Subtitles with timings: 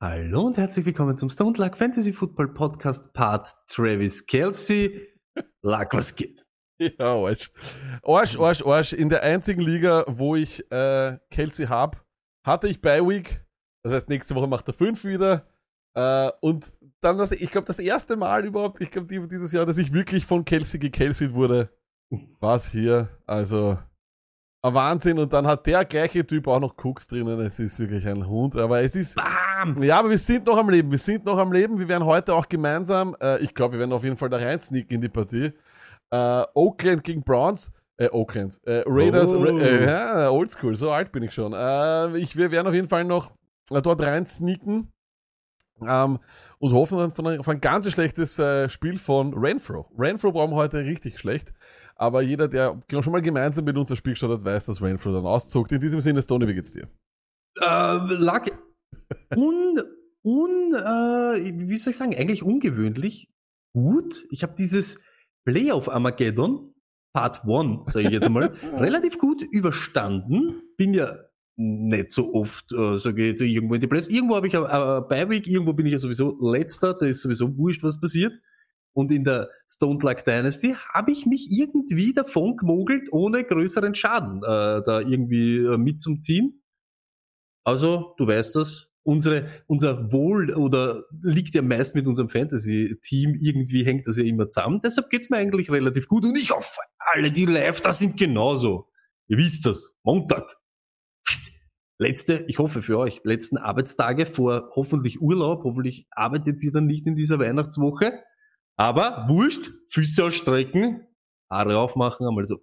[0.00, 5.08] Hallo und herzlich willkommen zum Stone Luck Fantasy Football Podcast Part Travis Kelsey.
[5.60, 6.46] Luck, was geht?
[6.78, 7.50] Ja, Arsch.
[8.04, 8.92] Arsch, Arsch, Arsch.
[8.92, 12.06] In der einzigen Liga, wo ich äh, Kelsey hab,
[12.46, 13.44] hatte ich Bye Week.
[13.82, 15.48] Das heißt, nächste Woche macht er fünf wieder.
[15.94, 19.78] Äh, und dann, das, ich glaube, das erste Mal überhaupt, ich glaube, dieses Jahr, dass
[19.78, 21.76] ich wirklich von Kelsey gekelseyt wurde,
[22.38, 23.08] war's hier.
[23.26, 23.78] Also,
[24.68, 25.18] ein Wahnsinn.
[25.18, 27.40] Und dann hat der gleiche Typ auch noch Cooks drinnen.
[27.40, 28.56] Es ist wirklich ein Hund.
[28.56, 29.16] Aber es ist.
[29.16, 29.82] Bam!
[29.82, 30.90] Ja, aber wir sind noch am Leben.
[30.90, 31.78] Wir sind noch am Leben.
[31.78, 34.60] Wir werden heute auch gemeinsam, äh, ich glaube, wir werden auf jeden Fall da rein
[34.60, 35.52] sneaken in die Partie.
[36.10, 37.72] Äh, Oakland gegen Browns.
[37.96, 38.60] Äh, Oakland.
[38.64, 39.32] Äh, Raiders.
[39.32, 39.42] Oh.
[39.42, 41.52] Ra äh, ja, oldschool, so alt bin ich schon.
[41.52, 43.32] Äh, ich, wir werden auf jeden Fall noch
[43.70, 44.92] äh, dort rein sneaken.
[45.80, 46.18] Ähm,
[46.58, 49.86] und hoffen dann von auf ein ganz schlechtes äh, Spiel von Renfro.
[49.96, 51.52] Renfro brauchen wir heute richtig schlecht.
[52.00, 55.12] Aber jeder, der schon mal gemeinsam mit uns das Spiel geschaut hat, weiß, dass Renfro
[55.12, 55.72] dann auszuckt.
[55.72, 56.88] In diesem Sinne, Stoney, wie geht's dir?
[57.60, 58.44] Äh, Luck,
[59.36, 59.82] un,
[60.22, 63.32] un, äh, wie soll ich sagen, eigentlich ungewöhnlich
[63.74, 64.24] gut.
[64.30, 65.02] Ich habe dieses
[65.44, 66.72] Playoff Armageddon,
[67.12, 70.62] Part 1, sage ich jetzt mal, relativ gut überstanden.
[70.76, 71.16] Bin ja
[71.56, 74.08] nicht so oft, äh, sage ich jetzt irgendwo in die Playoffs.
[74.08, 77.58] Irgendwo habe ich äh, Bye Week, irgendwo bin ich ja sowieso letzter, da ist sowieso
[77.58, 78.32] wurscht, was passiert.
[78.98, 84.38] Und in der Stone Luck Dynasty habe ich mich irgendwie davon gemogelt, ohne größeren Schaden
[84.38, 86.64] äh, da irgendwie äh, mitzuziehen.
[87.62, 93.84] Also, du weißt das, unsere, unser Wohl oder liegt ja meist mit unserem Fantasy-Team, irgendwie
[93.84, 94.80] hängt das ja immer zusammen.
[94.82, 98.88] Deshalb geht's mir eigentlich relativ gut und ich hoffe, alle, die live da sind, genauso.
[99.28, 100.56] Ihr wisst das, Montag.
[102.00, 107.06] Letzte, ich hoffe für euch, letzten Arbeitstage vor hoffentlich Urlaub, hoffentlich arbeitet ihr dann nicht
[107.06, 108.24] in dieser Weihnachtswoche.
[108.80, 111.04] Aber wurscht, Füße ausstrecken,
[111.50, 112.58] Haare aufmachen, einmal so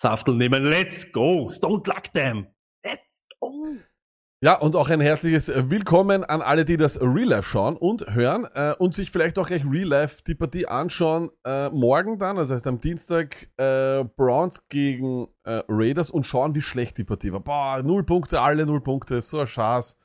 [0.00, 2.50] Saftel nehmen, let's go, Stone Luck Time,
[2.82, 3.66] let's go.
[4.42, 8.46] Ja, und auch ein herzliches Willkommen an alle, die das Real Life schauen und hören
[8.54, 11.30] äh, und sich vielleicht auch gleich Real Life die Partie anschauen.
[11.44, 16.62] Äh, morgen dann, also heißt am Dienstag, äh, Browns gegen äh, Raiders und schauen, wie
[16.62, 17.40] schlecht die Partie war.
[17.40, 19.98] Boah, null Punkte, alle null Punkte, so ein Schatz.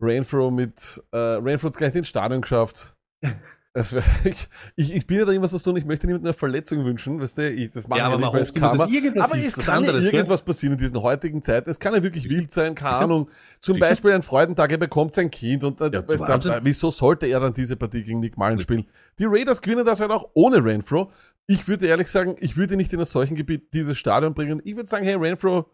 [0.00, 2.96] Rainfro mit, äh, Rainfro hat gleich den Stadion geschafft.
[3.74, 4.04] Wär,
[4.76, 7.38] ich, ich, bin ja da immer so tun, ich möchte niemandem eine Verletzung wünschen, weißt
[7.38, 9.42] du, ich, das mache Ja, ich aber nicht, man weil es Karma, dass irgendwas aber
[9.42, 12.52] es kann anderes, ja irgendwas passieren in diesen heutigen Zeiten, es kann ja wirklich wild
[12.52, 13.30] sein, keine Ahnung,
[13.60, 16.52] zum Beispiel ein Freudentag, er bekommt sein Kind und äh, Ja, weißt Wahnsinn.
[16.52, 18.86] äh, wieso sollte er dann diese Partie gegen Nick Mullen spielen?
[19.18, 21.10] Die Raiders gewinnen das halt auch ohne Renfro.
[21.48, 24.62] Ich würde ehrlich sagen, ich würde nicht in einem solchen Gebiet dieses Stadion bringen.
[24.64, 25.68] Ich würde sagen, hey Renfro,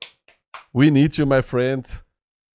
[0.72, 2.02] we need you, my friend.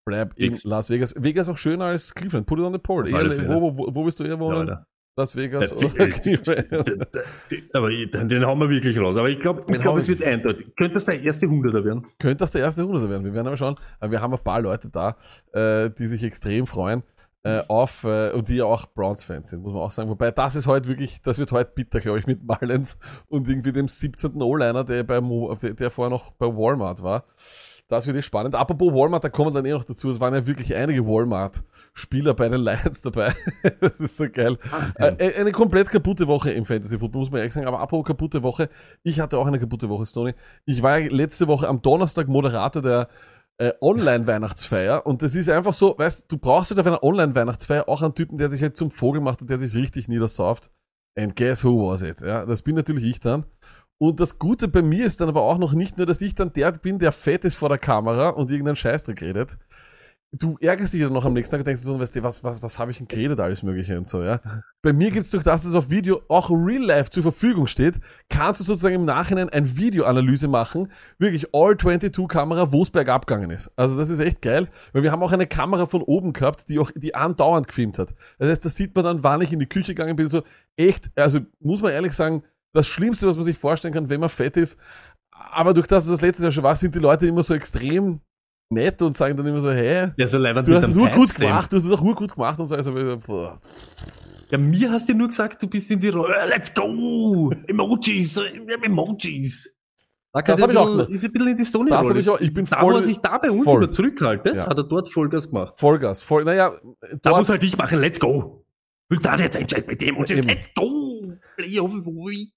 [0.07, 0.57] Bleib in.
[0.63, 1.13] Las Vegas.
[1.15, 2.47] Vegas auch schöner als Cleveland.
[2.47, 4.69] Put it on the alle Eher, wo, wo, wo willst du eher wohnen?
[4.69, 4.87] Alter.
[5.17, 7.07] Las Vegas Ja, oder die- Cleveland?
[7.73, 9.15] Aber den, den hauen wir wirklich raus.
[9.15, 10.75] Aber ich glaube, ich glaub, es wir wird eindeutig.
[10.75, 12.05] Könnte das der erste Hunderter werden?
[12.19, 13.23] Könnte das der erste Hunderter werden.
[13.23, 13.75] Wir werden aber schauen.
[13.99, 15.15] Aber wir haben ein paar Leute da,
[15.53, 17.03] äh, die sich extrem freuen
[17.43, 20.09] äh, auf äh, und die ja auch Browns-Fans sind, muss man auch sagen.
[20.09, 22.97] Wobei das ist heute wirklich, das wird heute bitter, glaube ich, mit Mullins
[23.29, 24.41] und irgendwie dem 17.
[24.41, 27.23] O-Liner, der, bei Mo, der vorher noch bei Walmart war.
[27.87, 28.55] Das wird spannend.
[28.55, 30.09] Apropos Walmart, da kommen wir dann eh noch dazu.
[30.09, 31.05] Es waren ja wirklich einige
[31.95, 33.33] Walmart-Spieler bei den Lions dabei.
[33.79, 34.57] das ist so geil.
[34.99, 37.67] Äh, eine komplett kaputte Woche im Fantasy Football, muss man ehrlich sagen.
[37.67, 38.69] Aber apropos kaputte Woche,
[39.03, 40.33] ich hatte auch eine kaputte Woche, Stoney.
[40.65, 43.07] Ich war ja letzte Woche am Donnerstag Moderator der
[43.57, 48.01] äh, Online-Weihnachtsfeier und das ist einfach so, weißt du, brauchst halt auf einer Online-Weihnachtsfeier auch
[48.01, 50.71] einen Typen, der sich halt zum Vogel macht und der sich richtig niedersauft.
[51.17, 52.19] And guess who was it?
[52.19, 53.45] Ja, das bin natürlich ich dann.
[53.97, 56.51] Und das Gute bei mir ist dann aber auch noch nicht nur, dass ich dann
[56.51, 59.57] der bin, der fett ist vor der Kamera und irgendeinen Scheißdreck redet.
[60.37, 62.61] Du ärgerst dich dann noch am nächsten Tag und denkst so, weißt du, was, was,
[62.61, 64.41] was habe ich denn geredet, alles Mögliche und so, ja.
[64.81, 67.99] Bei mir gibt's durch das, dass es auf Video auch real life zur Verfügung steht,
[68.29, 73.27] kannst du sozusagen im Nachhinein ein Videoanalyse machen, wirklich all 22 Kamera, wo es bergab
[73.27, 73.71] gegangen ist.
[73.77, 76.79] Also das ist echt geil, weil wir haben auch eine Kamera von oben gehabt, die
[76.79, 78.13] auch, die andauernd gefilmt hat.
[78.37, 80.43] Das heißt, das sieht man dann, wann ich in die Küche gegangen bin, so
[80.75, 82.43] echt, also muss man ehrlich sagen,
[82.73, 84.77] das Schlimmste, was man sich vorstellen kann, wenn man fett ist.
[85.31, 88.21] Aber durch das, dass das letztes Jahr schon war, sind die Leute immer so extrem
[88.69, 91.13] nett und sagen dann immer so, hey, Ja, so du hast es einem nur gut
[91.13, 91.39] Timestamp.
[91.47, 92.75] gemacht, du hast es auch nur gut gemacht und so.
[92.75, 92.91] Also,
[93.25, 93.59] boah.
[94.49, 96.33] Ja, mir hast du nur gesagt, du bist in die Rolle.
[96.47, 97.51] Let's go!
[97.67, 98.37] Emojis!
[98.37, 98.41] äh,
[98.83, 99.71] Emojis!
[100.33, 101.09] Lack Das hat hab ich auch gemacht.
[101.09, 102.97] Ist ein bisschen in die Stone Das hab ich auch- ich bin da, voll- wo
[102.97, 103.83] er sich da bei uns voll.
[103.83, 104.67] immer zurückhaltet, Ja.
[104.67, 105.73] hat er dort Vollgas gemacht.
[105.79, 106.73] Vollgas, voll, naja,
[107.21, 108.61] Da muss halt ich machen, let's go.
[109.07, 111.21] Willst du auch jetzt entscheiden mit dem und Ja, jetzt let's go.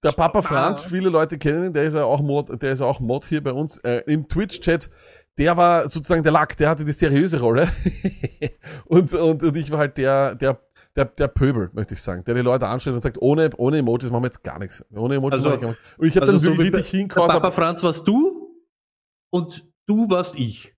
[0.03, 0.41] Der Papa.
[0.41, 3.25] Franz, viele Leute kennen ihn, der ist ja auch Mod, der ist ja auch Mod
[3.25, 4.89] hier bei uns äh, im Twitch-Chat.
[5.39, 7.69] Der war sozusagen der Lack, der hatte die seriöse Rolle.
[8.85, 10.59] und, und, und ich war halt der, der,
[10.95, 14.11] der, der Pöbel, möchte ich sagen, der die Leute anstellt und sagt, ohne, ohne Emojis
[14.11, 14.85] machen wir jetzt gar nichts.
[14.93, 15.97] Ohne Emojis Also- machen wir gar nichts.
[15.97, 17.29] Und ich habe also dann so wirklich richtig hingehauen.
[17.29, 18.53] Papa Franz warst du
[19.31, 20.75] und du warst ich.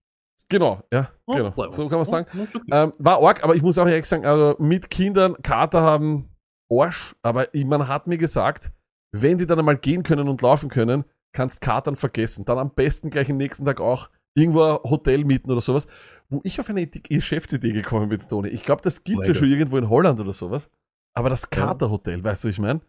[0.47, 1.71] Genau, ja, Oh, genau.
[1.71, 2.27] So kann man sagen.
[2.37, 2.65] Oh, okay.
[2.71, 6.29] Ähm, war arg, aber ich muss auch ehrlich sagen, also mit Kindern Kater haben
[6.69, 8.71] Arsch, aber man hat mir gesagt,
[9.13, 12.45] wenn die dann einmal gehen können und laufen können, kannst Katern vergessen.
[12.45, 15.87] Dann am besten gleich am nächsten Tag auch irgendwo ein Hotel mieten oder sowas,
[16.29, 18.49] wo ich auf eine Idee- Geschäftsidee gekommen bin, Tony.
[18.49, 19.39] Ich glaube, das gibt's ja Leider.
[19.39, 20.69] schon irgendwo in Holland oder sowas.
[21.13, 22.81] Aber das Katerhotel, weißt du, was ich meine?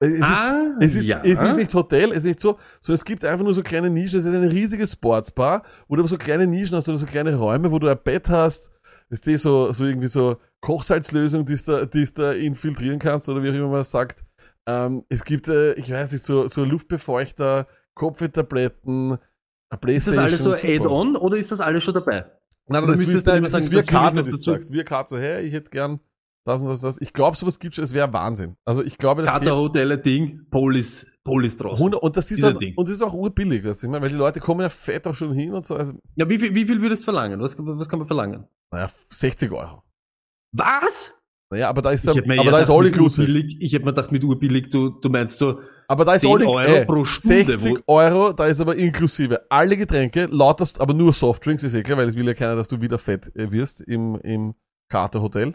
[0.00, 1.20] Es ist, ah, es ist, ja.
[1.24, 3.90] es ist nicht Hotel, es ist nicht so, so es gibt einfach nur so kleine
[3.90, 7.06] Nischen, es ist eine riesige Sportsbar, wo du aber so kleine Nischen hast oder so
[7.06, 8.70] kleine Räume, wo du ein Bett hast,
[9.10, 13.42] ist die so, so irgendwie so Kochsalzlösung, die du da, die's da infiltrieren kannst oder
[13.42, 14.24] wie auch immer man das sagt.
[14.66, 19.18] Ähm, es gibt, äh, ich weiß nicht, so, so Luftbefeuchter, Kopftabletten,
[19.88, 20.52] Ist das alles so.
[20.52, 22.24] Add-on oder ist das alles schon dabei?
[22.70, 24.36] Nein, Oder das, müsstest ist, du immer sagen, das Karte, dazu?
[24.38, 24.72] sagst.
[24.72, 26.00] Wie Karte, so, hey, ich hätte gern
[26.44, 26.98] das und das, das.
[27.00, 28.56] Ich glaube, sowas gibt's, es wäre Wahnsinn.
[28.64, 29.46] Also ich glaube, das gibt's.
[29.48, 31.78] Katerhotel, Ding, Polis, Polis draußen.
[31.84, 32.74] 100, und das ist Ding.
[32.76, 35.06] und das ist auch urbillig, weißt du, ich meine, weil die Leute kommen ja fett
[35.06, 37.40] auch schon hin und so, also, Ja, wie viel, wie viel würdest du verlangen?
[37.40, 38.46] Was, was kann man verlangen?
[38.70, 39.82] naja, 60 Euro.
[40.52, 41.14] Was?
[41.50, 43.26] Naja, aber da ist, mir aber da ist all inclusive.
[43.26, 46.30] urbillig- Ich hätte mir gedacht, mit urbillig, du, du meinst so, Aber da ist 10
[46.32, 50.92] all in- Euro pro Stunde, 60 Euro, da ist aber inklusive alle Getränke, lauterst, aber
[50.94, 53.50] nur Softdrinks, ist eh klar, weil es will ja keiner, dass du wieder fett äh,
[53.50, 54.54] wirst im, im
[54.90, 55.54] Carter-Hotel.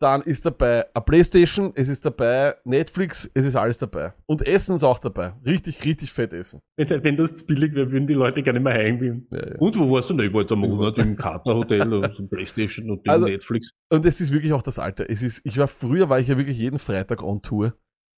[0.00, 4.12] Dann ist dabei eine Playstation, es ist dabei Netflix, es ist alles dabei.
[4.26, 5.32] Und Essen ist auch dabei.
[5.46, 6.60] Richtig, richtig fett essen.
[6.76, 9.28] wenn, wenn das zu billig wäre, würden die Leute gar nicht mehr heimgehen.
[9.30, 9.58] Ja, ja.
[9.60, 10.26] Und wo warst du denn?
[10.26, 13.70] Ich war jetzt einen Monat im Katerhotel und im Playstation und im Also- Netflix.
[13.90, 15.08] Und es ist wirklich auch das Alter.
[15.08, 17.74] Es ist, ich war früher, war ich ja wirklich jeden Freitag on Tour.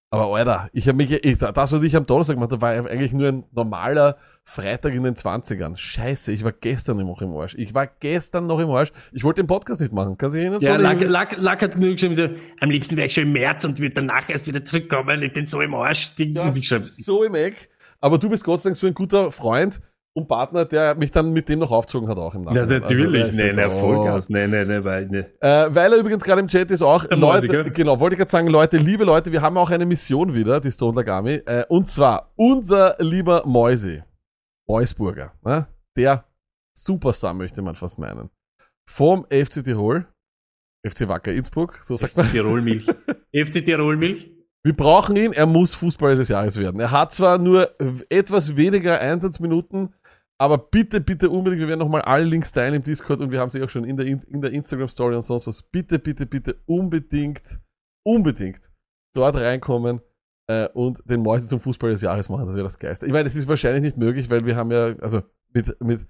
[0.09, 3.11] Aber Alter, ich habe mich, ich, das, was ich am Donnerstag gemacht habe, war eigentlich
[3.11, 4.15] nur ein normaler
[4.45, 5.75] Freitag in den 20ern.
[5.75, 7.55] Scheiße, ich war gestern noch im Arsch.
[7.55, 8.93] Ich war gestern noch im Arsch.
[9.11, 10.17] Ich wollte den Podcast nicht machen.
[10.17, 10.61] Kannst du dich erinnern?
[10.61, 12.29] Ja, Lack, Lack, Lack hat genug geschrieben, so,
[12.61, 15.21] am liebsten wäre ich schon im März und würde danach erst wieder zurückkommen.
[15.23, 16.15] Ich bin so im Arsch.
[16.15, 17.69] Die, Ja, so im Eck.
[17.99, 19.81] Aber du bist Gott sei Dank so ein guter Freund
[20.17, 22.81] und Partner, der mich dann mit dem noch aufgezogen hat, auch im ja, Nachhinein.
[22.81, 23.23] natürlich.
[23.23, 24.29] Also, nein, nein, Vollgas.
[24.29, 25.31] Nein, nein, nein, weil, ne.
[25.39, 27.69] Äh, weil er übrigens gerade im Chat ist auch, Der Leute, gell?
[27.69, 30.71] genau, wollte ich gerade sagen, Leute, liebe Leute, wir haben auch eine Mission wieder, die
[30.71, 34.01] Stone Lagami, äh, und zwar unser lieber Mäusi,
[34.67, 35.67] Meusburger, ne?
[35.95, 36.25] der
[36.75, 38.31] Superstar möchte man fast meinen,
[38.89, 40.07] vom FC Tirol,
[40.83, 42.25] FC Wacker Innsbruck, so sagt man.
[42.25, 42.87] FC Tirol Milch.
[43.35, 44.31] FC Tirol Milch.
[44.63, 46.79] Wir brauchen ihn, er muss Fußballer des Jahres werden.
[46.81, 47.71] Er hat zwar nur
[48.09, 49.93] etwas weniger Einsatzminuten,
[50.39, 53.49] aber bitte, bitte unbedingt, wir werden nochmal alle Links teilen im Discord und wir haben
[53.49, 55.63] sie auch schon in der, In- der Instagram-Story und sonst was.
[55.63, 57.59] Bitte, bitte, bitte unbedingt,
[58.05, 58.69] unbedingt
[59.15, 60.01] dort reinkommen
[60.49, 62.45] äh, und den Mäuse zum Fußball des Jahres machen.
[62.45, 63.05] Das wäre das Geiste.
[63.07, 65.21] Ich meine, es ist wahrscheinlich nicht möglich, weil wir haben ja, also
[65.53, 66.05] mit, mit,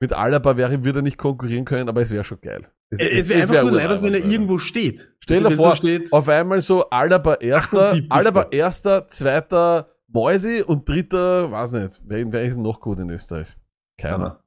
[0.00, 2.66] mit Alaba wäre, würde er nicht konkurrieren können, aber es wäre schon geil.
[2.90, 2.98] Es
[3.28, 5.14] wäre einfach wär nur leibend, wenn er irgendwo steht.
[5.20, 8.12] Stell Also, dir vor, so steht, auf einmal so Alaba erster, 78.
[8.12, 13.56] Alaba erster, zweiter Mäusi und dritter, weiß nicht, wer, wer ist noch gut in Österreich?
[14.00, 14.42] Keiner.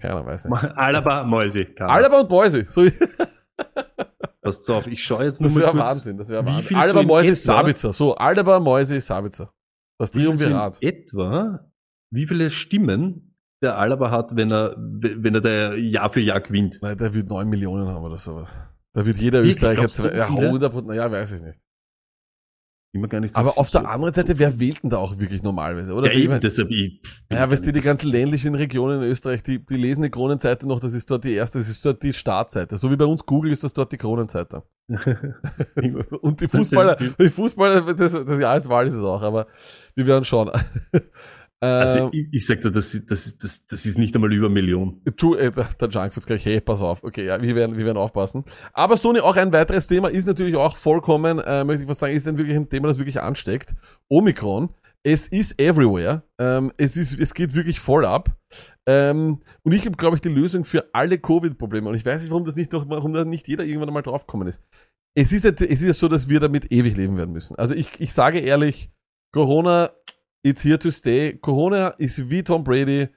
[0.00, 0.64] Keiner weiß nicht.
[0.76, 1.66] Alaba, Mäuse.
[1.78, 2.82] Alaba und Mäusi, so,
[4.40, 5.90] Passt auf, ich schaue jetzt nur das mal wäre kurz.
[5.90, 6.76] Wahnsinn, das wäre Wahnsinn.
[6.76, 7.36] Alaba, so in Mäusi, etwa?
[7.36, 9.52] Sabitzer, so, Alaba, Mäusi, Sabitzer.
[9.98, 10.78] Das Triumvirat.
[10.80, 11.70] in etwa,
[12.10, 16.78] wie viele Stimmen der Alaba hat, wenn er, wenn er da Jahr für Jahr gewinnt.
[16.80, 18.58] Nein, der wird 9 Millionen haben oder sowas.
[18.92, 19.42] Da wird jeder?
[19.42, 20.46] Österreicher, ja, viele?
[20.46, 21.60] 100 naja, weiß ich nicht.
[22.92, 23.90] Immer gar nicht so Aber auf der sicher.
[23.92, 26.06] anderen Seite, wer wählt denn da auch wirklich normalerweise, oder?
[26.06, 29.10] Ja, Ich eben, mein- deshalb, ich, Ja, weißt du, die so ganzen ländlichen Regionen in
[29.10, 32.02] Österreich, die, die lesen die Kronenseite noch, das ist dort die erste, das ist dort
[32.02, 32.78] die Startseite.
[32.78, 34.62] So wie bei uns Google ist das dort die Kronenseite.
[36.22, 39.46] Und die Fußballer, die Fußballer, das, das Jahreswahl ist es auch, aber
[39.94, 40.50] wir werden schauen.
[41.60, 44.54] Also Ähm, ich, ich sag dir, das, das, das, das ist nicht einmal über eine
[44.54, 45.02] Million.
[45.16, 47.02] True, äh, der Junkfoods gleich, hey, pass auf.
[47.02, 48.44] Okay, ja, wir werden, wir werden aufpassen.
[48.72, 52.14] Aber Sony, auch ein weiteres Thema ist natürlich auch vollkommen, äh, möchte ich was sagen,
[52.14, 53.74] ist ein wirklich ein Thema, das wirklich ansteckt.
[54.08, 54.70] Omikron.
[55.04, 56.22] Es ist everywhere.
[56.38, 58.36] Ähm, es ist, es geht wirklich voll ab.
[58.86, 61.88] Ähm, und ich habe, glaube ich, die Lösung für alle Covid-Probleme.
[61.88, 64.48] Und ich weiß nicht, warum das nicht noch, warum da nicht jeder irgendwann einmal draufgekommen
[64.48, 64.62] ist.
[65.16, 67.56] Es ist ja, es ist ja so, dass wir damit ewig leben werden müssen.
[67.56, 68.90] Also ich, ich sage ehrlich,
[69.32, 69.90] Corona,
[70.42, 71.36] it's here to stay.
[71.36, 73.08] Corona ist wie Tom Brady,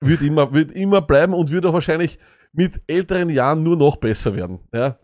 [0.00, 2.18] wird immer, wird immer bleiben und wird auch wahrscheinlich
[2.52, 4.60] mit älteren Jahren nur noch besser werden.
[4.72, 4.98] Ja?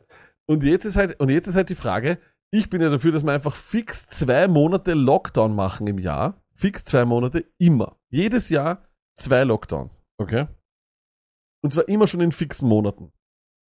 [0.47, 2.19] Und jetzt ist halt, und jetzt ist halt die Frage,
[2.53, 6.43] ich bin ja dafür, dass wir einfach fix zwei Monate Lockdown machen im Jahr.
[6.55, 7.97] fix zwei Monate, immer.
[8.09, 10.47] Jedes Jahr zwei Lockdowns, okay?
[11.63, 13.13] Und zwar immer schon in fixen Monaten.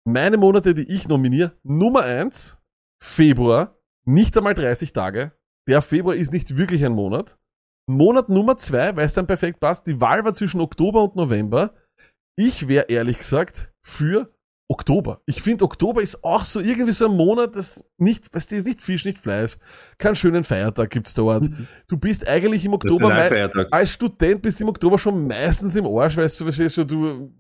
[0.04, 2.60] Meine Monate, die ich nominiere, Nummer eins,
[3.02, 5.34] Februar, nicht einmal 30 Tage.
[5.68, 7.38] Der Februar ist nicht wirklich ein Monat.
[7.88, 11.74] Monat Nummer zwei, weil es dann perfekt passt, die Wahl war zwischen Oktober und November.
[12.38, 14.34] Ich wäre ehrlich gesagt für
[14.72, 15.22] Oktober.
[15.26, 18.68] Ich finde, Oktober ist auch so irgendwie so ein Monat, das nicht, weißt du, ist
[18.68, 19.58] nicht Fisch, nicht Fleisch.
[19.98, 21.50] Keinen schönen Feiertag gibt's dort.
[21.90, 23.14] Du bist eigentlich im Oktober,
[23.70, 27.34] als Student bist du im Oktober schon meistens im Arsch, weißt du, verstehst du, du,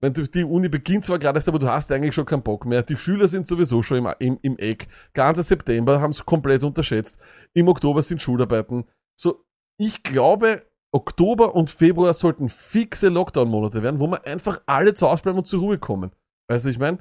[0.00, 2.66] wenn du, die Uni beginnt zwar gerade erst, aber du hast eigentlich schon keinen Bock
[2.66, 2.82] mehr.
[2.82, 4.88] Die Schüler sind sowieso schon im, im, im Eck.
[5.14, 7.18] Ganzer September haben es komplett unterschätzt.
[7.54, 8.84] Im Oktober sind Schularbeiten.
[9.18, 9.44] So,
[9.78, 15.22] ich glaube, Oktober und Februar sollten fixe Lockdown-Monate werden, wo wir einfach alle zu Hause
[15.22, 16.12] bleiben und zur Ruhe kommen.
[16.48, 16.98] Weißt du, ich meine,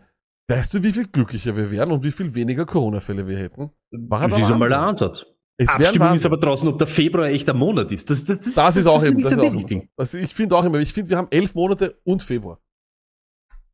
[0.50, 3.72] weißt du, wie viel glücklicher wir wären und wie viel weniger Corona-Fälle wir hätten?
[3.92, 4.82] War Das ist einmal der.
[4.82, 5.26] Ansatz.
[5.60, 8.10] Es wäre Abstimmung ist aber draußen, ob der Februar echt ein Monat ist.
[8.12, 9.84] Das, das, das, Das ist auch eben, das ist auch immer.
[9.96, 12.60] Also ich finde auch immer, ich finde, wir haben elf Monate und Februar.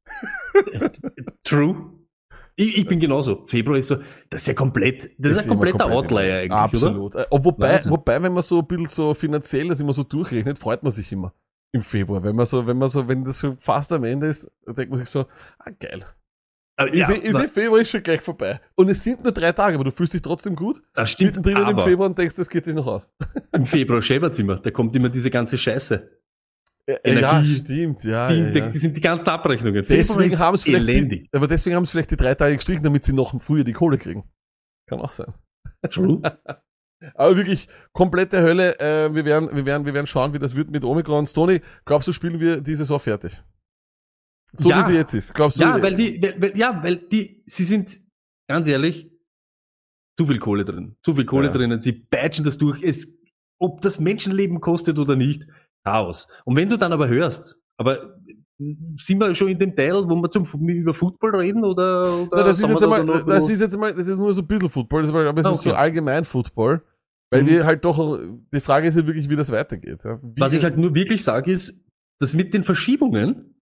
[1.43, 1.92] True.
[2.55, 3.45] Ich, ich bin genauso.
[3.45, 3.95] Februar ist so,
[4.29, 6.59] das ist ja komplett, das ist, ein kompletter komplett Outlier eigentlich, oder?
[6.61, 7.15] Absolut.
[7.15, 7.91] Äh, ob- Wobei, Wahnsinn.
[7.91, 11.11] wobei, wenn man so ein bisschen so finanziell das immer so durchrechnet, freut man sich
[11.11, 11.33] immer
[11.71, 12.23] im Februar.
[12.23, 14.91] Wenn man so, wenn man so, wenn das so fast am Ende ist, dann denkt
[14.91, 15.25] man sich so,
[15.59, 16.05] ah geil.
[16.75, 18.59] Aber Ist, ja, ist eh Februar ist schon gleich vorbei.
[18.75, 20.81] Und es sind nur drei Tage, aber du fühlst dich trotzdem gut.
[20.93, 23.09] das stimmt, Mittendrin im Februar und denkst, das geht sich noch aus.
[23.51, 24.55] im Februar schäbert's immer.
[24.57, 26.09] Da kommt immer diese ganze Scheiße.
[26.85, 27.55] Äh, ja, Energie.
[27.55, 28.27] stimmt, ja.
[28.27, 29.85] Die, ja, die sind die ganzen Abrechnungen.
[29.87, 33.05] Deswegen haben es vielleicht, die, aber deswegen haben es vielleicht die drei Tage gestrichen, damit
[33.05, 34.29] sie noch früher die Kohle kriegen.
[34.89, 35.33] Kann auch sein.
[35.89, 36.21] True.
[37.15, 38.79] Aber wirklich komplette Hölle.
[38.79, 41.25] Äh, wir werden, wir werden, wir werden schauen, wie das wird mit Omikron.
[41.25, 43.43] Tony, glaubst du, spielen wir die Saison fertig?
[44.53, 44.79] So Ja.
[44.79, 45.33] wie sie jetzt ist.
[45.33, 45.61] Glaubst du?
[45.63, 47.99] Ja, weil die, weil, weil, ja, weil die, sie sind,
[48.47, 49.11] ganz ehrlich,
[50.17, 50.95] zu viel Kohle drin.
[51.03, 51.51] Zu viel Kohle Ja.
[51.53, 51.81] drinnen.
[51.81, 52.81] Sie batchen das durch.
[52.81, 53.17] Es,
[53.59, 55.45] ob das Menschenleben kostet oder nicht,
[55.83, 56.27] Chaos.
[56.45, 58.17] Und wenn du dann aber hörst, aber
[58.95, 62.43] sind wir schon in dem Teil, wo wir zum, über Football reden oder, oder Na,
[62.43, 64.47] das ist jetzt da einmal, noch- das ist jetzt einmal, das ist nur so ein
[64.47, 65.77] bisschen Football, aber es Ah, ist so okay.
[65.79, 66.81] allgemein Football.
[67.31, 67.47] Weil Mhm.
[67.47, 68.19] wir halt doch,
[68.53, 70.03] die Frage ist ja wirklich, wie das weitergeht.
[70.05, 71.83] Wie, Was ich halt nur wirklich sage, ist,
[72.19, 73.55] dass mit den Verschiebungen,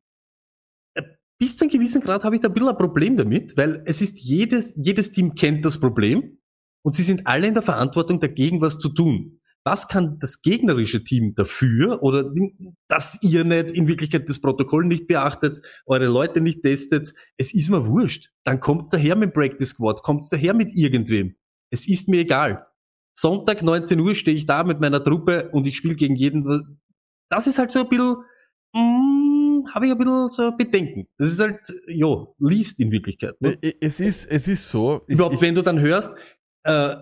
[0.93, 1.01] äh,
[1.39, 4.01] bis zu einem gewissen Grad habe ich da ein bisschen ein Problem damit, weil es
[4.01, 6.37] ist jedes, jedes Team kennt das Problem
[6.85, 9.39] und sie sind alle in der Verantwortung, dagegen was zu tun.
[9.63, 12.33] Was kann das gegnerische Team dafür oder
[12.87, 17.13] dass ihr nicht in Wirklichkeit das Protokoll nicht beachtet, eure Leute nicht testet?
[17.37, 18.31] Es ist mir wurscht.
[18.43, 21.35] Dann kommt's daher mit dem Practice Squad, kommt's daher mit irgendwem.
[21.69, 22.65] Es ist mir egal.
[23.13, 26.79] Sonntag 19 Uhr stehe ich da mit meiner Truppe und ich spiele gegen jeden.
[27.29, 28.15] Das ist halt so ein bisschen,
[28.73, 31.07] mm, habe ich ein bisschen so Bedenken.
[31.17, 33.39] Das ist halt, ja, liest in Wirklichkeit.
[33.41, 33.59] Ne?
[33.79, 35.01] Es ist, es ist so.
[35.07, 36.15] Ich, Überhaupt, ich, wenn du dann hörst,
[36.63, 36.95] äh,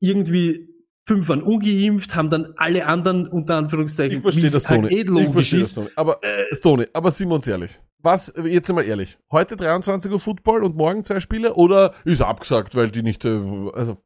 [0.00, 0.75] irgendwie
[1.06, 4.88] fünf waren ungeimpft, haben dann alle anderen unter Anführungszeichen, ich verstehe das, Toni.
[4.92, 5.74] ich verstehe das.
[5.74, 5.88] Toni.
[5.96, 7.80] Aber, Äh, Toni, aber sind wir uns ehrlich.
[8.02, 9.18] Was, jetzt einmal ehrlich.
[9.30, 13.28] Heute 23 Uhr Football und morgen zwei Spiele oder ist abgesagt, weil die nicht, äh,
[13.72, 13.98] also,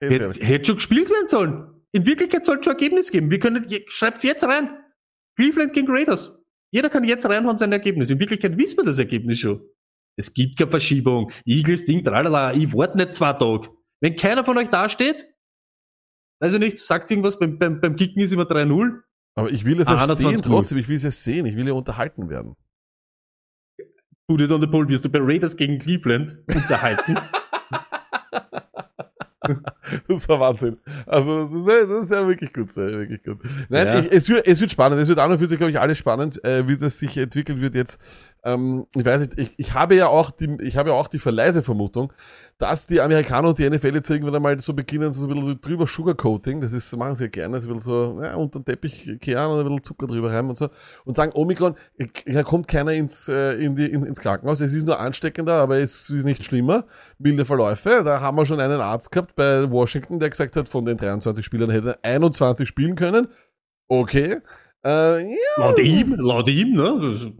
[0.00, 0.48] Hätte ehrlich.
[0.48, 1.66] hätte schon gespielt werden sollen.
[1.92, 3.30] In Wirklichkeit soll es schon Ergebnis geben.
[3.30, 4.70] Wir können, schreibt's jetzt rein.
[5.36, 6.34] Cleveland gegen Raiders.
[6.70, 8.08] Jeder kann jetzt reinhauen sein Ergebnis.
[8.10, 9.60] In Wirklichkeit wissen wir das Ergebnis schon.
[10.16, 11.30] Es gibt keine Verschiebung.
[11.44, 12.54] Eagles Ding, tralala.
[12.54, 13.68] Ich warte nicht zwei Tage.
[14.00, 15.26] Wenn keiner von euch da steht,
[16.42, 19.00] weiß ich nicht, sagt irgendwas, beim, beim, beim Kicken ist immer 3-0.
[19.34, 20.78] Aber ich will es ja sehen 21 trotzdem.
[20.78, 21.46] Ich will es ja sehen.
[21.46, 22.54] Ich will ja unterhalten werden.
[24.26, 27.16] Put it on the pole, wirst du bei Raiders gegen Cleveland unterhalten.
[30.08, 30.78] Das war Wahnsinn.
[31.06, 33.38] Also, das ist, das ist ja wirklich gut, sehr, wirklich gut.
[33.68, 33.98] Nein, Ja.
[33.98, 35.00] ich, es, wird, es wird spannend.
[35.02, 37.60] Es wird an und für sich, glaube ich, alles spannend, äh, wie das sich entwickeln
[37.60, 38.00] wird jetzt.
[38.44, 41.20] Ähm, ich weiß nicht, ich, ich habe ja auch die, ich habe ja auch die
[41.20, 42.12] verleise Vermutung,
[42.58, 45.86] dass die Amerikaner und die NFL jetzt irgendwann einmal so beginnen, so ein bisschen drüber
[45.86, 49.52] Sugarcoating, das ist, machen sie ja gerne, ein bisschen so, ja, unter den Teppich kehren
[49.52, 50.70] und ein bisschen Zucker drüber rein und so,
[51.04, 51.76] und sagen, Omikron,
[52.26, 55.78] da kommt keiner ins, äh, in die, in, ins Krankenhaus, es ist nur ansteckender, aber
[55.78, 56.84] es ist nicht schlimmer,
[57.18, 60.84] milde Verläufe, da haben wir schon einen Arzt gehabt bei Washington, der gesagt hat, von
[60.84, 63.28] den 23 Spielern hätte er 21 spielen können,
[63.86, 64.38] okay,
[64.84, 67.34] äh, ja, laut ihm, laut ihm, ne?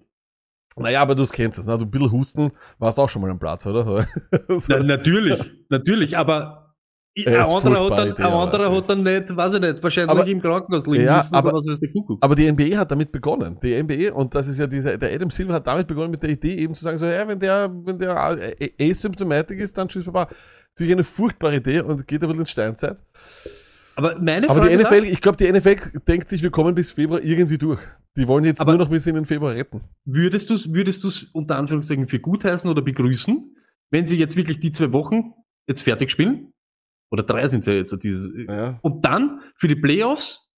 [0.76, 1.76] Naja, aber du kennst es, ne?
[1.78, 3.84] du ein bisschen husten, warst auch schon mal am Platz, oder?
[3.84, 4.00] So.
[4.58, 4.66] so.
[4.68, 5.38] Na, natürlich,
[5.68, 6.58] natürlich, aber
[7.14, 10.10] ein anderer, hat dann, Idee, ein aber anderer hat dann nicht, weiß ich nicht, wahrscheinlich
[10.10, 12.18] Aber- im Krankenhaus liegen Ja, müssen aber- oder was weiß der Kuckuck.
[12.24, 13.58] Aber die NBA hat damit begonnen.
[13.62, 16.30] Die NBA, und das ist ja dieser, der Adam Silver hat damit begonnen mit der
[16.30, 18.16] Idee eben zu sagen, so, ja, wenn der, wenn der
[18.80, 20.28] asymptomatic ist, dann tschüss, Baba.
[20.70, 22.96] Natürlich eine furchtbare Idee und geht ein bisschen in Steinzeit.
[23.94, 25.76] Aber meine Aber Frage die NFL, ich glaube, die NFL
[26.08, 27.80] denkt sich, wir kommen bis Februar irgendwie durch.
[28.16, 29.80] Die wollen jetzt Aber- nur noch bis in den Februar retten.
[30.04, 33.56] würdest du es würdest du's unter Anführungszeichen für gutheißen oder begrüßen,
[33.90, 35.32] wenn sie jetzt wirklich die zwei Wochen
[35.66, 36.52] jetzt fertig spielen?
[37.10, 37.94] Oder drei sind ja jetzt.
[38.02, 38.78] Dieses, Ja.
[38.82, 40.48] Und dann für die Playoffs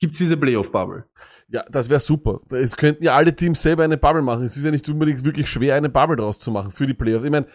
[0.00, 1.04] gibt's diese Playoff-Bubble.
[1.48, 2.40] Ja, das wäre super.
[2.52, 4.44] Es könnten ja alle Teams selber eine Bubble machen.
[4.44, 7.24] Es ist ja nicht unbedingt wirklich schwer, eine Bubble draus zu machen für die Playoffs.
[7.24, 7.46] Ich meine,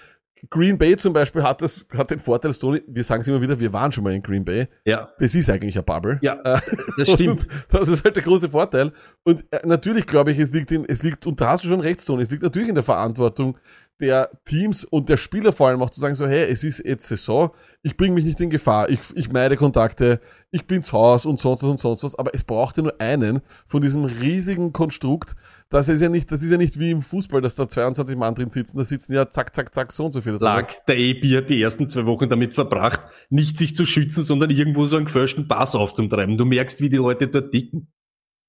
[0.50, 3.60] Green Bay zum Beispiel hat das, hat den Vorteil, Stoney, wir sagen es immer wieder,
[3.60, 4.68] wir waren schon mal in Green Bay.
[4.84, 5.10] Ja.
[5.18, 6.20] Das ist eigentlich eine Bubble.
[6.22, 6.60] Ja, Äh,
[6.98, 7.48] das stimmt.
[7.70, 8.92] Das ist halt der große Vorteil.
[9.24, 11.80] Und äh, natürlich glaube ich, es liegt in, es liegt, und da hast du schon
[11.80, 13.58] recht, Stone, es liegt natürlich in der Verantwortung
[14.02, 17.08] der Teams und der Spieler vor allem auch zu sagen so, hey, es ist jetzt
[17.08, 20.20] Saison, ich bringe mich nicht in Gefahr, ich, ich meide Kontakte,
[20.52, 23.00] ich bin zu Hause und sonst was und sonst was, aber es braucht ja nur
[23.00, 25.36] einen von diesem riesigen Konstrukt,
[25.70, 28.36] das ist ja nicht, das ist ja nicht wie im Fußball, dass da 22 Mann
[28.36, 30.38] drin sitzen, da sitzen ja zack, zack, zack, so und so viele.
[30.40, 34.86] Lag der hat die ersten zwei Wochen damit verbracht, nicht sich zu schützen, sondern irgendwo
[34.86, 36.38] so einen gefälschten Pass aufzutreiben.
[36.38, 37.92] Du merkst, wie die Leute dort dicken.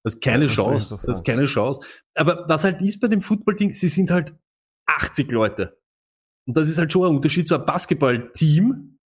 [0.03, 0.95] Das ist keine Ja, das Chance.
[0.95, 1.25] doch Das ist sagen.
[1.25, 1.81] keine Chance.
[2.15, 4.35] Aber was halt ist bei dem Football-Ding, sie sind halt
[4.97, 5.79] 80 Leute.
[6.47, 8.99] Und das ist halt schon ein Unterschied zu einem Basketball-Team.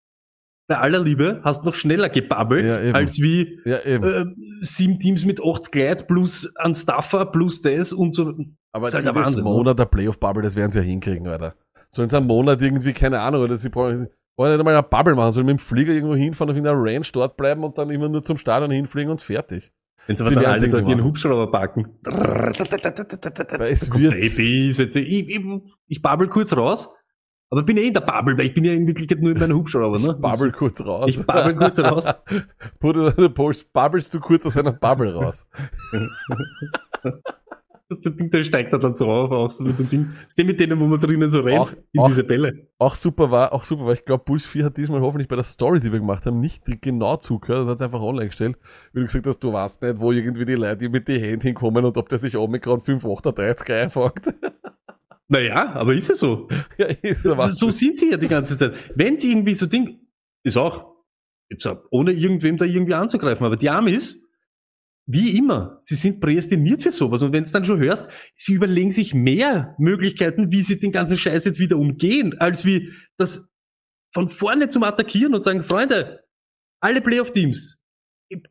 [0.68, 4.26] Bei aller Liebe hast noch schneller gebabbelt, Ja, als wie Ja, äh,
[4.60, 8.34] sieben Teams mit 80 Gleit plus ein Stuffer plus das und so.
[8.72, 9.44] Aber ist halt der das Wahnsinn?
[9.44, 11.54] Monat der Playoff-Bubble, das werden sie ja hinkriegen, Alter.
[11.90, 15.14] Sollen sie einen Monat irgendwie, keine Ahnung, oder sie brauchen, wollen nicht einmal eine Bubble
[15.14, 18.10] machen, sollen mit dem Flieger irgendwo hinfahren, auf irgendeiner Ranch dort bleiben und dann immer
[18.10, 19.72] nur zum Stadion hinfliegen und fertig.
[20.06, 21.02] Wenn sie aber dann alle dort ihren.
[21.02, 21.96] Hubschrauber packen.
[23.70, 25.40] es wird- ich,
[25.88, 26.94] ich babbel kurz raus,
[27.50, 29.56] aber bin ja in der Bubble, weil ich bin ja in Wirklichkeit nur in meinem
[29.56, 30.14] Hubschrauber, ne?
[30.14, 31.06] Bubble kurz raus.
[31.08, 32.04] Ich babbel kurz raus.
[32.82, 35.46] The post, bubbelst du kurz aus einer Bubble raus.
[37.90, 40.10] Das Ding, der steigt da dann so auf, auch so mit dem Ding.
[40.28, 42.68] Ist der mit denen, wo man drinnen so rennt, Auch- in auch- diese Bälle.
[42.78, 45.44] Auch super war, auch super war, ich glaube, Puls 4 hat diesmal hoffentlich bei der
[45.44, 48.58] Story, die wir gemacht haben, nicht genau zugehört und hat es einfach online gestellt.
[48.92, 51.82] Wie du gesagt hast, du weißt nicht, wo irgendwie die Leute mit die Hände hinkommen
[51.82, 54.34] und ob der sich Omikron 538 einfängt.
[55.28, 56.48] Naja, aber ist es so.
[56.78, 57.22] ja, ist.
[57.22, 58.74] So sind sie ja die ganze Zeit.
[58.96, 60.00] Wenn sie irgendwie so Ding,
[60.42, 60.96] ist auch,
[61.64, 64.22] auch, ohne irgendwem da irgendwie anzugreifen, aber die Amis,
[65.06, 67.22] wie immer, sie sind prädestiniert für sowas.
[67.22, 71.16] Und wenn du dann schon hörst, sie überlegen sich mehr Möglichkeiten, wie sie den ganzen
[71.16, 73.46] Scheiß jetzt wieder umgehen, als wie das
[74.12, 76.24] von vorne zum Attackieren und sagen, Freunde,
[76.80, 77.76] alle Playoff-Teams,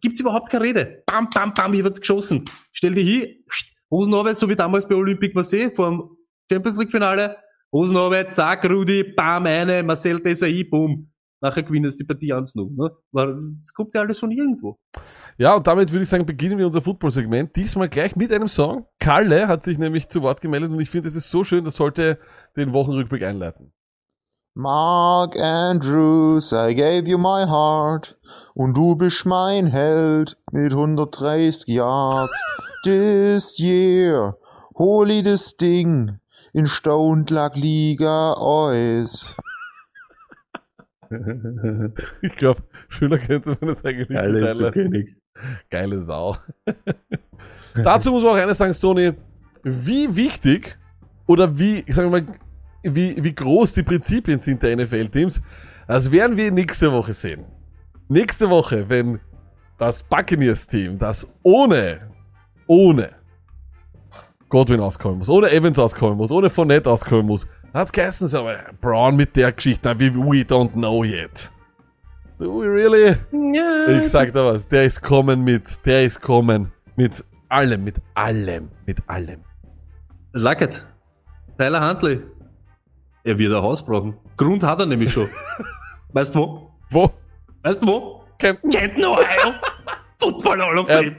[0.01, 1.03] gibt's überhaupt keine Rede.
[1.05, 2.43] Bam, bam, bam, hier wird's geschossen.
[2.71, 3.43] Stell dich hin,
[3.89, 6.16] Hosenarbeit, so wie damals bei Olympic Marseille, vor dem
[6.49, 7.37] Champions League Finale.
[7.71, 11.11] Hosenarbeit, zack, Rudi, bam, eine, Marcel Desailly, boom.
[11.41, 12.75] Nachher gewinnen sie die Partie 1-0.
[12.75, 12.91] Ne?
[13.11, 14.79] Weil Es kommt ja alles von irgendwo.
[15.37, 17.55] Ja, und damit würde ich sagen, beginnen wir unser Football-Segment.
[17.55, 18.87] Diesmal gleich mit einem Song.
[18.99, 21.75] Kalle hat sich nämlich zu Wort gemeldet und ich finde, es ist so schön, das
[21.75, 22.19] sollte
[22.55, 23.71] den Wochenrückblick einleiten.
[24.55, 28.17] Mark Andrews, I gave you my heart.
[28.55, 32.33] Und du bist mein Held mit 130 Yards.
[32.83, 34.35] This year
[34.75, 36.19] hol ich das Ding
[36.57, 39.37] in Stauntlag Liga Eus.
[42.21, 44.71] Ich glaube, schöner könnte man das eigentlich nicht Geile.
[44.71, 45.15] König.
[45.69, 46.35] Geile Sau.
[47.81, 49.13] Dazu muss man auch eines sagen, Stoney,
[49.63, 50.77] wie wichtig
[51.25, 52.25] oder wie, ich sag mal,
[52.83, 55.41] wie, wie groß die Prinzipien sind der NFL-Teams,
[55.87, 57.45] das werden wir nächste Woche sehen.
[58.09, 59.21] Nächste Woche, wenn
[59.77, 62.11] das Buccaneers-Team, das ohne,
[62.65, 63.16] ohne
[64.49, 69.15] Godwin auskommen muss, ohne Evans auskommen muss, ohne Fournette auskommen muss, hat's geheißen, aber Brown
[69.15, 71.51] mit der Geschichte, na, we, we don't know yet.
[72.39, 73.15] Do we really?
[73.31, 73.87] Ja.
[73.87, 78.69] Ich sag da was, der ist kommen mit, der ist kommen mit allem, mit allem,
[78.85, 79.41] mit allem.
[80.33, 80.85] Lacket.
[81.57, 82.21] Tyler Huntley.
[83.23, 84.15] Er wird ein Haus brauchen.
[84.37, 85.27] Grund hat er nämlich schon.
[86.13, 86.71] weißt du wo?
[86.91, 87.11] Wo?
[87.63, 88.23] Weißt du wo?
[88.37, 88.69] Captain?
[88.69, 89.53] Kenton, Ohio.
[90.19, 91.15] Football Hall of Fame.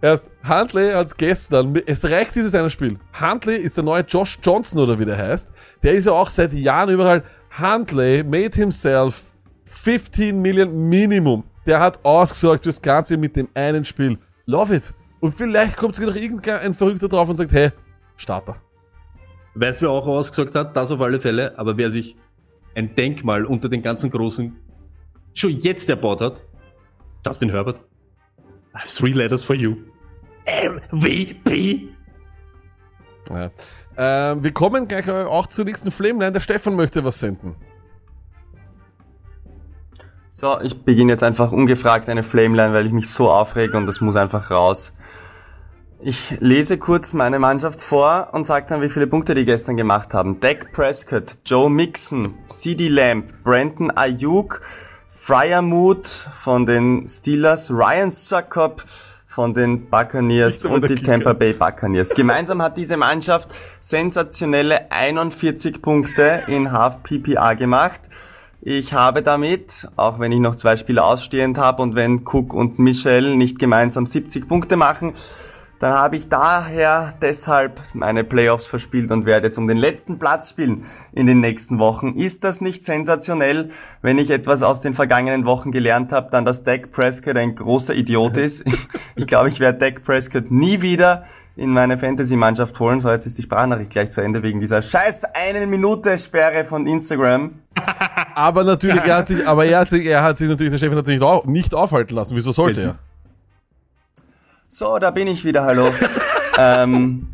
[0.00, 2.98] Erst Huntley hat's gestern, es reicht dieses eine Spiel.
[3.20, 5.52] Huntley ist der neue Josh Johnson oder wie der heißt.
[5.82, 7.24] Der ist ja auch seit Jahren überall.
[7.58, 9.32] Huntley made himself
[9.64, 11.44] 15 Million Minimum.
[11.66, 14.18] Der hat ausgesorgt fürs Ganze mit dem einen Spiel.
[14.46, 14.94] Love it.
[15.20, 17.70] Und vielleicht kommt sogar noch irgendein Verrückter drauf und sagt, hey,
[18.16, 18.56] Starter.
[19.54, 20.76] Weißt du, wer auch ausgesagt hat?
[20.76, 21.58] Das auf alle Fälle.
[21.58, 22.16] Aber wer sich
[22.74, 24.56] ein Denkmal unter den ganzen Großen
[25.34, 26.40] schon jetzt erbaut hat,
[27.26, 27.76] Justin Herbert.
[28.74, 29.76] I have three letters for you.
[30.46, 31.88] MVP.
[33.30, 33.50] Ja.
[33.96, 36.32] Ähm, wir kommen gleich auch zur nächsten Flameline.
[36.32, 37.56] Der Stefan möchte was senden.
[40.32, 44.00] So, ich beginne jetzt einfach ungefragt eine Flameline, weil ich mich so aufrege und das
[44.00, 44.92] muss einfach raus.
[46.02, 50.14] Ich lese kurz meine Mannschaft vor und sage dann, wie viele Punkte die gestern gemacht
[50.14, 50.40] haben.
[50.40, 54.62] Dak Prescott, Joe Mixon, CD Lamb, Brandon Ayuk,
[55.08, 58.84] Fryermuth von den Steelers, Ryan Suckup
[59.30, 61.12] von den Buccaneers und die Kicker.
[61.12, 62.08] Tampa Bay Buccaneers.
[62.10, 68.00] Gemeinsam hat diese Mannschaft sensationelle 41 Punkte in Half PPA gemacht.
[68.60, 72.80] Ich habe damit, auch wenn ich noch zwei Spiele ausstehend habe und wenn Cook und
[72.80, 75.12] Michel nicht gemeinsam 70 Punkte machen,
[75.80, 80.50] dann habe ich daher deshalb meine Playoffs verspielt und werde jetzt um den letzten Platz
[80.50, 82.16] spielen in den nächsten Wochen.
[82.16, 83.70] Ist das nicht sensationell,
[84.02, 87.94] wenn ich etwas aus den vergangenen Wochen gelernt habe, dann dass Dak Prescott ein großer
[87.94, 88.64] Idiot ist?
[89.16, 93.00] Ich glaube, ich werde Dak Prescott nie wieder in meine Fantasy-Mannschaft holen.
[93.00, 96.86] So, jetzt ist die Sprachnachricht gleich zu Ende wegen dieser scheiß eine Minute Sperre von
[96.86, 97.58] Instagram.
[98.34, 100.96] Aber natürlich, er hat sich, aber er hat sich, er hat sich natürlich, der Stefan
[100.96, 102.34] hat sich nicht, au, nicht aufhalten lassen.
[102.34, 102.98] Wieso sollte er?
[104.72, 105.92] So, da bin ich wieder, hallo.
[106.56, 107.26] ähm,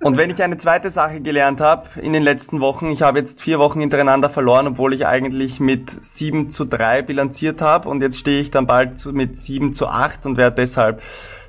[0.00, 3.42] und wenn ich eine zweite Sache gelernt habe in den letzten Wochen, ich habe jetzt
[3.42, 8.20] vier Wochen hintereinander verloren, obwohl ich eigentlich mit 7 zu 3 bilanziert habe und jetzt
[8.20, 11.02] stehe ich dann bald mit 7 zu 8 und werde deshalb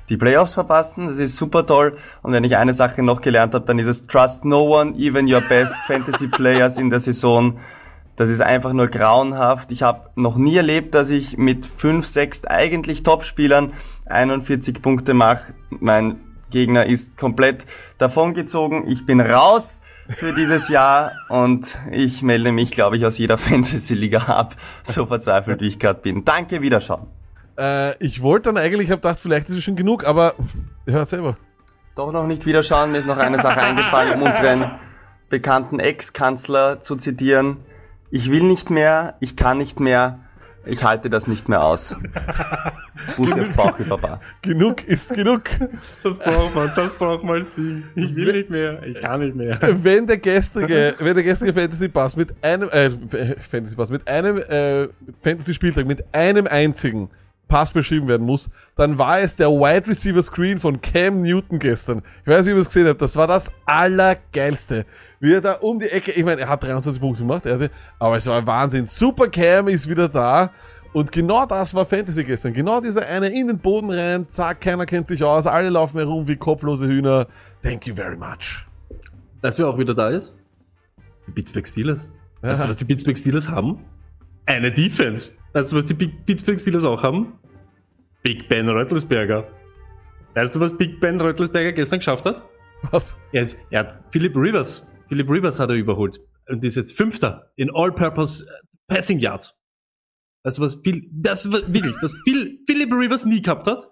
[0.08, 1.06] die Playoffs verpassen.
[1.06, 1.96] Das ist super toll.
[2.22, 5.32] Und wenn ich eine Sache noch gelernt habe, dann ist es Trust no one, even
[5.32, 7.60] your best Fantasy Players in der Saison.
[8.18, 9.70] Das ist einfach nur grauenhaft.
[9.70, 13.72] Ich habe noch nie erlebt, dass ich mit 5, 6 eigentlich Topspielern
[14.06, 15.54] 41 Punkte mache.
[15.70, 16.18] Mein
[16.50, 18.88] Gegner ist komplett davongezogen.
[18.88, 24.22] Ich bin raus für dieses Jahr und ich melde mich, glaube ich, aus jeder Fantasy-Liga
[24.22, 26.24] ab, so verzweifelt wie ich gerade bin.
[26.24, 27.06] Danke, Wiederschauen.
[27.56, 30.34] Äh, ich wollte dann eigentlich, ich habe gedacht, vielleicht ist es schon genug, aber
[30.88, 31.36] hör selber.
[31.94, 34.72] Doch noch nicht Wiederschauen, mir ist noch eine Sache eingefallen, um unseren
[35.28, 37.58] bekannten Ex-Kanzler zu zitieren.
[38.10, 40.20] Ich will nicht mehr, ich kann nicht mehr,
[40.64, 41.96] ich halte das nicht mehr aus.
[43.16, 44.20] Fuß aufs Bauch, Papa.
[44.42, 45.42] Genug ist genug.
[46.02, 47.84] Das braucht man, das braucht man als Ding.
[47.94, 49.58] Ich will nicht mehr, ich kann nicht mehr.
[49.60, 52.90] Wenn der gestrige, wenn der gestrige Fantasy Pass mit einem, äh,
[53.38, 54.88] Fantasy Pass mit einem, äh,
[55.22, 57.10] Fantasy Spieltag mit einem einzigen
[57.48, 62.02] Pass beschrieben werden muss, dann war es der Wide Receiver Screen von Cam Newton gestern.
[62.22, 63.02] Ich weiß nicht, ob ihr es gesehen habt.
[63.02, 64.86] Das war das Allergeilste.
[65.18, 67.70] Wie er da um die Ecke, ich meine, er hat 23 Punkte gemacht, er hatte,
[67.98, 68.86] aber es war Wahnsinn.
[68.86, 70.52] Super Cam ist wieder da.
[70.92, 72.52] Und genau das war Fantasy gestern.
[72.52, 76.26] Genau dieser eine in den Boden rein, zack, keiner kennt sich aus, alle laufen herum
[76.26, 77.26] wie kopflose Hühner.
[77.62, 78.66] Thank you very much.
[79.42, 80.34] Weißt du, wer auch wieder da ist?
[81.26, 82.10] Die Pittsburgh Steelers.
[82.40, 83.84] Weißt du, was die Pittsburgh Steelers haben?
[84.46, 85.32] Eine Defense.
[85.52, 87.38] Weißt du, was die Big- Pittsburgh Steelers auch haben?
[88.22, 89.48] Big Ben Röttelsberger.
[90.34, 92.42] Weißt du, was Big Ben Röttelsberger gestern geschafft hat?
[92.90, 93.16] Was?
[93.32, 94.88] Er, ist, er hat Philip Rivers.
[95.08, 96.20] Philip Rivers hat er überholt.
[96.48, 99.58] Und ist jetzt Fünfter in All-Purpose äh, Passing Yards.
[100.44, 103.88] Weißt du, was viel, das wirklich, was Phil, Philip Rivers nie gehabt hat?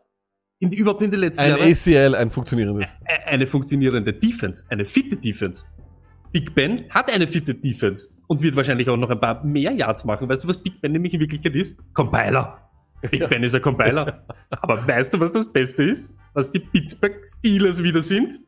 [0.59, 1.71] In, überhaupt in den letzten Ein Jahren?
[1.71, 2.97] ACL, ein funktionierendes.
[3.27, 5.65] Eine funktionierende Defense, eine fitte Defense.
[6.33, 10.05] Big Ben hat eine fitte Defense und wird wahrscheinlich auch noch ein paar mehr Yards
[10.05, 10.29] machen.
[10.29, 11.79] Weißt du, was Big Ben nämlich in Wirklichkeit ist?
[11.95, 12.59] Compiler.
[13.11, 14.25] Big Ben ist ein Compiler.
[14.51, 16.15] Aber weißt du, was das Beste ist?
[16.35, 18.39] Was die Pittsburgh Steelers wieder sind?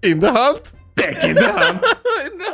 [0.00, 0.74] In der Hand.
[0.94, 1.84] Back in the hand.
[2.32, 2.53] in der Hand.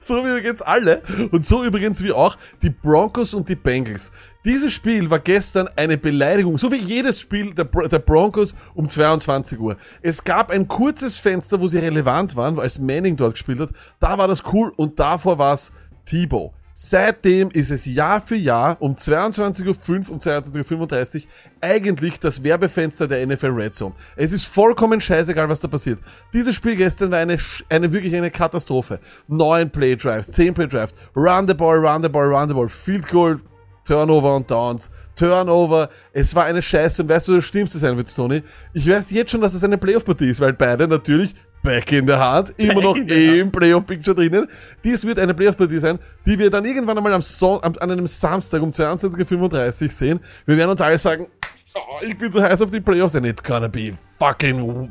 [0.00, 1.02] So wie übrigens alle.
[1.30, 4.12] Und so übrigens wie auch die Broncos und die Bengals.
[4.44, 9.58] Dieses Spiel war gestern eine Beleidigung, so wie jedes Spiel der, der Broncos um 22
[9.58, 9.76] Uhr.
[10.02, 13.70] Es gab ein kurzes Fenster, wo sie relevant waren, als Manning dort gespielt hat.
[13.98, 15.72] Da war das cool und davor war es
[16.04, 16.52] Tebow.
[16.78, 21.30] Seitdem ist es Jahr für Jahr um 22.05 Uhr, um 22.35 Uhr
[21.62, 23.94] eigentlich das Werbefenster der NFL Red Zone.
[24.14, 26.00] Es ist vollkommen scheißegal, was da passiert.
[26.34, 27.38] Dieses Spiel gestern war eine,
[27.70, 29.00] eine wirklich eine Katastrophe.
[29.26, 32.68] Neun Play Drives, zehn Play Drives, Run the Ball, Run the Ball, Run the Ball,
[32.68, 33.40] Field Goal,
[33.86, 35.88] Turnover und Downs, Turnover.
[36.12, 38.42] Es war eine Scheiße und weißt du, das Schlimmste sein wird, Tony?
[38.74, 41.34] Ich weiß jetzt schon, dass es eine Playoff-Partie ist, weil beide natürlich
[41.66, 44.46] back in der Hand, immer noch im Playoff-Picture drinnen.
[44.84, 48.62] Dies wird eine Playoff-Partie sein, die wir dann irgendwann einmal am am, an einem Samstag
[48.62, 50.20] um 22.35 Uhr sehen.
[50.46, 51.28] Wir werden uns alle sagen,
[51.74, 54.90] oh, ich bin so heiß auf die Playoffs and it's gonna be fucking...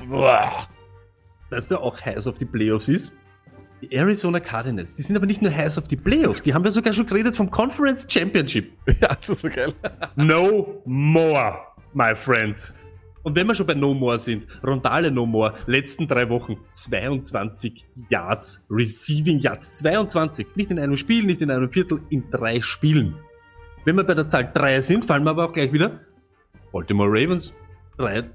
[1.50, 3.14] Weißt du, wer auch heiß auf die Playoffs ist?
[3.82, 4.96] Die Arizona Cardinals.
[4.96, 7.38] Die sind aber nicht nur heiß auf die Playoffs, die haben ja sogar schon geredet
[7.38, 8.74] vom Conference Championship.
[9.02, 9.74] Ja, das war geil.
[10.16, 11.58] No more,
[11.94, 12.74] my friends.
[13.26, 17.84] Und wenn wir schon bei No More sind, Rondale No More, letzten drei Wochen 22
[18.10, 20.48] Yards, Receiving Yards, 22.
[20.56, 23.16] Nicht in einem Spiel, nicht in einem Viertel, in drei Spielen.
[23.84, 26.00] Wenn wir bei der Zahl drei sind, fallen wir aber auch gleich wieder.
[26.72, 27.54] Baltimore Ravens,
[27.98, 28.30] drei, d-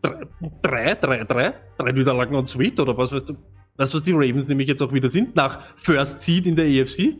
[0.00, 0.26] drei,
[0.62, 3.32] drei, drei, drei, drei Niederlagen und Sweet, oder was weißt du?
[3.34, 3.38] Du,
[3.76, 5.34] was die Ravens nämlich jetzt auch wieder sind?
[5.36, 7.14] Nach First Seed in der EFC?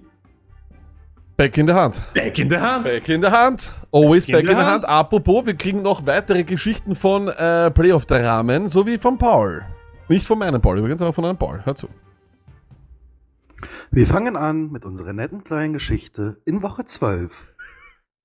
[1.36, 2.02] Back in der Hand.
[2.14, 2.84] Back in the hand.
[2.84, 3.74] Back in der Hand.
[3.96, 4.84] Always Back in the der Hand.
[4.86, 9.64] Apropos, wir kriegen noch weitere Geschichten von äh, Playoff-Dramen, sowie von Paul.
[10.08, 11.62] Nicht von meinem Paul übrigens, aber von einem Paul.
[11.64, 11.88] Hör zu.
[13.90, 17.56] Wir fangen an mit unserer netten kleinen Geschichte in Woche 12.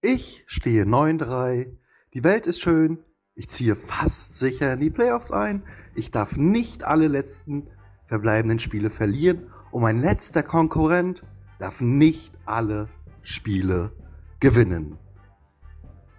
[0.01, 1.77] Ich stehe 9-3.
[2.13, 2.99] Die Welt ist schön.
[3.34, 5.63] Ich ziehe fast sicher in die Playoffs ein.
[5.95, 7.69] Ich darf nicht alle letzten
[8.07, 9.47] verbleibenden Spiele verlieren.
[9.71, 11.23] Und mein letzter Konkurrent,
[11.60, 12.89] darf nicht alle
[13.21, 13.93] Spiele
[14.41, 14.97] gewinnen.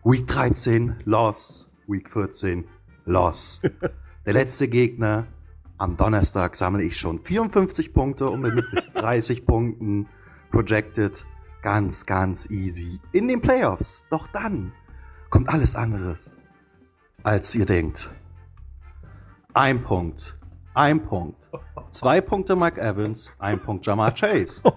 [0.04, 1.68] Week 13, Loss.
[1.86, 2.64] Week 14,
[3.04, 3.60] Loss.
[4.26, 5.28] Der letzte Gegner.
[5.78, 10.08] Am Donnerstag sammle ich schon 54 Punkte und bin mit bis 30 Punkten
[10.50, 11.24] projected.
[11.62, 12.98] Ganz, ganz easy.
[13.12, 14.02] In den Playoffs.
[14.10, 14.72] Doch dann
[15.30, 16.32] kommt alles anderes,
[17.22, 18.10] als ihr denkt.
[19.54, 20.36] Ein Punkt.
[20.74, 21.38] Ein Punkt.
[21.92, 23.32] Zwei Punkte Mike Evans.
[23.38, 24.62] Ein Punkt Jamar Chase.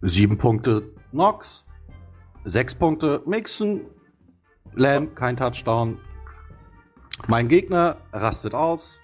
[0.00, 1.66] Sieben Punkte Knox.
[2.44, 3.82] Sechs Punkte Mixon.
[4.74, 5.98] Lamb, kein Touchdown.
[7.28, 9.00] Mein Gegner rastet aus.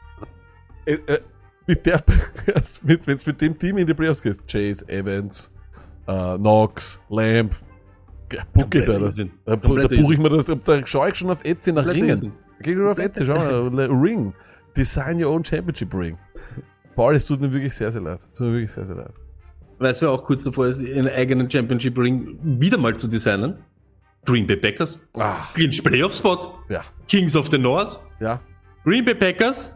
[0.86, 1.20] Äh, äh,
[1.66, 2.02] mit der,
[2.82, 5.52] mit, wenn's mit dem Team in die Playoffs gehst, Chase, Evans,
[6.06, 7.54] äh, Knox, Lamb.
[9.02, 9.30] Irrsinn.
[9.44, 12.32] Da, Komplett da buche ich mir das, da schaue ich schon auf Etsy nach Ringen.
[12.58, 14.34] Da Geh ich auf Etsy, schau mal, Ring.
[14.76, 16.18] Design your own championship ring.
[16.94, 18.18] Paul, es tut mir wirklich sehr, sehr leid.
[18.18, 19.12] Es tut mir wirklich sehr, sehr leid.
[19.78, 23.58] Weißt du, wer auch kurz davor ist, einen eigenen Championship Ring wieder mal zu designen?
[24.24, 25.00] Green Bay Packers.
[25.16, 26.58] Ah, Clinch Playoff Spot.
[26.68, 28.00] ja, Kings of the North.
[28.20, 28.40] ja.
[28.84, 29.74] Green Bay Packers.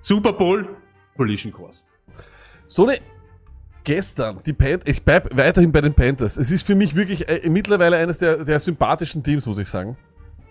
[0.00, 0.68] Super Bowl.
[1.16, 1.84] Collision Course.
[2.66, 2.98] So eine
[3.84, 6.36] gestern, die Panthers, ich bleib weiterhin bei den Panthers.
[6.36, 9.96] Es ist für mich wirklich äh, mittlerweile eines der, der sympathischen Teams, muss ich sagen.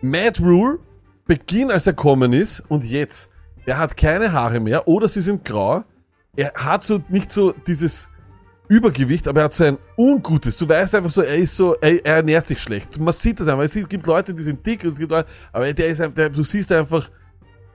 [0.02, 0.80] Matt Rule,
[1.26, 3.30] Beginn als er kommen ist und jetzt.
[3.66, 5.84] Er hat keine Haare mehr oder sie sind grau.
[6.36, 8.10] Er hat so nicht so dieses
[8.72, 10.56] Übergewicht, aber er hat so ein ungutes.
[10.56, 12.98] Du weißt einfach so, er ist so, er, er ernährt sich schlecht.
[13.02, 13.66] Man sieht das einfach.
[13.66, 16.42] Es gibt Leute, die sind dick und es gibt Leute, aber der ist der, du
[16.46, 17.10] siehst einfach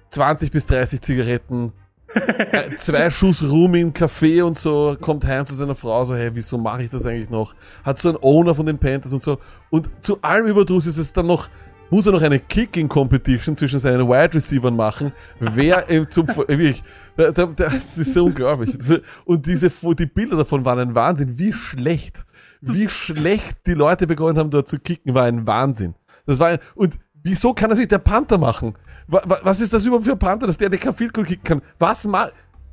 [0.09, 1.75] 20 bis 30 Zigaretten,
[2.15, 6.31] äh, zwei Schuss Rum im Café und so, kommt heim zu seiner Frau, so, hey,
[6.33, 7.55] wieso mache ich das eigentlich noch?
[7.85, 9.39] Hat so einen Owner von den Panthers und so.
[9.69, 11.51] Und zu allem Überdruss ist es dann noch,
[11.91, 16.83] muss er noch eine Kicking-Competition zwischen seinen Wide Receivers machen, wer ihm zum, wirklich,
[17.17, 18.77] da, da, da, das ist so unglaublich.
[19.25, 22.27] Und diese, die Bilder davon waren ein Wahnsinn, wie schlecht,
[22.61, 25.95] wie schlecht die Leute begonnen haben, dort zu kicken, war ein Wahnsinn.
[26.27, 28.75] Das war ein, und wieso kann er sich der Panther machen?
[29.07, 31.25] Wa- wa- Was ist das überhaupt für ein Panther, dass der den kein Field Goal
[31.27, 31.63] kicken kann?
[31.79, 32.29] Was ma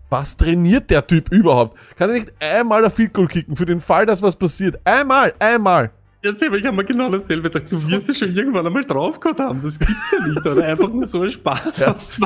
[0.09, 1.77] was trainiert der Typ überhaupt?
[1.97, 4.79] Kann er nicht einmal ein Field Goal kicken für den Fall, dass was passiert?
[4.83, 5.91] Einmal, einmal.
[6.23, 7.69] Jetzt habe ich einmal genau dasselbe gedacht.
[7.69, 9.61] Du wirst ja schon irgendwann einmal drauf gehabt haben.
[9.61, 10.45] Das gibt's ja nicht.
[10.45, 12.17] Oder einfach nur so ein Spaß Ja, aus.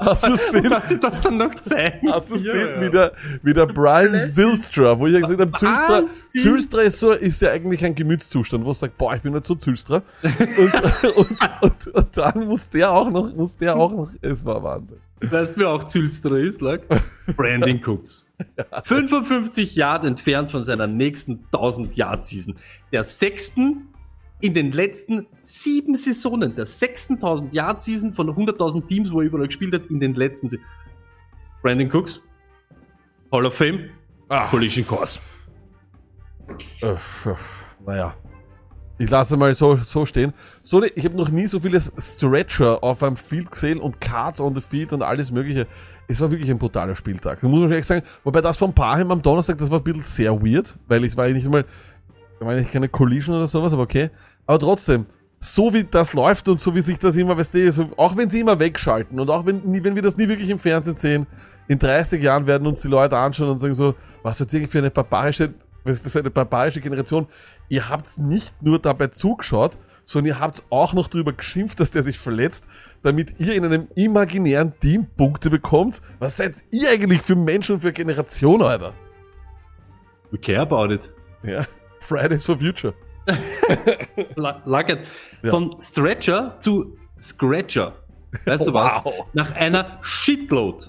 [0.00, 2.10] Hast du sehen, Dass sie das dann noch zeigen.
[2.10, 2.80] hast du Ja, sehen, ja.
[2.80, 6.04] wie der, wie der Brian Zylstra, wo ich ja gesagt habe, Zylstra.
[6.14, 9.44] Zylstra ist so, ist ja eigentlich ein Gemütszustand, wo er sagt, boah, ich bin nicht
[9.44, 10.02] so Zylstra.
[10.22, 14.62] Und, und, und, und dann muss der auch noch, muss der auch noch, es war
[14.62, 14.96] Wahnsinn.
[15.30, 16.80] Weißt du, wer auch Zülstra ist, lag?
[17.36, 18.26] Brandon Cooks.
[18.84, 22.56] 55 Yard entfernt von seiner nächsten 1000 Yard Season.
[22.92, 23.88] Der sechsten
[24.40, 26.54] in den letzten sieben Saisonen.
[26.54, 30.14] Der sechsten 1000 Yard Season von 100.000 Teams, wo er überall gespielt hat, in den
[30.14, 30.48] letzten.
[30.48, 30.58] Se
[31.62, 32.20] Brandon Cooks.
[33.32, 33.90] Hall of Fame.
[34.28, 34.48] Ah.
[34.48, 35.18] Collision Course.
[37.86, 38.14] Naja.
[38.96, 40.32] Ich lasse mal so, so stehen.
[40.62, 44.54] So, ich habe noch nie so viele Stretcher auf einem Field gesehen und Cards on
[44.54, 45.66] the Field und alles mögliche.
[46.06, 47.40] Es war wirklich ein brutaler Spieltag.
[47.40, 50.02] Da muss man ehrlich sagen, wobei das von Parham am Donnerstag, das war ein bisschen
[50.02, 51.64] sehr weird, weil es war nicht mal,
[52.38, 54.10] war nicht keine Collision oder sowas, aber okay.
[54.46, 55.06] Aber trotzdem,
[55.40, 58.30] so wie das läuft und so wie sich das immer, weißt du, so, auch wenn
[58.30, 61.26] sie immer wegschalten und auch wenn, wenn wir das nie wirklich im Fernsehen sehen,
[61.66, 64.78] in 30 Jahren werden uns die Leute anschauen und sagen so, was wird irgendwie für
[64.78, 65.54] eine barbarische,
[65.84, 67.28] was ist das eine barbarische Generation?
[67.68, 72.02] Ihr habt's nicht nur dabei zugeschaut, sondern ihr habt's auch noch drüber geschimpft, dass der
[72.02, 72.66] sich verletzt,
[73.02, 76.00] damit ihr in einem imaginären Team Punkte bekommt.
[76.18, 78.94] Was seid ihr eigentlich für Menschen und für Generation, Alter?
[80.30, 81.12] We care about it.
[81.42, 81.64] Ja.
[82.00, 82.94] Fridays for Future.
[84.36, 85.00] Like it.
[85.42, 85.50] Ja.
[85.50, 87.94] Von Stretcher zu Scratcher.
[88.44, 89.04] Weißt du was?
[89.04, 89.26] Wow.
[89.32, 90.86] Nach einer Shitload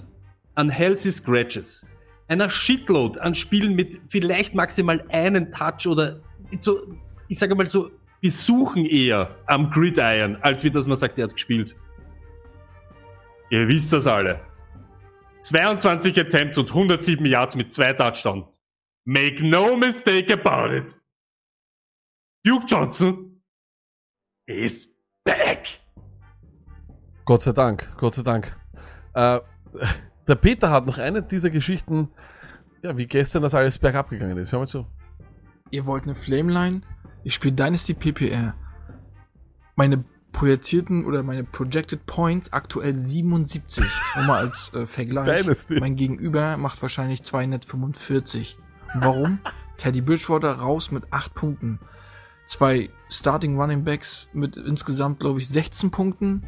[0.54, 1.86] an healthy Scratches,
[2.28, 6.20] einer Shitload an Spielen mit vielleicht maximal einen Touch oder
[6.60, 6.80] so,
[7.28, 11.34] ich sage mal so, Besuchen eher am Gridiron, als wie dass man sagt, er hat
[11.34, 11.76] gespielt.
[13.50, 14.40] Ihr wisst das alle.
[15.40, 18.46] 22 Attempts und 107 Yards mit zwei Touchdowns.
[19.04, 20.98] Make no mistake about it.
[22.44, 23.42] Duke Johnson
[24.46, 24.88] is
[25.24, 25.80] back.
[27.24, 28.56] Gott sei Dank, Gott sei Dank.
[29.14, 29.40] Äh,
[30.28, 32.08] der Peter hat noch eine dieser Geschichten,
[32.82, 34.52] ja, wie gestern das alles bergab gegangen ist.
[34.52, 34.86] Hör mal zu.
[35.70, 36.82] Ihr wollt eine Flameline?
[37.24, 38.54] Ich spiele Dynasty PPR.
[39.74, 43.84] Meine projektierten oder meine projected Points aktuell 77.
[44.16, 45.42] Nur mal als äh, Vergleich.
[45.42, 45.80] Dynasty.
[45.80, 48.58] Mein Gegenüber macht wahrscheinlich 245.
[48.94, 49.40] Und warum?
[49.76, 51.80] Teddy Bridgewater raus mit 8 Punkten.
[52.46, 56.46] Zwei Starting Running Backs mit insgesamt, glaube ich, 16 Punkten.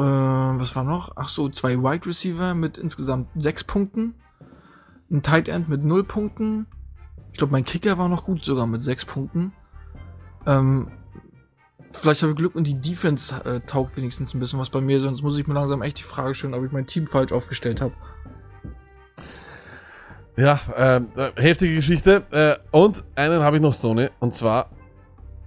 [0.00, 1.12] Äh, was war noch?
[1.16, 4.14] Ach so, zwei Wide Receiver mit insgesamt 6 Punkten.
[5.10, 6.66] ein Tight End mit 0 Punkten.
[7.32, 9.52] Ich glaube, mein Kicker war noch gut, sogar mit 6 Punkten.
[10.46, 10.88] Ähm,
[11.92, 15.00] vielleicht habe ich Glück und die Defense äh, taugt wenigstens ein bisschen was bei mir,
[15.00, 17.80] sonst muss ich mir langsam echt die Frage stellen, ob ich mein Team falsch aufgestellt
[17.80, 17.94] habe.
[20.36, 22.24] Ja, ähm, äh, heftige Geschichte.
[22.30, 24.08] Äh, und einen habe ich noch, Stoney.
[24.20, 24.70] Und zwar,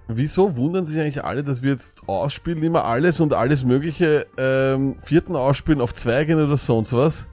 [0.08, 4.96] wieso wundern sich eigentlich alle, dass wir jetzt ausspielen, immer alles und alles mögliche ähm,
[5.00, 7.28] vierten ausspielen auf zwei gehen oder sonst was?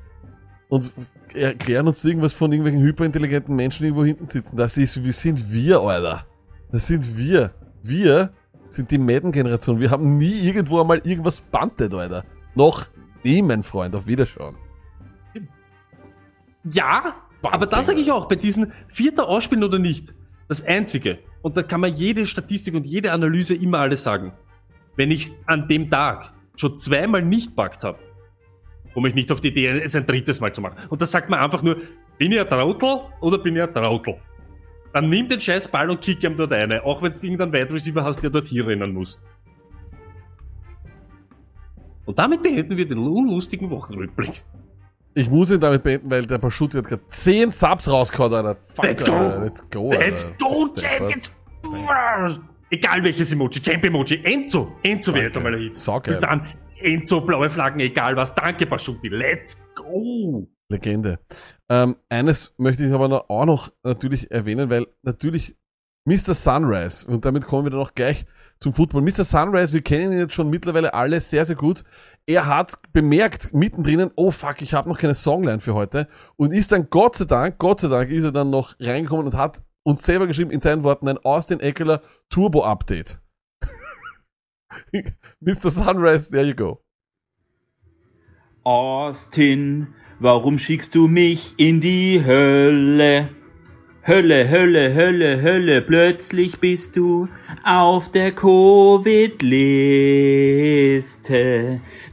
[0.69, 0.93] Und
[1.33, 4.57] erklären uns irgendwas von irgendwelchen hyperintelligenten Menschen, die irgendwo hinten sitzen.
[4.57, 6.25] Das ist, wir sind wir, Alter.
[6.71, 7.51] Das sind wir.
[7.83, 8.31] Wir
[8.69, 9.79] sind die Madden-Generation.
[9.79, 12.23] Wir haben nie irgendwo einmal irgendwas bantet, Alter.
[12.55, 12.87] Noch
[13.23, 13.95] nie, mein Freund.
[13.95, 14.55] Auf Wiederschauen.
[16.63, 20.13] Ja, aber da sage ich auch, bei diesen vierter Ausspielen oder nicht,
[20.47, 24.33] das Einzige, und da kann man jede Statistik und jede Analyse immer alles sagen,
[24.95, 27.99] wenn ich an dem Tag schon zweimal nicht packt habe,
[28.93, 30.77] komme ich nicht auf die Idee, es ein drittes Mal zu machen.
[30.89, 31.77] Und da sagt man einfach nur,
[32.17, 34.17] bin ich ein Trautel oder bin ich ein Trautel?
[34.93, 37.73] Dann nimm den scheiß Ball und kick ihm dort eine, auch wenn du irgendeinen Wide
[37.73, 39.19] Receiver hast, der dort hier rennen muss.
[42.05, 44.43] Und damit beenden wir den unlustigen Wochenrückblick.
[45.13, 48.55] Ich muss ihn damit beenden, weil der Paschuti hat gerade 10 Subs rausgehauen, Alter.
[48.55, 49.11] Fuck, Let's go!
[49.13, 49.41] Alter.
[49.41, 50.05] Let's go, Alter.
[50.05, 51.21] Let's go, Champion!
[52.69, 55.75] Egal welches Emoji, Champ-Emoji, Enzo, Enzo wäre jetzt einmal ein Hit.
[55.75, 56.15] Saugeil.
[56.15, 56.47] Und dann
[56.79, 58.33] Enzo, blaue Flaggen, egal was.
[58.33, 59.09] Danke, Paschuti.
[59.09, 60.47] Let's go!
[60.69, 61.19] Legende.
[61.69, 65.57] Ähm, eines möchte ich aber noch, auch noch natürlich erwähnen, weil natürlich
[66.05, 66.33] Mr.
[66.33, 68.25] Sunrise, und damit kommen wir dann auch gleich
[68.59, 69.03] zum Football.
[69.03, 69.23] Mr.
[69.23, 71.83] Sunrise, wir kennen ihn jetzt schon mittlerweile alle sehr, sehr gut.
[72.27, 76.07] Er hat bemerkt mittendrin, oh fuck, ich habe noch keine Songline für heute
[76.37, 79.35] und ist dann Gott sei Dank, Gott sei Dank ist er dann noch reingekommen und
[79.35, 83.19] hat uns selber geschrieben in seinen Worten ein Austin Eckler Turbo Update.
[85.39, 85.71] Mr.
[85.71, 86.83] Sunrise, there you go.
[88.63, 89.87] Austin,
[90.19, 93.29] warum schickst du mich in die Hölle?
[94.05, 97.27] Hölle, Hölle, Hölle, Hölle, plötzlich bist du
[97.63, 99.41] auf der Covid-Liste.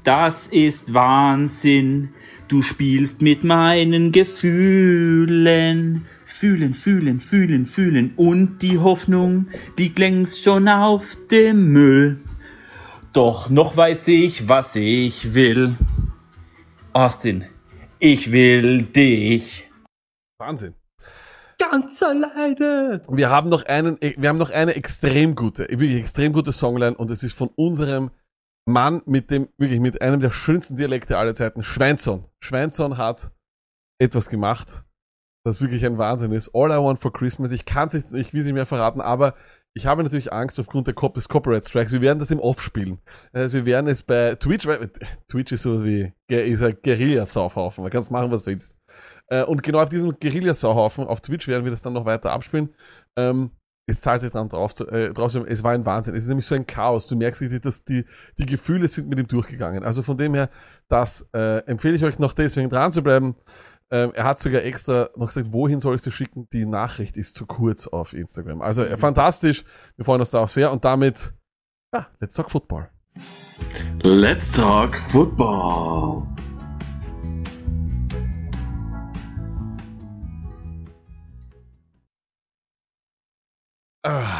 [0.08, 2.14] Das ist Wahnsinn.
[2.48, 6.06] Du spielst mit meinen Gefühlen.
[6.24, 8.14] Fühlen, fühlen, fühlen, fühlen.
[8.16, 12.20] Und die Hoffnung liegt längst schon auf dem Müll.
[13.12, 15.76] Doch noch weiß ich, was ich will.
[16.94, 17.44] Austin,
[17.98, 19.68] ich will dich.
[20.38, 20.72] Wahnsinn.
[21.58, 23.02] Ganz alleine!
[23.10, 27.10] Wir haben noch einen, wir haben noch eine extrem gute, wirklich extrem gute Songline und
[27.10, 28.10] es ist von unserem
[28.68, 32.26] Mann mit dem, wirklich mit einem der schönsten Dialekte aller Zeiten, Schweinson.
[32.40, 33.32] Schweinson hat
[34.00, 34.84] etwas gemacht,
[35.44, 36.50] das wirklich ein Wahnsinn ist.
[36.54, 37.52] All I Want for Christmas.
[37.52, 39.34] Ich kann es nicht, ich will es nicht mehr verraten, aber
[39.74, 41.92] ich habe natürlich Angst aufgrund der Cop des Copyright Strikes.
[41.92, 42.98] Wir werden das im Off spielen.
[43.32, 44.90] Also wir werden es bei Twitch, weil
[45.28, 47.84] Twitch ist sowas wie, ist ein Guerilla-Saufhaufen.
[47.84, 48.76] Man kann machen, was du willst.
[49.28, 52.74] Äh, Und genau auf diesem Guerilla-Sauhaufen auf Twitch werden wir das dann noch weiter abspielen.
[53.16, 53.50] Ähm,
[53.88, 56.14] es zahlt sich dran drauf, zu- äh, drauf zu- es war ein Wahnsinn.
[56.14, 57.06] Es ist nämlich so ein Chaos.
[57.06, 58.04] Du merkst richtig, dass die,
[58.38, 59.82] die Gefühle sind mit ihm durchgegangen.
[59.82, 60.50] Also von dem her,
[60.88, 63.34] das äh, empfehle ich euch noch deswegen dran zu bleiben.
[63.90, 66.46] Ähm, er hat sogar extra noch gesagt, wohin soll ich sie schicken?
[66.52, 68.60] Die Nachricht ist zu kurz auf Instagram.
[68.60, 69.64] Also äh, fantastisch.
[69.96, 70.70] Wir freuen uns da auch sehr.
[70.70, 71.32] Und damit,
[71.94, 72.90] ja, let's talk Football.
[74.04, 76.26] Let's talk football.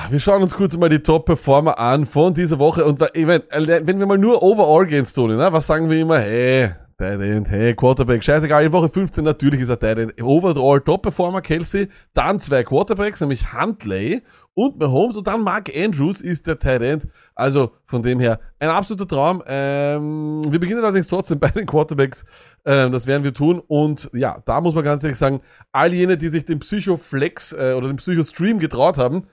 [0.09, 2.87] Wir schauen uns kurz mal die Top-Performer an von dieser Woche.
[2.87, 6.01] Und ich mein, äh, wenn wir mal nur overall gehen, Tony, ne, was sagen wir
[6.01, 6.21] immer?
[6.21, 10.23] Hey, Tight End, hey, Quarterback, scheißegal, in Woche 15 natürlich ist er Tight End.
[10.23, 14.23] Overall Top-Performer Kelsey, dann zwei Quarterbacks, nämlich Huntley
[14.55, 17.07] und Mahomes und dann Mark Andrews ist der Tight End.
[17.37, 19.45] Also von dem her ein absoluter Traum.
[19.47, 22.25] Ähm, wir beginnen allerdings trotzdem bei den Quarterbacks.
[22.65, 23.63] Ähm, das werden wir tun.
[23.69, 27.75] Und ja, da muss man ganz ehrlich sagen, all jene, die sich den Psycho-Flex äh,
[27.77, 29.29] oder den Psycho-Stream getraut haben,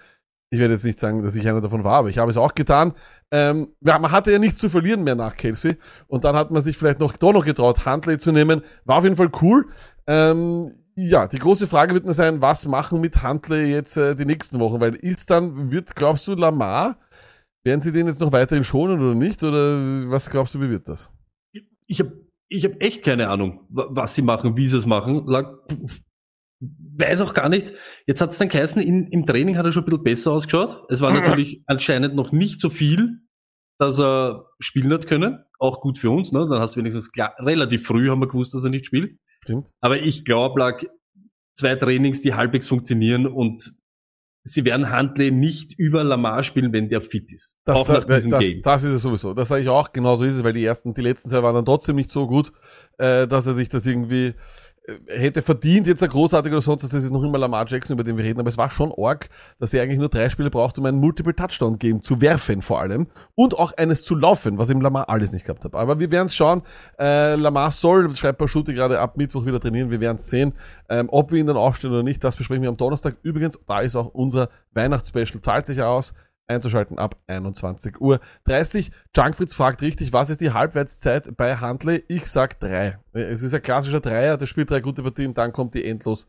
[0.52, 2.54] ich werde jetzt nicht sagen, dass ich einer davon war, aber ich habe es auch
[2.56, 2.94] getan.
[3.32, 5.78] Ähm, ja, man hatte ja nichts zu verlieren mehr nach Kelsey.
[6.08, 8.62] Und dann hat man sich vielleicht noch doch noch getraut, Huntley zu nehmen.
[8.86, 9.68] War auf jeden Fall cool.
[10.08, 14.26] Ähm, ja, die große Frage wird nur sein, was machen mit Huntley jetzt äh, die
[14.26, 14.80] nächsten Wochen?
[14.80, 16.98] Weil ist dann, wird, glaubst du, Lamar,
[17.66, 19.44] werden sie den jetzt noch weiterhin schonen oder nicht?
[19.44, 21.10] Oder was glaubst du, wie wird das?
[21.88, 22.14] Ich habe
[22.48, 25.26] ich hab echt keine Ahnung, wa- was sie machen, wie sie es machen.
[26.60, 27.74] Weiß auch gar nicht.
[28.08, 30.86] Jetzt hat es dann geheißen, in, im Training hat er schon ein bisschen besser ausgeschaut.
[30.90, 33.20] Es war natürlich anscheinend noch nicht so viel,
[33.78, 35.44] dass er spielen hat können.
[35.60, 36.48] Auch gut für uns, ne?
[36.50, 39.18] Dann hast du wenigstens klar, relativ früh haben wir gewusst, dass er nicht spielt.
[39.44, 39.70] Stimmt.
[39.82, 40.82] Aber ich glaube, lag
[41.58, 43.76] zwei Trainings, die halbwegs funktionieren und
[44.44, 47.56] sie werden Huntley nicht über Lamar spielen, wenn der fit ist.
[47.66, 48.62] Das, auch nach das, diesem das, Game.
[48.62, 49.34] das ist es sowieso.
[49.34, 49.92] Das sage ich auch.
[49.92, 52.52] Genauso ist es, weil die ersten, die letzten zwei waren dann trotzdem nicht so gut,
[52.98, 54.36] äh, dass er sich das irgendwie
[55.08, 58.04] hätte verdient jetzt ein großartiger oder sonst was, das ist noch immer Lamar Jackson, über
[58.04, 59.30] den wir reden, aber es war schon arg,
[59.60, 63.58] dass er eigentlich nur drei Spiele braucht, um einen Multiple-Touchdown-Game zu werfen vor allem und
[63.58, 65.74] auch eines zu laufen, was ihm Lamar alles nicht gehabt hat.
[65.74, 66.62] Aber wir werden es schauen.
[67.00, 70.54] Äh, Lamar soll, schreibt bei Schutte gerade ab Mittwoch wieder trainieren, wir werden es sehen.
[70.90, 73.18] Ähm, ob wir ihn dann aufstellen oder nicht, das besprechen wir am Donnerstag.
[73.24, 76.14] Übrigens, da ist auch unser Weihnachtsspecial, zahlt sich aus
[76.48, 78.92] einzuschalten ab 21 Uhr 30.
[79.16, 82.04] Junkfritz fragt richtig, was ist die Halbwertszeit bei Handley?
[82.08, 83.00] Ich sag drei.
[83.14, 86.28] Es ist ein klassischer Dreier, der spielt drei gute Partien, dann kommt die endlos.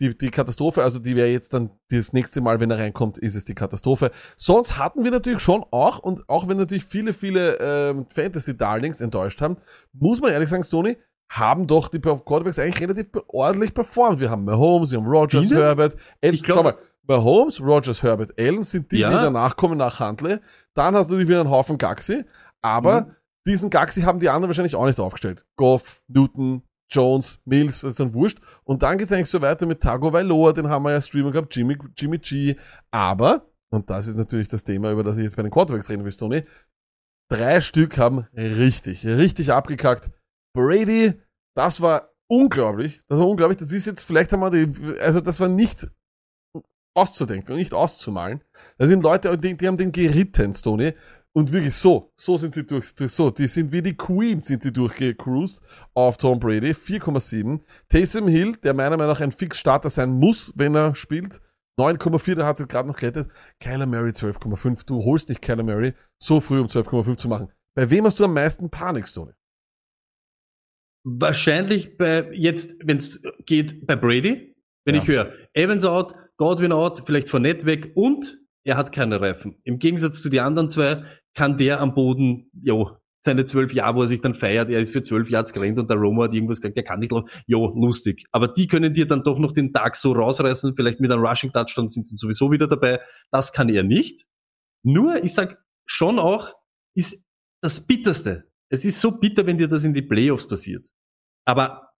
[0.00, 3.36] Die, die Katastrophe, also die wäre jetzt dann das nächste Mal, wenn er reinkommt, ist
[3.36, 4.10] es die Katastrophe.
[4.36, 9.40] Sonst hatten wir natürlich schon auch, und auch wenn natürlich viele, viele ähm, Fantasy-Darlings enttäuscht
[9.40, 9.56] haben,
[9.92, 10.96] muss man ehrlich sagen, Stoney,
[11.30, 14.18] haben doch die Quarterbacks eigentlich relativ ordentlich performt.
[14.18, 15.48] Wir haben Mahomes, wir haben Rogers?
[15.50, 15.96] Herbert.
[16.20, 16.74] Ed, Ich glaub- schau mal,
[17.06, 19.10] Mahomes, Rogers, Herbert, Allen sind die, Ja.
[19.10, 20.38] die danach kommen nach Handley.
[20.74, 22.24] Dann hast du wieder einen Haufen Gaxi.
[22.62, 23.16] Aber Mhm.
[23.46, 25.44] diesen Gaxi haben die anderen wahrscheinlich auch nicht aufgestellt.
[25.56, 28.38] Goff, Newton, Jones, Mills, das ist dann wurscht.
[28.64, 31.54] Und dann geht's eigentlich so weiter mit Tago Vailoa, den haben wir ja Streamer gehabt,
[31.54, 32.56] Jimmy, Jimmy G.
[32.90, 36.04] Aber, und das ist natürlich das Thema, über das ich jetzt bei den Quarterbacks reden
[36.04, 36.44] will, Tony,
[37.30, 40.10] drei Stück haben richtig, richtig abgekackt.
[40.54, 41.14] Brady,
[41.56, 43.02] das war unglaublich.
[43.08, 43.58] Das war unglaublich.
[43.58, 45.88] Das ist jetzt, vielleicht haben wir die, also das war nicht
[46.94, 48.42] auszudenken und nicht auszumalen.
[48.78, 50.94] Da sind Leute, die, die haben den geritten, Stoney.
[51.36, 54.62] Und wirklich so, so sind sie durch, durch so, die sind wie die Queen sind
[54.62, 55.60] sie durchgecruised
[55.92, 57.60] auf Tom Brady, 4,7.
[57.88, 61.40] Taysom Hill, der meiner Meinung nach ein Fix-Starter sein muss, wenn er spielt,
[61.76, 63.30] 9,4, da hat sie gerade noch gerettet.
[63.58, 64.86] Kyler Murray 12,5.
[64.86, 67.50] Du holst nicht Kyler Murray so früh um 12,5 zu machen.
[67.74, 69.32] Bei wem hast du am meisten Panik, Stoney?
[71.02, 74.53] Wahrscheinlich bei, jetzt, wenn es geht, bei Brady,
[74.84, 75.02] wenn Ja.
[75.02, 79.56] ich höre, Evans out, Godwin out, vielleicht Fournette weg und er hat keine Reifen.
[79.64, 81.04] Im Gegensatz zu den anderen zwei
[81.34, 84.92] kann der am Boden, jo, seine zwölf Jahre, wo er sich dann feiert, er ist
[84.92, 87.28] für zwölf Yards gerannt und der Roma hat irgendwas gesagt, der kann nicht laufen.
[87.46, 88.26] Jo, lustig.
[88.32, 91.50] Aber die können dir dann doch noch den Tag so rausreißen, vielleicht mit einem Rushing
[91.52, 93.00] Touchdown sind sie sowieso wieder dabei.
[93.30, 94.26] Das kann er nicht.
[94.82, 96.52] Nur, ich sag schon auch,
[96.94, 97.24] ist
[97.62, 98.50] das Bitterste.
[98.70, 100.88] Es ist so bitter, wenn dir das in die Playoffs passiert.
[101.46, 101.92] Aber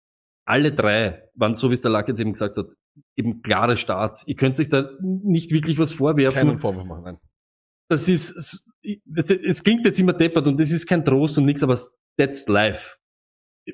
[0.46, 2.72] alle drei waren, so wie es der Lack jetzt eben gesagt hat,
[3.16, 4.26] eben klare Starts.
[4.26, 6.48] Ihr könnt sich da nicht wirklich was vorwerfen.
[6.48, 7.18] Keinen Vorwurf machen, nein.
[7.88, 11.62] Das ist, es, es klingt jetzt immer deppert und das ist kein Trost und nichts,
[11.62, 11.78] aber
[12.18, 12.96] that's life.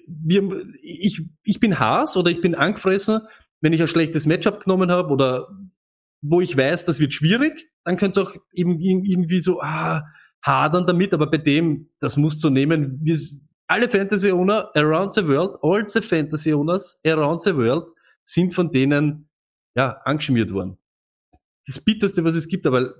[0.06, 3.20] Wir, ich, ich bin Haas oder ich bin angefressen,
[3.60, 5.48] wenn ich ein schlechtes Matchup genommen habe oder
[6.22, 10.02] wo ich weiß, das wird schwierig, dann könnte es auch eben ir- irgendwie so ah,
[10.44, 12.98] hadern damit, aber bei dem, das musst du nehmen.
[13.02, 13.18] Wir,
[13.70, 17.86] alle Fantasy Owner around the world, all the Fantasy Owners around the world
[18.24, 19.28] sind von denen
[19.76, 20.76] ja angeschmiert worden.
[21.64, 22.94] Das bitterste, was es gibt, aber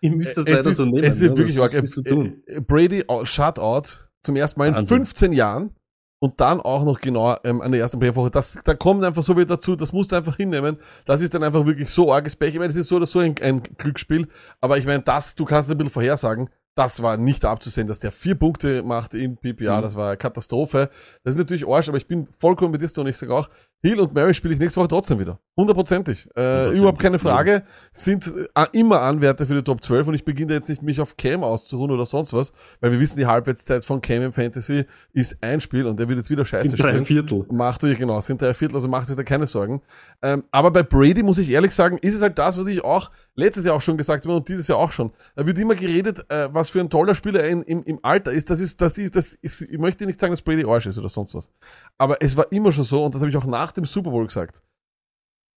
[0.00, 1.04] ihr müsst das es leider ist, so nehmen.
[1.04, 1.36] Es ist ne?
[1.36, 1.86] wirklich arg.
[1.86, 2.42] zu tun.
[2.46, 4.98] Äh, Brady out- Shutout zum ersten Mal in Wahnsinn.
[4.98, 5.76] 15 Jahren
[6.20, 8.30] und dann auch noch genau ähm, an der ersten Playoff-Woche.
[8.30, 10.78] Das, da kommt einfach so wieder dazu, das musst du einfach hinnehmen.
[11.04, 12.54] Das ist dann einfach wirklich so arges Pech.
[12.54, 14.26] Ich meine, es ist so oder so ein, ein Glücksspiel,
[14.60, 18.12] aber ich meine, das, du kannst ein bisschen vorhersagen, das war nicht abzusehen, dass der
[18.12, 19.82] vier Punkte macht im PPA, Mhm.
[19.82, 20.88] das war eine Katastrophe.
[21.24, 23.50] Das ist natürlich Arsch, aber ich bin vollkommen mit dir und ich sage auch,
[23.82, 25.38] Hill und Mary spiele ich nächste Woche trotzdem wieder.
[25.56, 26.28] Hundertprozentig.
[26.36, 27.18] Äh, überhaupt keine.
[27.18, 27.64] Frage.
[27.92, 31.16] Sind äh, immer Anwärter für die Top 12 und ich beginne jetzt nicht mich auf
[31.16, 35.36] Cam auszuruhen oder sonst was, weil wir wissen, die Halbwertszeit von Cam im Fantasy ist
[35.42, 37.04] ein Spiel und der wird jetzt wieder scheiße Sind drei spielen.
[37.04, 37.46] Viertel.
[37.50, 39.82] Macht euch, genau, sind drei Viertel, also macht euch da keine Sorgen.
[40.22, 43.10] Ähm, aber bei Brady muss ich ehrlich sagen, ist es halt das, was ich auch
[43.34, 45.10] letztes Jahr auch schon gesagt habe und dieses Jahr auch schon.
[45.34, 48.32] Da wird immer geredet, äh, was für ein toller Spieler er in, im, im Alter
[48.32, 48.50] ist.
[48.50, 51.08] Das ist, das ist, das ist, ich möchte nicht sagen, dass Brady Arsch ist oder
[51.08, 51.50] sonst was.
[51.98, 54.26] Aber es war immer schon so, und das habe ich auch nach dem Super Bowl
[54.26, 54.62] gesagt.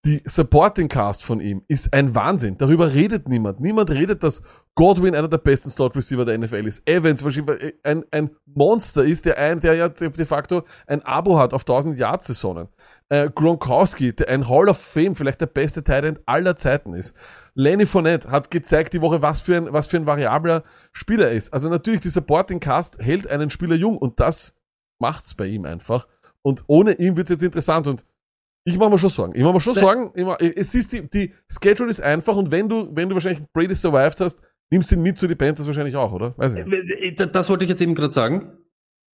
[0.06, 2.58] Die Supporting Cast von ihm ist ein Wahnsinn.
[2.58, 3.62] Darüber redet niemand.
[3.62, 4.42] Niemand redet, dass
[4.76, 6.86] Godwin einer der besten Slot Receiver der NFL ist.
[6.86, 11.54] Evans wahrscheinlich ein, ein Monster ist, der ein, der ja de facto ein Abo hat
[11.54, 12.68] auf 1000 Yard Saisonen.
[13.08, 17.16] Äh, Gronkowski, der ein Hall of Fame, vielleicht der beste Tight End aller Zeiten ist.
[17.54, 21.34] Lenny Fournette hat gezeigt die Woche, was für ein, was für ein variabler Spieler er
[21.34, 21.54] ist.
[21.54, 24.54] Also natürlich, die Supporting Cast hält einen Spieler jung und das
[25.00, 26.08] macht's bei ihm einfach.
[26.46, 28.06] Und ohne ihn wird's jetzt interessant und
[28.66, 29.36] ich mache mir schon Sorgen.
[29.36, 29.74] Ich mache mir schon.
[29.76, 30.12] Sorgen.
[30.26, 33.76] Mach, es ist die, die Schedule ist einfach und wenn du, wenn du wahrscheinlich Brady
[33.76, 34.42] survived hast,
[34.72, 36.38] nimmst du ihn mit zu die Panthers wahrscheinlich auch, oder?
[36.38, 36.66] Weiß ich.
[36.66, 38.58] Äh, äh, Das wollte ich jetzt eben gerade sagen.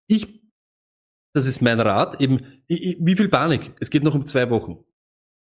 [0.08, 0.42] Ich,
[1.34, 3.74] das ist mein Rat, eben, ich- wie viel Panik?
[3.80, 4.84] Es geht noch um zwei Wochen.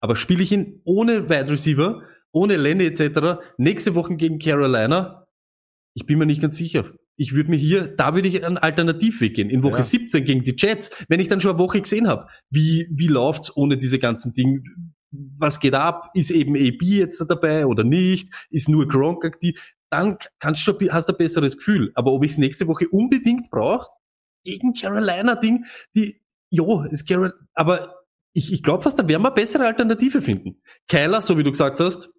[0.01, 2.01] Aber spiele ich ihn ohne Wide Receiver,
[2.33, 3.39] ohne Lenny etc.
[3.57, 5.27] nächste Woche gegen Carolina?
[5.95, 6.91] Ich bin mir nicht ganz sicher.
[7.15, 9.49] Ich würde mir hier, da würde ich einen Alternativweg gehen.
[9.49, 9.83] In Woche Ja.
[9.83, 13.55] 17 gegen die Jets, wenn ich dann schon eine Woche gesehen habe, wie, wie läuft's
[13.55, 14.63] ohne diese ganzen Dinge?
[15.11, 16.09] Was geht ab?
[16.15, 18.29] Ist eben AB jetzt dabei oder nicht?
[18.49, 19.73] Ist nur Gronk aktiv?
[19.91, 21.91] Dann kannst du schon, hast du ein besseres Gefühl.
[21.93, 23.89] Aber ob ich es nächste Woche unbedingt brauche,
[24.43, 27.95] gegen Carolina-Ding, die, ja, ist Garrett, aber
[28.33, 30.61] ich, ich glaube fast, da werden wir bessere Alternative finden.
[30.87, 32.09] Kyler, so wie du gesagt hast,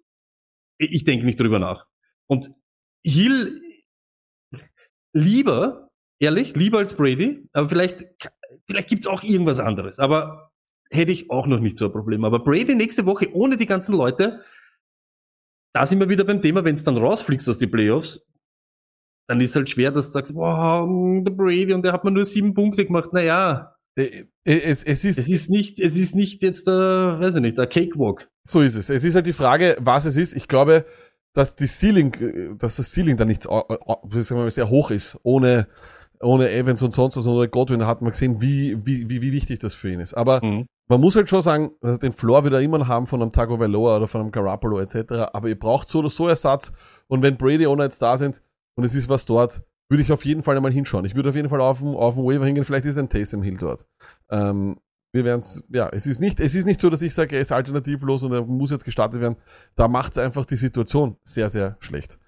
[0.77, 1.85] ich, ich denke nicht drüber nach.
[2.27, 2.49] Und
[3.05, 3.61] Hill
[5.15, 5.89] lieber,
[6.19, 8.05] ehrlich, lieber als Brady, aber vielleicht,
[8.67, 9.97] vielleicht gibt's auch irgendwas anderes.
[9.99, 10.51] Aber
[10.91, 12.25] hätte ich auch noch nicht so ein Problem.
[12.25, 14.41] Aber Brady nächste Woche ohne die ganzen Leute,
[15.73, 18.25] da sind wir wieder beim Thema, wenn es dann rausfliegst aus die Playoffs,
[19.27, 20.87] dann ist halt schwer, dass du sagst, wow,
[21.23, 23.11] der Brady und der hat mir nur sieben Punkte gemacht.
[23.11, 27.41] Naja, Äh, Es, es ist, es ist nicht, es ist nicht jetzt der, weiß ich
[27.41, 28.29] nicht, der Cakewalk.
[28.47, 28.89] So ist es.
[28.89, 30.35] Es ist halt die Frage, was es ist.
[30.35, 30.85] Ich glaube,
[31.35, 35.17] dass die Ceiling, äh, dass das Ceiling da nicht, sagen mal, sehr hoch ist.
[35.21, 35.67] Ohne,
[36.21, 39.59] ohne Evans und sonst was, ohne Godwin hat man gesehen, wie, wie, wie, wie wichtig
[39.59, 40.15] das für ihn ist.
[40.15, 40.65] Aber Mhm.
[40.87, 43.59] man muss halt schon sagen, dass den Floor wird er immer haben von einem Tago
[43.59, 45.13] Veloa oder von einem Garoppolo etc.
[45.33, 46.71] Aber ihr braucht so oder so Ersatz.
[47.07, 48.41] Und wenn Brady ohne jetzt da sind
[48.75, 51.05] und es ist was dort, würde ich auf jeden Fall einmal hinschauen.
[51.05, 52.63] Ich würde auf jeden Fall auf dem, auf dem Waiver hingehen.
[52.63, 53.85] Vielleicht ist ein Taysom Hill dort.
[54.31, 54.77] Ähm,
[55.15, 57.41] wir werden es, ja, es ist nicht, es ist nicht so, dass ich sage, er
[57.41, 59.37] ist alternativlos und er muss jetzt gestartet werden.
[59.75, 62.19] Da macht es einfach die Situation sehr, sehr schlecht.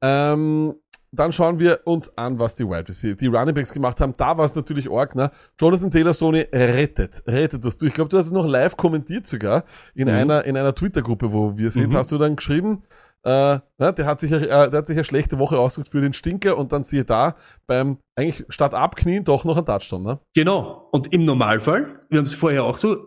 [0.00, 0.74] Ähm,
[1.12, 4.14] dann schauen wir uns an, was die Receiver, die Running Backs gemacht haben.
[4.16, 5.30] Da war es natürlich arg, ne?
[5.58, 7.86] Jonathan Taylor Stoney rettet, rettet das du.
[7.86, 10.14] Ich glaube, du hast es noch live kommentiert sogar in Mhm.
[10.14, 11.96] einer, in einer Twitter-Gruppe, wo wir sind, Mhm.
[11.96, 12.82] hast du dann geschrieben,
[13.26, 16.12] äh, ne, der hat sich, äh, der hat sich eine schlechte Woche ausgesucht für den
[16.12, 17.34] Stinker und dann siehe da,
[17.66, 20.20] beim, eigentlich statt abknien, doch noch ein Touchdown, ne?
[20.32, 20.88] Genau.
[20.92, 23.04] Und im Normalfall, wir haben es vorher auch so,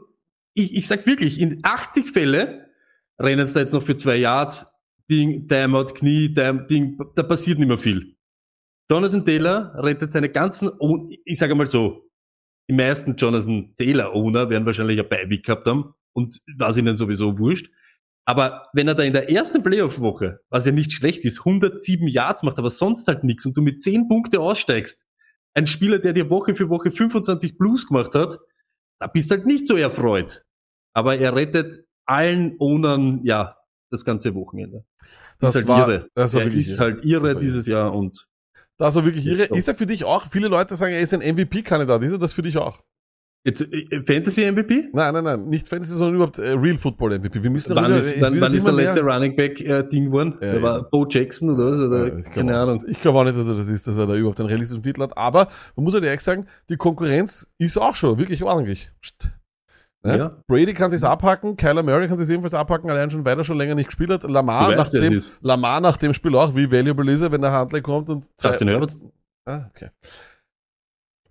[0.53, 2.65] ich, ich sag wirklich, in 80 Fälle
[3.17, 4.75] rennen sie da jetzt noch für zwei Yards,
[5.09, 8.17] Ding, Timeout, Knie, Time, Ding, da passiert nicht mehr viel.
[8.91, 10.69] Jonathan Taylor rettet seine ganzen,
[11.23, 12.09] ich sage mal so,
[12.69, 17.39] die meisten Jonathan Taylor Owner werden wahrscheinlich ein Beiweek gehabt haben und was ihnen sowieso
[17.39, 17.71] wurscht.
[18.29, 22.43] Aber wenn er da in der ersten Playoff-Woche, was ja nicht schlecht ist, 107 Yards
[22.43, 25.07] macht, aber sonst halt nichts und du mit 10 Punkte aussteigst,
[25.55, 28.37] ein Spieler, der dir Woche für Woche 25 Plus gemacht hat,
[28.99, 30.43] da bist halt nicht so erfreut.
[30.93, 31.73] Aber er rettet
[32.05, 33.57] allen Ownern, ja,
[33.89, 34.85] das ganze Wochenende.
[35.39, 36.07] Das ist halt war- irre.
[36.13, 36.79] das war er ist irre.
[36.81, 38.27] halt irre dieses Jahr und
[38.77, 39.45] Das war wirklich irre.
[39.57, 40.27] Ist er für dich auch?
[40.29, 42.03] Viele Leute sagen, er ist ein MVP-Kandidat.
[42.03, 42.83] Ist er das für dich auch?
[43.43, 44.89] Jetzt äh, Fantasy MVP?
[44.93, 45.47] Nein, nein, nein.
[45.47, 47.41] Nicht Fantasy, sondern überhaupt äh, Real Football MVP.
[47.43, 50.35] Wir müssen Wann ist, es wann, ist der letzte mehr- Running Back äh, Ding geworden?
[50.41, 51.79] Ja, Der war Bo Jackson oder was?
[51.79, 52.83] Oder, Ja, keine auch Ahnung.
[52.87, 55.01] Ich glaube auch nicht, dass er das ist, dass er da überhaupt einen realistischen Titel
[55.01, 55.17] hat.
[55.17, 58.91] Aber man muss halt ehrlich sagen, die Konkurrenz ist auch schon wirklich ordentlich.
[60.01, 60.17] Ne?
[60.17, 60.43] Ja.
[60.47, 63.57] Brady kann sich's abhacken, Kyler Murray kann sich's ebenfalls abhacken, allein schon, weil er schon
[63.57, 64.23] länger nicht gespielt hat.
[64.23, 65.33] Lamar nach weißt, es dem.
[65.41, 68.69] Lamar nach dem Spiel auch, wie valuable ist er, wenn der Handler kommt und Justin
[68.69, 68.91] Herbert?
[69.45, 69.89] Ah, okay.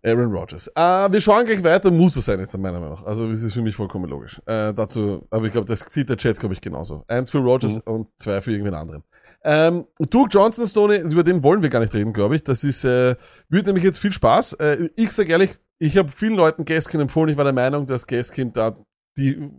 [0.05, 0.69] Aaron Rodgers.
[0.75, 3.05] Äh, wir schauen gleich weiter, muss er sein jetzt, meiner Meinung nach.
[3.05, 4.41] Also, das ist für mich vollkommen logisch.
[4.47, 7.05] Äh, dazu, aber ich glaube, das sieht der Chat, glaube ich, genauso.
[7.09, 9.03] Eins für Rodgers und zwei für irgendwen anderen.
[9.45, 12.45] Ähm, Duke Johnson, Stoney, über den wollen wir gar nicht reden, glaube ich.
[12.45, 13.17] Das ist, äh,
[13.49, 14.55] wird nämlich jetzt viel Spaß.
[14.55, 17.31] Äh, ich sage ehrlich, ich habe vielen Leuten Gaskin empfohlen.
[17.31, 18.77] Ich war der Meinung, dass Gaskin da
[19.17, 19.51] die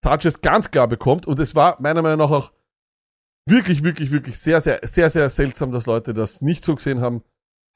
[0.00, 1.26] Touches ganz klar bekommt.
[1.26, 2.52] Und es war meiner Meinung nach auch
[3.48, 7.22] wirklich, wirklich, wirklich sehr, sehr, sehr, sehr seltsam, dass Leute das nicht so gesehen haben.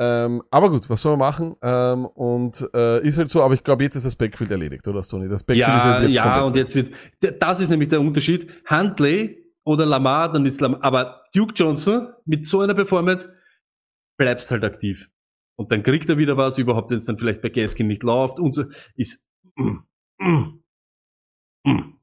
[0.02, 1.56] Ähm, aber gut, was soll man machen?
[1.60, 5.02] Ähm, und äh, ist halt so, aber ich glaube, jetzt ist das Backfield erledigt, oder
[5.02, 5.28] Tony?
[5.28, 8.50] Das Backfield Ja, ist jetzt ja, komplett- und jetzt wird, das ist nämlich der Unterschied.
[8.70, 13.28] Huntley oder Lamar, dann ist Lamar, aber Duke Johnson mit so einer Performance
[14.18, 15.10] bleibst halt aktiv.
[15.58, 18.38] Und dann kriegt er wieder was, überhaupt wenn es dann vielleicht bei Gaskin nicht läuft
[18.38, 18.64] und so,
[18.96, 19.26] ist,
[19.56, 19.80] mm,
[20.18, 20.62] mm,
[21.66, 22.00] mm.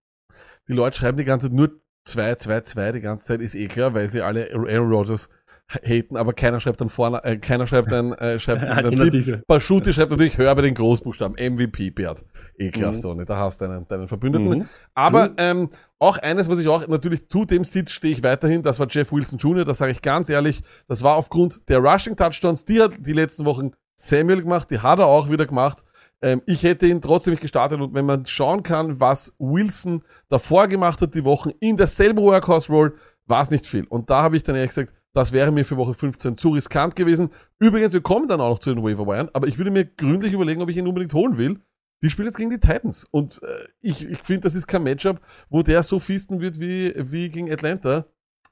[0.67, 3.67] Die Leute schreiben die ganze Zeit nur 2, 2, 2 die ganze Zeit, ist eh
[3.67, 5.29] klar, weil sie alle Aaron Rodgers
[5.69, 9.93] haten, aber keiner schreibt dann vorne, äh, keiner schreibt dann, äh, schreibt dann die Paschuti
[9.93, 12.23] schreibt natürlich, hör bei den Großbuchstaben, MVP, Bert.
[12.57, 13.25] Eh klar, Mhm.
[13.25, 14.59] Da hast du deinen, deinen Verbündeten.
[14.59, 14.69] Mhm.
[14.93, 18.79] Aber ähm, auch eines, was ich auch natürlich zu dem Sitz stehe ich weiterhin, das
[18.79, 22.65] war Jeff Wilson Jr., das sage ich ganz ehrlich, das war aufgrund der Rushing Touchdowns,
[22.65, 25.83] die hat die letzten Wochen Samuel gemacht, die hat er auch wieder gemacht.
[26.21, 30.67] Ähm, ich hätte ihn trotzdem nicht gestartet und wenn man schauen kann, was Wilson davor
[30.67, 32.95] gemacht hat, die Wochen in derselben Workhorse Roll,
[33.25, 33.85] war es nicht viel.
[33.85, 36.95] Und da habe ich dann ehrlich gesagt, das wäre mir für Woche 15 zu riskant
[36.95, 37.29] gewesen.
[37.59, 40.33] Übrigens, wir kommen dann auch noch zu den Waiver Wiren, aber ich würde mir gründlich
[40.33, 41.59] überlegen, ob ich ihn unbedingt holen will.
[42.03, 43.05] Die spielen jetzt gegen die Titans.
[43.09, 46.93] Und äh, ich, ich finde, das ist kein Matchup, wo der so feasten wird wie,
[46.95, 48.05] wie gegen Atlanta.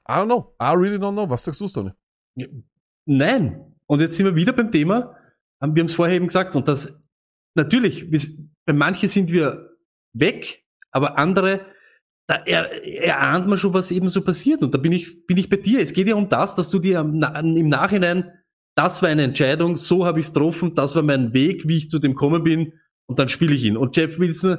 [0.08, 0.54] I don't know.
[0.60, 1.30] I really don't know.
[1.30, 1.92] Was sagst du, Stoney?
[3.04, 3.76] Nein.
[3.86, 5.16] Und jetzt sind wir wieder beim Thema,
[5.60, 7.00] haben wir haben es vorher eben gesagt, und das,
[7.54, 8.10] natürlich,
[8.64, 9.76] bei manchen sind wir
[10.12, 11.64] weg, aber andere,
[12.26, 12.70] da er,
[13.04, 14.62] erahnt man schon, was eben so passiert.
[14.62, 15.80] Und da bin ich, bin ich bei dir.
[15.80, 17.18] Es geht ja um das, dass du dir im
[17.68, 18.32] Nachhinein,
[18.76, 21.88] das war eine Entscheidung, so habe ich es getroffen, das war mein Weg, wie ich
[21.88, 22.72] zu dem gekommen bin,
[23.08, 23.76] und dann spiele ich ihn.
[23.76, 24.58] Und Jeff Wilson,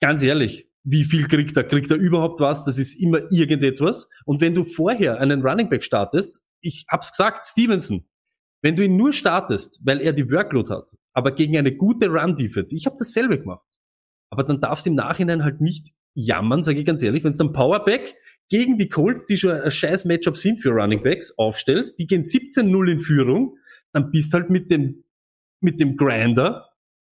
[0.00, 1.64] ganz ehrlich, wie viel kriegt er?
[1.64, 2.64] Kriegt er überhaupt was?
[2.64, 4.08] Das ist immer irgendetwas.
[4.24, 8.04] Und wenn du vorher einen Running Back startest, ich hab's gesagt, Stevenson,
[8.62, 12.74] wenn du ihn nur startest, weil er die Workload hat, aber gegen eine gute Run-Defense.
[12.74, 13.66] Ich habe dasselbe gemacht.
[14.30, 17.38] Aber dann darfst du im Nachhinein halt nicht jammern, sage ich ganz ehrlich, wenn du
[17.38, 18.16] dann Powerback
[18.48, 22.22] gegen die Colts, die schon ein scheiß Matchup sind für Running Backs, aufstellst, die gehen
[22.22, 23.56] 17-0 in Führung,
[23.92, 25.04] dann bist halt mit dem,
[25.60, 26.68] mit dem Grinder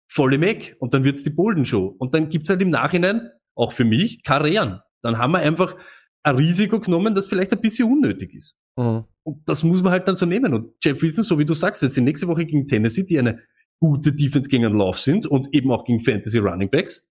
[0.09, 1.95] voll im Eck und dann wird's die Bolden Show.
[1.97, 4.81] Und dann gibt's halt im Nachhinein, auch für mich, Karrieren.
[5.01, 5.75] Dann haben wir einfach
[6.23, 8.57] ein Risiko genommen, das vielleicht ein bisschen unnötig ist.
[8.77, 9.05] Mhm.
[9.23, 10.53] Und das muss man halt dann so nehmen.
[10.53, 13.43] Und Jeff Wilson, so wie du sagst, wenn sie nächste Woche gegen Tennessee, die eine
[13.79, 17.07] gute Defense gegen einen Lauf sind und eben auch gegen Fantasy Running Backs,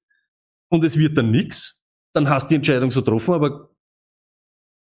[0.68, 1.75] und es wird dann nix,
[2.16, 3.70] dann hast du die Entscheidung so getroffen, aber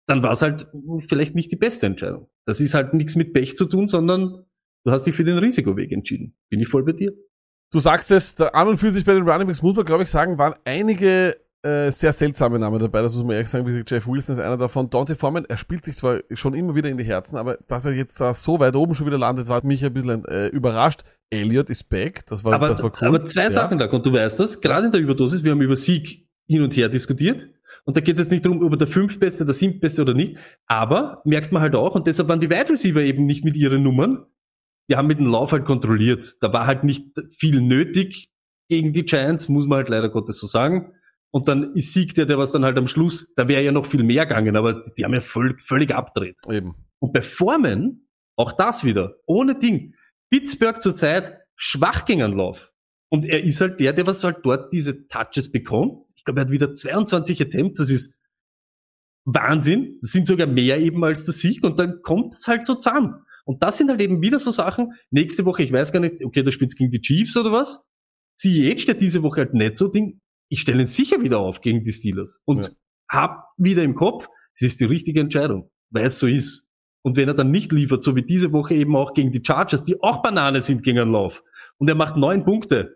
[0.08, 0.68] dann war es halt
[1.08, 2.28] vielleicht nicht die beste Entscheidung.
[2.46, 4.46] Das ist halt nichts mit Pech zu tun, sondern
[4.86, 6.36] du hast dich für den Risikoweg entschieden.
[6.50, 7.14] Bin ich voll bei dir.
[7.72, 10.04] Du sagst es, da an und für sich bei den Running Backs muss man, glaube
[10.04, 13.02] ich, sagen, waren einige äh, sehr seltsame Namen dabei.
[13.02, 14.90] Das muss man ehrlich sagen, wie Jeff Wilson ist einer davon.
[14.90, 17.94] Dante Foreman, er spielt sich zwar schon immer wieder in die Herzen, aber dass er
[17.94, 21.04] jetzt da so weit oben schon wieder landet, war mich ein bisschen äh, überrascht.
[21.30, 23.08] Elliot ist back, das war, Aber, das war cool.
[23.08, 23.52] aber zwei Ja.
[23.52, 26.21] Sachen lag, und du weißt das, gerade in der Überdosis, wir haben über Sieg
[26.52, 27.48] hin und her diskutiert.
[27.86, 30.38] Und da geht es jetzt nicht darum, ob er der fünftbeste, der siebtbeste oder nicht.
[30.68, 33.84] Aber merkt man halt auch, und deshalb waren die Wide Receiver eben nicht mit ihren
[33.84, 34.26] Nummern.
[34.90, 36.36] Die haben mit dem Lauf halt kontrolliert.
[36.42, 38.30] Da war halt nicht viel nötig
[38.70, 40.94] gegen die Giants, muss man halt leider Gottes so sagen.
[41.32, 43.86] Und dann ist Sieg der, der was dann halt am Schluss, da wäre ja noch
[43.86, 46.38] viel mehr gegangen, aber die haben ja voll, völlig abgedreht.
[46.50, 46.76] Eben.
[47.00, 49.96] Und bei Formen, auch das wieder, ohne Ding.
[50.30, 52.71] Pittsburgh zurzeit schwach gegen einen Lauf.
[53.12, 56.04] Und er ist halt der, der was halt dort diese Touches bekommt.
[56.16, 58.16] Ich glaube, er hat wieder 22 Attempts, das ist
[59.26, 59.98] Wahnsinn.
[60.02, 63.16] Das sind sogar mehr eben als der Sieg und dann kommt es halt so zusammen.
[63.46, 64.94] Und das sind halt eben wieder so Sachen.
[65.10, 67.84] Nächste Woche, ich weiß gar nicht, okay, da spielt's gegen die Chiefs oder was.
[68.38, 70.22] Sie jetzt steht diese Woche halt nicht so Ding.
[70.50, 72.72] Ich stelle ihn sicher wieder auf gegen die Steelers und Ja.
[73.10, 76.64] hab wieder im Kopf, es ist die richtige Entscheidung, weil es so ist.
[77.04, 79.84] Und wenn er dann nicht liefert, so wie diese Woche eben auch gegen die Chargers,
[79.84, 81.44] die auch Banane sind gegen einen Lauf,
[81.78, 82.96] und er macht neun Punkte,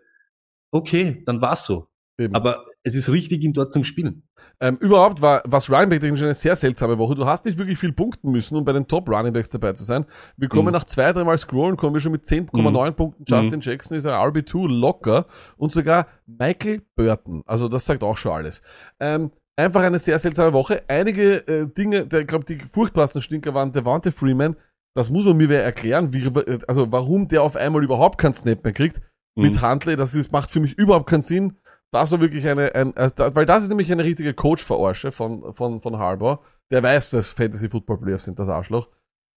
[0.76, 1.88] okay, dann war's so.
[2.18, 2.34] Eben.
[2.34, 4.22] Aber es ist richtig, ihn dort zum Spielen.
[4.60, 7.14] Ähm, überhaupt war, was Running Back eine sehr seltsame Woche.
[7.14, 9.84] Du hast nicht wirklich viel punkten müssen, um bei den Top Running Backs dabei zu
[9.84, 10.06] sein.
[10.36, 10.72] Wir kommen Mhm.
[10.72, 13.24] nach zwei, dreimal scrollen, kommen wir schon mit 10,9 Punkten.
[13.26, 15.26] Justin Jackson ist ein RB2 locker
[15.58, 17.42] und sogar Michael Burton.
[17.44, 18.62] Also das sagt auch schon alles.
[18.98, 20.84] Ähm, einfach eine sehr seltsame Woche.
[20.88, 24.56] Einige äh, Dinge, der, ich glaube, die furchtbarsten Stinker waren Devante Freeman.
[24.94, 26.30] Das muss man mir wer erklären, wie,
[26.66, 29.02] also warum der auf einmal überhaupt keinen Snap mehr kriegt
[29.36, 29.96] mit Huntley.
[29.96, 31.56] Das ist, macht für mich überhaupt keinen Sinn.
[31.92, 35.80] Das war wirklich eine, ein, äh, weil das ist nämlich eine richtige Coach-Verarsche von, von,
[35.80, 36.42] von Harbour.
[36.70, 38.88] Der weiß, dass Fantasy Football Playoffs sind, das Arschloch.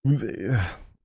[0.05, 0.55] Äh,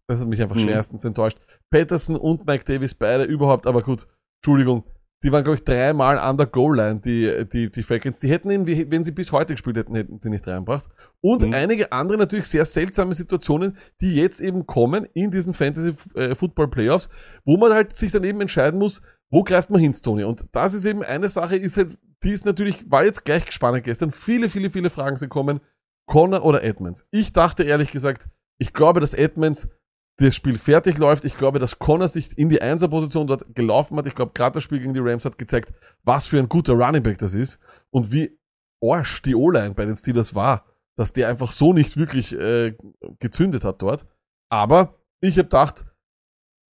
[0.06, 0.60] Das hat mich einfach Mhm.
[0.60, 1.38] schwerstens enttäuscht.
[1.70, 4.06] Patterson und Mike Davis beide überhaupt, aber gut,
[4.42, 4.84] Entschuldigung,
[5.24, 8.20] die waren, glaube ich, dreimal an der Goal-Line, die, die, die Falcons.
[8.20, 10.88] Die hätten ihn, wenn sie bis heute gespielt hätten, hätten sie nicht reinbracht.
[11.22, 11.54] Und Mhm.
[11.54, 16.68] einige andere natürlich sehr seltsame Situationen, die jetzt eben kommen in diesen Fantasy äh, Football
[16.68, 17.08] Playoffs,
[17.44, 19.00] wo man halt sich dann eben entscheiden muss,
[19.30, 20.24] wo greift man hin, Tony?
[20.24, 23.84] Und das ist eben eine Sache, ist halt, die ist natürlich, war jetzt gleich spannend
[23.84, 24.12] gestern.
[24.12, 25.60] Viele, viele, viele Fragen sind kommen.
[26.06, 27.06] Connor oder Edmonds?
[27.10, 29.68] Ich dachte ehrlich gesagt, ich glaube, dass Edmonds
[30.18, 31.24] das Spiel fertig läuft.
[31.24, 34.06] Ich glaube, dass Connor sich in die Einserposition dort gelaufen hat.
[34.06, 35.72] Ich glaube, gerade das Spiel gegen die Rams hat gezeigt,
[36.04, 37.58] was für ein guter Running Back das ist
[37.90, 38.38] und wie
[38.82, 40.64] Arsch die O-Line bei den Steelers war,
[40.96, 42.76] dass der einfach so nicht wirklich äh,
[43.18, 44.06] gezündet hat dort.
[44.50, 45.84] Aber ich habe gedacht,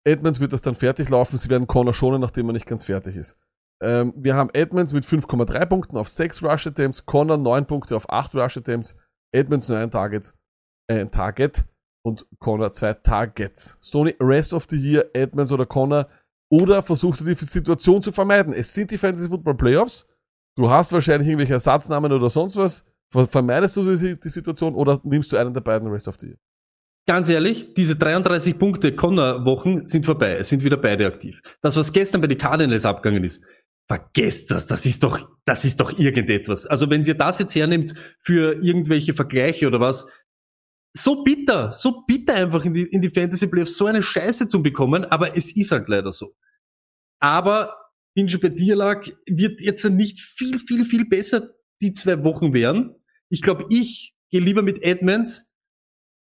[0.04, 1.38] Edmonds wird das dann fertig laufen.
[1.38, 3.38] Sie werden Connor schonen, nachdem er nicht ganz fertig ist.
[3.82, 8.10] Ähm, wir haben Edmonds mit 5,3 Punkten auf 6 Rush Attempts, Connor 9 Punkte auf
[8.10, 8.96] 8 Rush Attempts,
[9.32, 10.34] Edmonds nur ein Target,
[10.88, 11.64] äh, ein Target
[12.02, 13.78] und Connor zwei Targets.
[13.82, 16.08] Stoney, Rest of the Year, Edmonds oder Connor
[16.50, 18.52] oder versuchst du die Situation zu vermeiden?
[18.52, 20.06] Es sind die Fantasy Football Playoffs.
[20.56, 22.84] Du hast wahrscheinlich irgendwelche Ersatznamen oder sonst was.
[23.12, 26.28] Ver vermeidest du die, die Situation oder nimmst du einen der beiden Rest of the
[26.28, 26.36] Year?
[27.06, 30.32] Ganz ehrlich, diese 33 Punkte Connor-Wochen sind vorbei.
[30.32, 31.40] Es sind wieder beide aktiv.
[31.62, 33.42] Das, was gestern bei den Cardinals abgegangen ist,
[33.88, 34.66] vergesst das.
[34.66, 36.66] Das ist doch, das ist doch irgendetwas.
[36.66, 40.06] Also wenn ihr das jetzt hernimmt für irgendwelche Vergleiche oder was,
[40.96, 44.62] so bitter, so bitter einfach in die, in die Fantasy Playoffs so eine Scheiße zu
[44.62, 46.34] bekommen, aber es ist halt leider so.
[47.20, 47.76] Aber
[48.14, 52.52] bin schon bei dir lag, wird jetzt nicht viel, viel, viel besser die zwei Wochen
[52.52, 52.94] werden.
[53.30, 55.52] Ich glaube, ich gehe lieber mit Edmonds,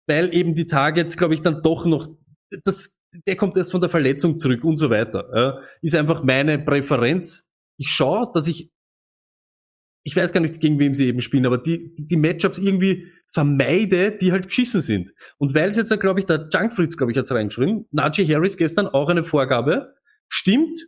[0.08, 2.08] weil eben die Targets, glaube ich, dann doch noch,
[2.64, 5.62] das, der kommt erst von der Verletzung zurück und so weiter.
[5.82, 7.50] Ist einfach meine Präferenz.
[7.78, 8.70] Ich schaue, dass ich,
[10.04, 13.06] ich weiß gar nicht, gegen wem sie eben spielen, aber die, die, die Matchups irgendwie
[13.34, 15.12] vermeide, die halt geschissen sind.
[15.38, 18.86] Und weil es jetzt, glaube ich, der Junkfritz, glaube ich, hat's reingeschrieben, Najee Harris gestern
[18.86, 19.94] auch eine Vorgabe,
[20.28, 20.78] stimmt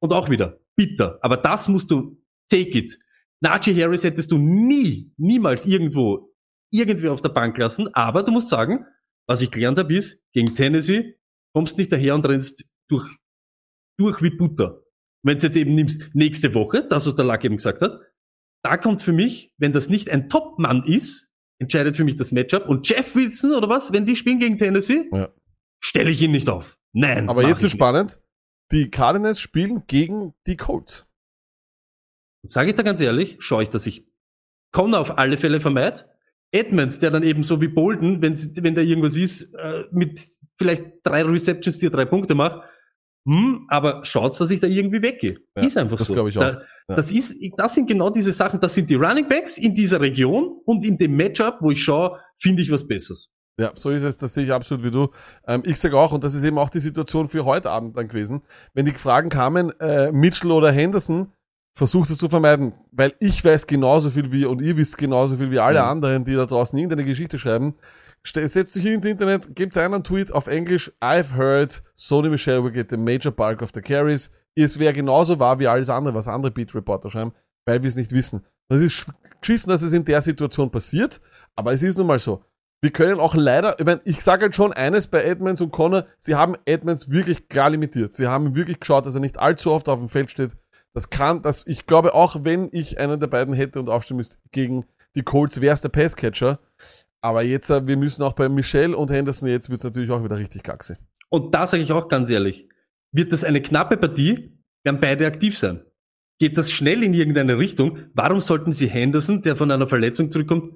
[0.00, 1.18] und auch wieder bitter.
[1.22, 2.98] Aber das musst du, take it.
[3.40, 6.32] Najee Harris hättest du nie, niemals irgendwo
[6.70, 8.86] irgendwie auf der Bank lassen, aber du musst sagen,
[9.28, 11.16] was ich gelernt habe ist, gegen Tennessee
[11.52, 13.08] kommst nicht daher und rennst durch
[13.98, 14.82] durch wie Butter.
[15.22, 18.00] Wenn du jetzt eben nimmst, nächste Woche, das, was der Luck eben gesagt hat,
[18.62, 21.25] da kommt für mich, wenn das nicht ein Top-Mann ist,
[21.58, 22.68] entscheidet für mich das Matchup.
[22.68, 25.28] Und Jeff Wilson oder was, wenn die spielen gegen Tennessee, Ja.
[25.80, 26.78] stelle ich ihn nicht auf.
[26.92, 27.28] Nein.
[27.28, 28.20] Aber jetzt ist spannend.
[28.72, 31.06] Die Cardinals spielen gegen die Colts.
[32.42, 34.06] Sage ich da ganz ehrlich, schaue ich, dass ich
[34.72, 36.08] Connor auf alle Fälle vermeid.
[36.52, 40.20] Edmonds, der dann eben so wie Bolden, wenn, wenn da irgendwas ist, äh, mit
[40.56, 42.60] vielleicht drei Receptions, die er drei Punkte macht,
[43.26, 45.38] hm, aber schaut, dass ich da irgendwie weggehe.
[45.56, 46.14] Ja, ist einfach das so.
[46.14, 46.42] glaube ich auch.
[46.42, 46.94] Da, Ja.
[46.94, 50.60] Das ist, das sind genau diese Sachen, das sind die Running Backs in dieser Region
[50.64, 53.28] und in dem Matchup, wo ich schaue, finde ich was Besseres.
[53.58, 55.08] Ja, so ist es, das sehe ich absolut wie du.
[55.48, 58.06] Ähm, ich sage auch, und das ist eben auch die Situation für heute Abend dann
[58.06, 58.42] gewesen,
[58.74, 61.32] wenn die Fragen kamen, äh, Mitchell oder Henderson,
[61.74, 65.50] versucht es zu vermeiden, weil ich weiß genauso viel wie, und ihr wisst genauso viel
[65.50, 65.88] wie alle Mhm.
[65.88, 67.74] anderen, die da draußen irgendeine Geschichte schreiben.
[68.34, 72.90] Setzt euch ins Internet, gebt einen Tweet auf Englisch, I've heard Sony Michel will get
[72.90, 74.30] the major bulk of the carries.
[74.54, 77.32] Es wäre genauso wahr wie alles andere, was andere Beat Reporter schreiben,
[77.66, 78.44] weil wir es nicht wissen.
[78.68, 81.20] Und es ist sch- geschissen, dass es in der Situation passiert,
[81.54, 82.42] aber es ist nun mal so.
[82.82, 86.06] Wir können auch leider, ich, mein, ich sage halt schon eines bei Edmonds und Connor,
[86.18, 88.12] sie haben Edmonds wirklich klar limitiert.
[88.12, 90.56] Sie haben wirklich geschaut, dass er nicht allzu oft auf dem Feld steht.
[90.94, 94.38] Das kann, das, ich glaube auch, wenn ich einen der beiden hätte und aufstehen müsste
[94.52, 96.58] gegen die Colts, wäre es der Passcatcher.
[97.20, 100.22] Aber jetzt, äh, wir müssen auch bei Michelle und Henderson, jetzt wird es natürlich auch
[100.22, 100.94] wieder richtig gaxi.
[101.28, 102.68] Und da sage ich auch ganz ehrlich,
[103.12, 105.82] wird das eine knappe Partie, werden beide aktiv sein.
[106.38, 110.74] Geht das schnell in irgendeine Richtung, warum sollten sie Henderson, der von einer Verletzung zurückkommt,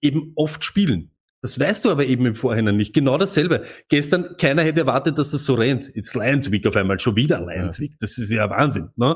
[0.00, 1.12] eben oft spielen?
[1.40, 2.94] Das weißt du aber eben im Vorhinein nicht.
[2.94, 3.64] Genau dasselbe.
[3.88, 5.88] Gestern, keiner hätte erwartet, dass das so rennt.
[5.94, 7.94] It's Lions Week auf einmal, schon wieder Lions Week.
[8.00, 8.90] Das ist ja Wahnsinn.
[8.96, 9.14] Ne?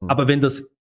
[0.00, 0.10] Mhm.
[0.10, 0.76] Aber wenn das,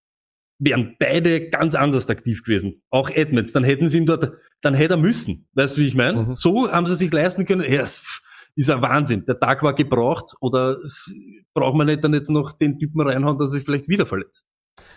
[0.59, 2.81] wären beide ganz anders aktiv gewesen.
[2.89, 5.47] Auch Edmonds, dann hätten sie ihn dort, dann hätte er müssen.
[5.53, 6.23] Weißt du, wie ich meine?
[6.23, 6.33] Mhm.
[6.33, 7.61] So haben sie sich leisten können.
[7.71, 8.21] Ja, pff,
[8.55, 9.25] ist ein Wahnsinn.
[9.25, 10.77] Der Tag war gebraucht oder
[11.53, 14.45] braucht man nicht dann jetzt noch den Typen reinhauen, dass er sich vielleicht wieder verletzt.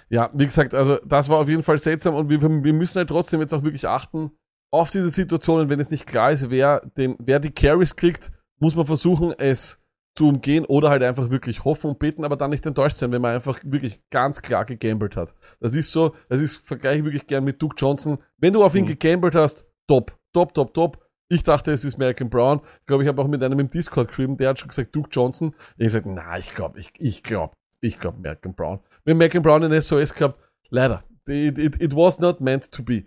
[0.08, 3.08] Ja, wie gesagt, also das war auf jeden Fall seltsam und wir, wir müssen halt
[3.08, 4.30] trotzdem jetzt auch wirklich achten
[4.72, 8.74] auf diese Situationen, wenn es nicht klar ist, wer, den, wer die Carries kriegt, muss
[8.74, 9.81] man versuchen, es
[10.14, 13.22] zu umgehen oder halt einfach wirklich hoffen und beten, aber dann nicht enttäuscht sein, wenn
[13.22, 15.34] man einfach wirklich ganz klar gegambelt hat.
[15.60, 18.18] Das ist so, das ist, vergleiche ich wirklich gern mit Duke Johnson.
[18.38, 18.88] Wenn du auf ihn Mhm.
[18.88, 20.98] gegambelt hast, top, top, top, top.
[21.28, 22.60] Ich dachte, es ist Malcolm Brown.
[22.80, 25.08] Ich glaube, ich habe auch mit einem im Discord geschrieben, der hat schon gesagt, Duke
[25.10, 25.54] Johnson.
[25.78, 28.80] Ich habe gesagt, na, ich glaube, ich, ich glaube, ich glaube Malcolm Brown.
[29.04, 30.38] Wir haben Malcolm Brown in SOS gehabt.
[30.68, 31.02] Leider.
[31.26, 33.04] It, it, it was not meant to be.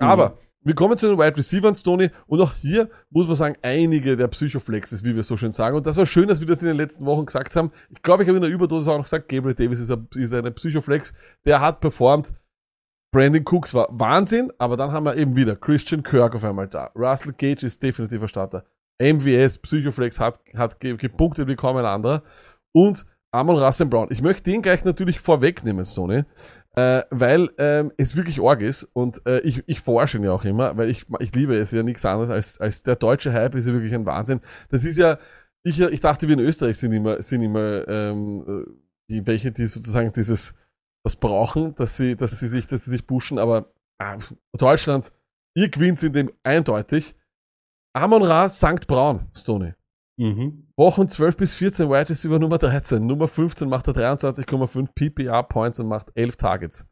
[0.00, 2.10] Aber wir kommen zu den Wide Receivers, Tony.
[2.26, 5.76] Und auch hier muss man sagen, einige der Psychoflexes, wie wir so schön sagen.
[5.76, 7.70] Und das war schön, dass wir das in den letzten Wochen gesagt haben.
[7.90, 10.32] Ich glaube, ich habe in der Überdosis auch noch gesagt, Gabriel Davis ist, ein, ist
[10.34, 11.12] eine Psychoflex.
[11.46, 12.32] Der hat performt.
[13.10, 16.90] Brandon Cooks war Wahnsinn, aber dann haben wir eben wieder Christian Kirk auf einmal da.
[16.94, 18.64] Russell Gage ist definitiv ein Starter.
[19.00, 22.22] MVS, Psychoflex hat, hat ge- gepunktet wie kaum ein anderer.
[22.72, 24.08] Und Amon Russell Brown.
[24.10, 26.24] Ich möchte den gleich natürlich vorwegnehmen, Sony,
[26.76, 30.44] äh, weil ähm, es wirklich arg ist und äh, ich, ich forsche ihn ja auch
[30.44, 33.66] immer, weil ich, ich liebe es ja nichts anderes als, als der deutsche Hype ist
[33.66, 34.40] ja wirklich ein Wahnsinn.
[34.68, 35.18] Das ist ja,
[35.64, 38.70] ich, ich dachte, wir in Österreich sind immer, sind immer ähm, äh,
[39.10, 40.54] die, welche, die sozusagen dieses
[41.04, 44.18] das brauchen, dass sie, dass sie sich, dass sie sich pushen, aber ah,
[44.52, 45.12] Deutschland,
[45.54, 47.14] ihr gewinnt in dem eindeutig.
[47.94, 48.86] Amon Ra, St.
[48.86, 49.74] Braun, Stoney.
[50.18, 50.66] Mhm.
[50.76, 53.06] Wochen 12 bis 14, Wide Receiver Nummer 13.
[53.06, 56.86] Nummer 15 macht er 23,5 PPR Points und macht 11 Targets.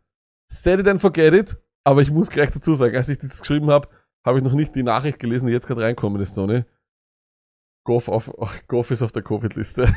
[0.51, 3.71] Set it and forget it, aber ich muss gleich dazu sagen, als ich das geschrieben
[3.71, 3.89] habe,
[4.25, 6.65] habe ich noch nicht die Nachricht gelesen, die jetzt gerade reinkommen ist, Tony.
[7.85, 9.93] Goff, auf, oh, Goff ist auf der Covid-Liste.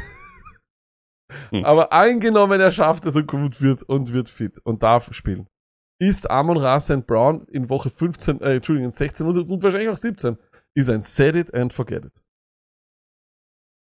[1.51, 1.63] Hm.
[1.63, 5.47] Aber eingenommen, er schafft es und gut wird und wird fit und darf spielen.
[6.01, 7.05] Ist Amon Ra St.
[7.05, 10.37] Brown in Woche 15, äh, Entschuldigung, in 16 und und wahrscheinlich auch 17,
[10.75, 12.23] ist ein Set it and forget it.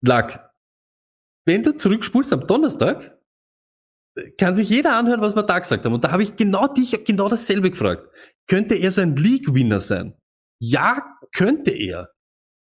[0.01, 0.51] Lack,
[1.45, 3.17] wenn du zurückspulst am Donnerstag,
[4.37, 5.93] kann sich jeder anhören, was wir da gesagt haben.
[5.93, 8.07] Und da habe ich genau dich, genau dasselbe gefragt.
[8.47, 10.15] Könnte er so ein League-Winner sein?
[10.59, 12.11] Ja, könnte er.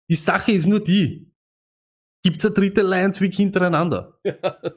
[0.09, 1.33] Die Sache ist nur die.
[2.23, 4.19] Gibt's eine dritte Lions Week hintereinander?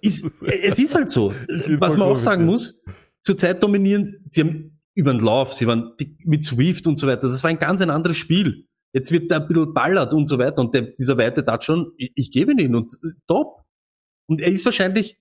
[0.00, 1.32] Ist, es ist halt so.
[1.78, 2.82] Was man auch sagen muss,
[3.22, 5.94] zurzeit dominieren, sie haben über den Lauf, sie waren
[6.24, 7.28] mit Swift und so weiter.
[7.28, 8.66] Das war ein ganz ein anderes Spiel.
[8.96, 12.12] Jetzt wird da ein bisschen ballert und so weiter und der, dieser weite Touchdown, ich,
[12.14, 13.62] ich gebe ihn und äh, top.
[14.26, 15.20] Und er ist wahrscheinlich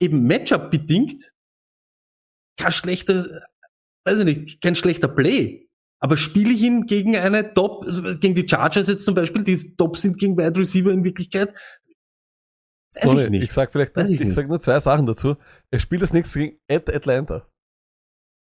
[0.00, 1.32] eben Matchup bedingt
[2.56, 3.24] kein schlechter,
[4.04, 5.68] weiß ich nicht, kein schlechter Play.
[5.98, 9.76] Aber spiele ich ihn gegen eine Top, also gegen die Chargers jetzt zum Beispiel, die
[9.76, 11.52] top sind gegen Wide Receiver in Wirklichkeit?
[12.94, 13.42] Weiß Sorry, ich nicht.
[13.42, 15.36] Ich sag vielleicht, Weiß ich ich, sag nur zwei Sachen dazu.
[15.72, 17.48] Er spielt das nächste gegen at Atlanta.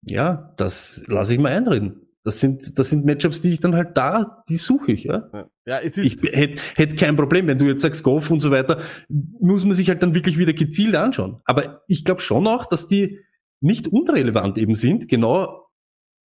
[0.05, 2.02] Ja, das lasse ich mal einreden.
[2.25, 5.29] Das sind, das sind Matchups, die ich dann halt da, die suche ich, ja.
[5.33, 8.39] Ja, ja es ist, Ich hätte hätt kein Problem, wenn du jetzt sagst Golf und
[8.39, 11.41] so weiter, muss man sich halt dann wirklich wieder gezielt anschauen.
[11.43, 13.19] Aber ich glaube schon auch, dass die
[13.59, 15.67] nicht unrelevant eben sind, genau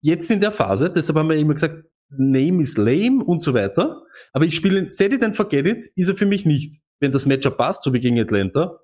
[0.02, 0.92] jetzt in der Phase.
[0.92, 4.04] Deshalb haben wir immer gesagt, Name is lame und so weiter.
[4.34, 6.80] Aber ich spiele Set it and forget it, ist er für mich nicht.
[7.00, 8.80] Wenn das Matchup passt, so wie gegen Atlanta,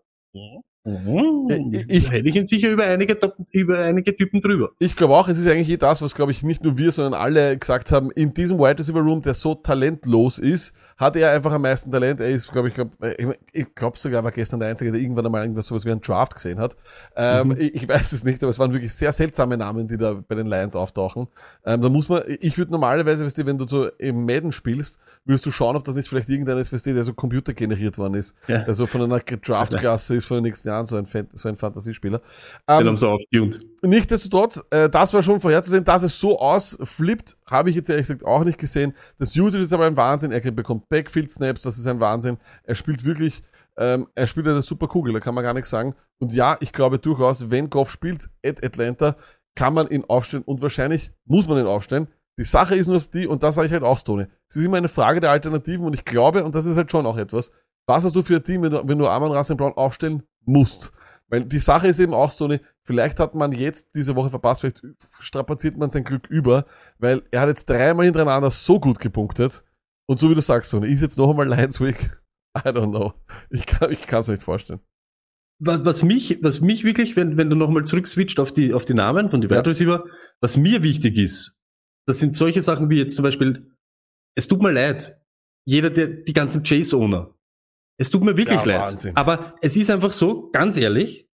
[0.85, 3.17] ich- ich- hätte ich ihn sicher über einige,
[3.51, 4.71] über einige Typen drüber.
[4.79, 7.19] Ich glaube auch, es ist eigentlich eh das, was glaube ich nicht nur wir, sondern
[7.19, 11.51] alle gesagt haben, in diesem Wide Receiver Room, der so talentlos ist, hat er einfach
[11.51, 12.19] am meisten Talent.
[12.19, 15.01] Er ist, glaube ich, glaub, ich, ich glaube sogar, er war gestern der Einzige, der
[15.01, 16.75] irgendwann einmal irgendwas sowas wie einen Draft gesehen hat.
[17.15, 20.21] Ähm, ich, ich weiß es nicht, aber es waren wirklich sehr seltsame Namen, die da
[20.27, 21.27] bei den Lions auftauchen.
[21.65, 24.99] Ähm, da muss man, ich würde normalerweise, weißt du, wenn du so im Madden spielst,
[25.25, 28.15] würdest du schauen, ob das nicht vielleicht irgendein ist, weißt du, der so computergeneriert worden
[28.15, 28.35] ist.
[28.47, 28.63] Ja.
[28.63, 32.19] Also von einer Draft-Klasse ist von den nächsten Jahren so ein, Fan- so ein Fantasiespieler.
[32.19, 33.59] Den Ähm, haben sie aufgetunt.
[33.81, 38.25] Nichtsdestotrotz, äh, das war schon vorherzusehen, dass es so ausflippt, habe ich jetzt ehrlich gesagt
[38.25, 38.93] auch nicht gesehen.
[39.19, 40.31] Das Usage ist aber ein Wahnsinn.
[40.31, 42.37] Er bekommt Backfield-Snaps, das ist ein Wahnsinn.
[42.63, 43.43] Er spielt wirklich,
[43.77, 45.95] ähm, er spielt eine super Kugel, da kann man gar nichts sagen.
[46.19, 49.15] Und ja, ich glaube durchaus, wenn Goff spielt at Atlanta,
[49.55, 52.07] kann man ihn aufstellen und wahrscheinlich muss man ihn aufstellen.
[52.39, 54.77] Die Sache ist nur die, und das sage ich halt auch, Tony, es ist immer
[54.77, 57.51] eine Frage der Alternativen und ich glaube, und das ist halt schon auch etwas,
[57.85, 60.91] was hast du für ein Team, wenn du, wenn du Amon Rassim Brown aufstellen musst?
[61.29, 64.61] Weil die Sache ist eben auch so eine, vielleicht hat man jetzt diese Woche verpasst,
[64.61, 64.83] vielleicht
[65.19, 66.65] strapaziert man sein Glück über,
[66.99, 69.63] weil er hat jetzt dreimal hintereinander so gut gepunktet.
[70.05, 72.11] Und so wie du sagst, so, ist jetzt noch einmal Lions Week?
[72.57, 73.13] I don't know.
[73.49, 74.81] Ich kann ich kann's nicht vorstellen.
[75.59, 78.93] was, was mich, was mich wirklich, wenn, wenn du nochmal zurückswitcht auf die, auf die
[78.93, 79.57] Namen von die Ja.
[79.57, 80.03] Wide Receiver,
[80.41, 81.61] was mir wichtig ist,
[82.05, 83.71] das sind solche Sachen wie jetzt zum Beispiel,
[84.35, 85.19] es tut mir leid,
[85.65, 87.33] jeder der, die ganzen Chase-Owner.
[88.03, 88.81] Es tut mir wirklich Ja, leid.
[88.81, 89.15] Wahnsinn.
[89.15, 91.29] Aber es ist einfach so, ganz ehrlich,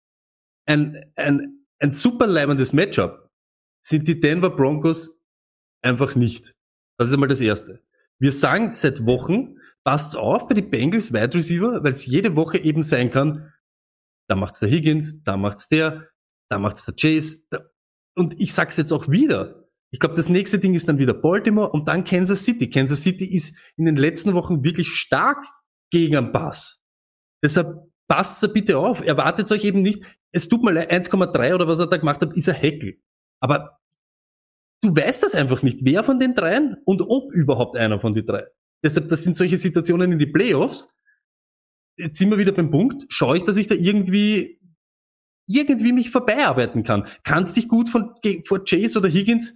[0.65, 3.29] ein, ein, ein super leibendes Matchup
[3.81, 5.23] sind die Denver Broncos
[5.81, 6.55] einfach nicht.
[6.97, 7.85] Das ist einmal das Erste.
[8.19, 12.57] Wir sagen seit Wochen, passt's auf bei den Bengals Wide Receiver, weil es jede Woche
[12.57, 13.53] eben sein kann,
[14.27, 16.09] da macht's der Higgins, da macht's der,
[16.49, 17.45] da macht's der Chase.
[17.49, 17.61] Da,
[18.13, 19.69] und ich sag's jetzt auch wieder.
[19.89, 22.69] Ich glaube, das nächste Ding ist dann wieder Baltimore und dann Kansas City.
[22.69, 25.37] Kansas City ist in den letzten Wochen wirklich stark
[25.91, 26.79] gegen einen Pass.
[27.43, 29.01] Deshalb passt bitte auf.
[29.01, 32.35] Erwartet euch eben nicht, es tut mal leid, 1,3 oder was er da gemacht hat,
[32.35, 32.99] ist ein Heckel.
[33.39, 33.79] Aber
[34.81, 38.25] du weißt das einfach nicht, wer von den dreien und ob überhaupt einer von den
[38.25, 38.45] drei.
[38.83, 40.87] Deshalb, das sind solche Situationen in die Playoffs.
[41.97, 43.05] Jetzt sind wir wieder beim Punkt.
[43.09, 44.59] Schaue ich, dass ich da irgendwie,
[45.47, 47.07] irgendwie mich vorbeiarbeiten kann.
[47.23, 48.13] Kannst dich gut von,
[48.43, 49.55] vor Chase oder Higgins?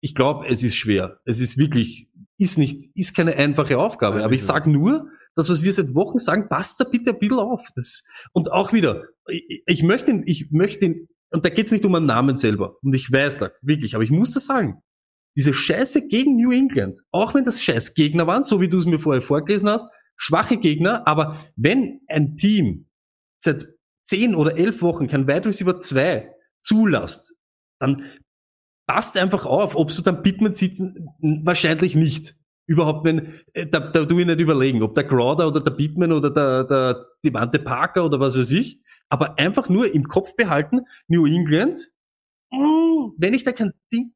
[0.00, 1.20] Ich glaube, es ist schwer.
[1.24, 2.08] Es ist wirklich,
[2.38, 4.24] ist nicht, ist keine einfache Aufgabe.
[4.24, 7.38] Aber ich sage nur, das, was wir seit Wochen sagen, passt da bitte ein bisschen
[7.38, 7.68] auf.
[7.76, 11.84] Das, und auch wieder, ich, ich möchte, ihn- ich möchte, ihn- und da geht's nicht
[11.84, 12.76] um einen Namen selber.
[12.82, 14.82] Und ich weiß das, wirklich, aber ich muss das sagen.
[15.36, 18.86] Diese Scheiße gegen New England, auch wenn das scheiß Gegner waren, so wie du es
[18.86, 19.84] mir vorher vorgelesen hast,
[20.16, 22.88] schwache Gegner, aber wenn ein Team
[23.40, 23.68] seit
[24.02, 26.28] zehn oder elf Wochen kein Wide Receiver 2
[26.60, 27.34] zulässt,
[27.78, 28.02] dann
[28.88, 30.94] passt einfach auf, ob du dann Pittman sitzen,
[31.44, 32.34] wahrscheinlich nicht.
[32.66, 36.12] Überhaupt, wenn, äh, da, da tu ich nicht überlegen, ob der Crowder oder der Pittman
[36.12, 40.80] oder der, der Devante Parker oder was weiß ich, aber einfach nur im Kopf behalten,
[41.06, 41.78] New England,
[42.50, 44.12] mh, wenn ich da kein Ding,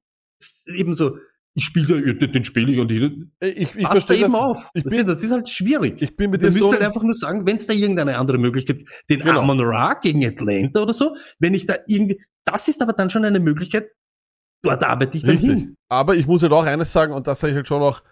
[0.75, 1.17] eben so,
[1.55, 3.03] ich spiele den, den spiele ich und ich,
[3.41, 4.35] Ich, ich passt da eben das.
[4.35, 4.69] auf.
[4.75, 6.01] Ich bin, das ist halt schwierig.
[6.01, 8.17] ich bin mit Du dir müsst so, halt einfach nur sagen, wenn es da irgendeine
[8.19, 9.41] andere Möglichkeit gibt, den Genau.
[9.41, 13.25] Amon Ra gegen Atlanta oder so, wenn ich da irgendwie, das ist aber dann schon
[13.27, 13.91] eine Möglichkeit,
[14.63, 15.51] dort arbeite ich dann Richtig.
[15.51, 15.77] hin.
[15.89, 18.03] Aber ich muss halt auch eines sagen, und das sage ich halt schon auch,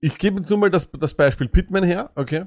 [0.00, 2.46] ich gebe jetzt nur mal das, das Beispiel Pittman her, okay?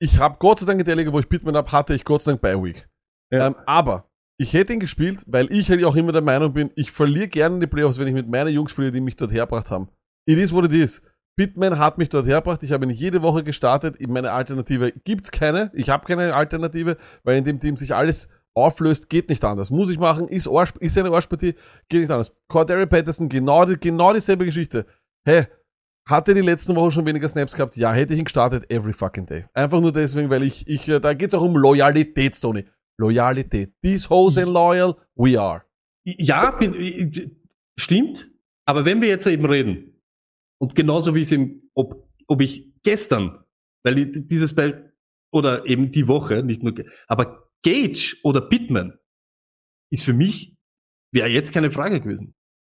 [0.00, 2.22] Ich habe Gott sei Dank in der Liga, wo ich Pittman habe, hatte ich Gott
[2.22, 2.88] sei Dank bei Week.
[3.30, 3.46] Ja.
[3.46, 6.90] Ähm, aber ich hätte ihn gespielt, weil ich halt auch immer der Meinung bin, ich
[6.90, 9.70] verliere gerne in die Playoffs, wenn ich mit meinen Jungs verliere, die mich dort hergebracht
[9.70, 9.88] haben.
[10.26, 11.02] It is what it is.
[11.36, 15.70] Pittman hat mich dort hergebracht, ich habe ihn jede Woche gestartet, meine Alternative gibt's keine,
[15.74, 19.70] ich habe keine Alternative, weil in dem Team sich alles auflöst, geht nicht anders.
[19.70, 21.54] Muss ich machen, ist, Arsch, ist eine Arschpartie,
[21.88, 22.34] geht nicht anders.
[22.48, 24.86] Cordero Patterson, genau, die, genau dieselbe Geschichte.
[25.24, 25.46] Hey,
[26.08, 27.76] hat er die letzten Wochen schon weniger Snaps gehabt?
[27.76, 29.44] Ja, hätte ich ihn gestartet every fucking day.
[29.54, 32.64] Einfach nur deswegen, weil ich, ich, äh, da geht's auch um Loyalität, Tony.
[32.98, 33.72] Loyalität.
[33.82, 35.62] These hoes and loyal, we are.
[36.04, 37.30] Ja, bin, ich-
[37.78, 38.28] stimmt.
[38.66, 40.00] Aber wenn wir jetzt eben reden,
[40.60, 43.44] und genauso wie es eben, ob, ob ich gestern,
[43.84, 44.92] weil dieses Beispiel,
[45.32, 46.74] oder eben die Woche, nicht nur,
[47.08, 48.98] aber Gage oder Pittman
[49.90, 50.56] ist für mich,
[51.12, 52.34] wäre jetzt keine Frage gewesen.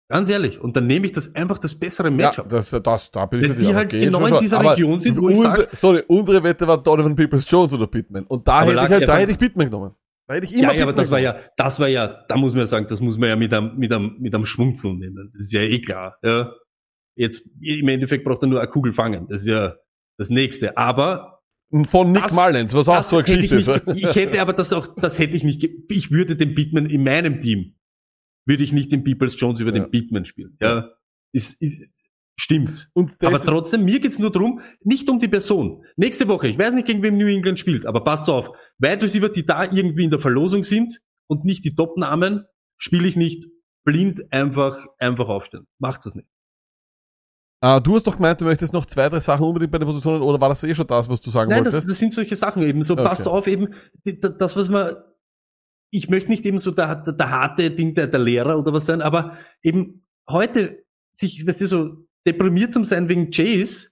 [0.08, 0.60] Ganz ehrlich.
[0.60, 2.48] Und dann nehme ich das einfach das bessere Ja, Matchup.
[2.48, 5.36] das, das, da bin ich Wenn die halt genau in dieser Region sind, wo ich
[5.36, 8.24] unsere, sag- sorry, unsere Wette war Donovan Peoples Jones oder Pittman.
[8.24, 9.96] Und da hätte ich halt, da hätte ich Pittman genommen.
[10.28, 11.38] Da hätte ich immer ja, ja, aber Pittman das war genommen.
[11.42, 13.76] ja, das war ja, da muss man ja sagen, das muss man ja mit einem,
[13.76, 15.30] mit einem, mit einem Schmunzeln nehmen.
[15.34, 16.18] Das ist ja eh klar.
[16.22, 16.52] Ja.
[17.16, 19.26] Jetzt im Endeffekt braucht er nur eine Kugel fangen.
[19.28, 19.74] Das ist ja
[20.18, 20.76] das nächste.
[20.76, 21.35] Aber
[21.86, 23.86] Von Nick Das- Mullins, was auch so eine hätte ich, Geschichte ist.
[23.88, 27.02] nicht, ich hätte aber das auch, das hätte ich nicht, ich würde den Beatman in
[27.02, 27.74] meinem Team,
[28.46, 29.82] würde ich nicht den Peoples Jones über Ja.
[29.82, 30.56] den Beatman spielen.
[30.60, 30.90] Ja,
[31.32, 31.90] ist, ist,
[32.38, 32.88] stimmt.
[32.94, 35.84] Und Aber trotzdem, mir geht's nur drum, nicht um die Person.
[35.96, 39.28] Nächste Woche, ich weiß nicht, gegen wem New England spielt, aber passt auf, Wide Receiver,
[39.28, 42.44] die da irgendwie in der Verlosung sind und nicht die Top-Namen,
[42.78, 43.44] spiele ich nicht
[43.84, 45.66] blind einfach, einfach aufstellen.
[45.80, 46.28] Macht's es nicht.
[47.66, 50.22] Ah, du hast doch gemeint, du möchtest noch zwei, drei Sachen unbedingt bei den Positionen,
[50.22, 51.90] oder war das eh schon das, was du sagen Nein, das, wolltest?
[51.90, 52.82] das sind solche Sachen eben.
[52.82, 53.02] So, Okay.
[53.02, 54.94] passt auf eben, das, was man,
[55.90, 58.86] ich möchte nicht eben so der, der, der harte Ding, der, der Lehrer oder was
[58.86, 63.88] sein, aber eben heute sich, weißt du, so deprimiert zu sein wegen Chase,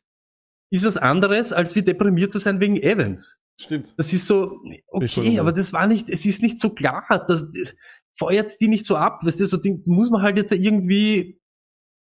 [0.71, 3.41] ist was anderes, als wie deprimiert zu sein wegen Evans.
[3.61, 3.93] Stimmt.
[3.97, 7.75] Das ist so, okay, aber das war nicht, es ist nicht so klar, das, das
[8.17, 11.41] feuert die nicht so ab, weißt du, so Ding, muss man halt jetzt irgendwie,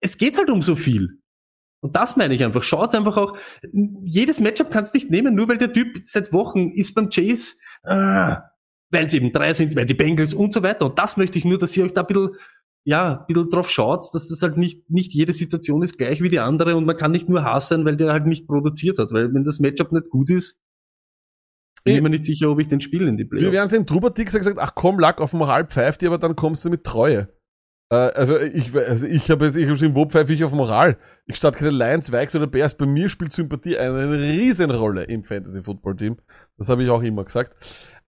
[0.01, 1.21] es geht halt um so viel.
[1.87, 2.63] Und das meine ich einfach.
[2.63, 3.37] Schaut's einfach auch,
[4.05, 7.55] jedes Matchup kannst du nicht nehmen, nur weil der Typ seit Wochen ist beim Chase,
[7.85, 8.43] ah,
[8.91, 10.87] weil es eben drei sind, weil die Bengals und so weiter.
[10.87, 12.31] Und das möchte ich nur, dass ihr euch da ein bisschen,
[12.85, 16.29] ja, ein bisschen drauf schaut, dass das halt nicht, nicht jede Situation ist gleich wie
[16.29, 19.13] die andere und man kann nicht nur Hass sein, weil der halt nicht produziert hat.
[19.13, 20.59] Weil wenn das Matchup nicht gut ist,
[21.85, 23.53] bin ich mir nicht sicher, ob ich den Spiel in die Wir Playoffs.
[23.53, 26.65] werden sehen, Trubadix hat gesagt, ach komm, Lack auf Moral pfeift die, aber dann kommst
[26.65, 27.29] du mit Treue.
[27.91, 30.99] Äh, also ich, also ich habe jetzt, ich habe geschrieben, wo pfeife ich auf Moral?
[31.27, 36.17] Ich statt keine Lions, Vikes oder Bears, bei mir spielt Sympathie eine Riesenrolle im Fantasy-Football-Team.
[36.57, 37.53] Das habe ich auch immer gesagt.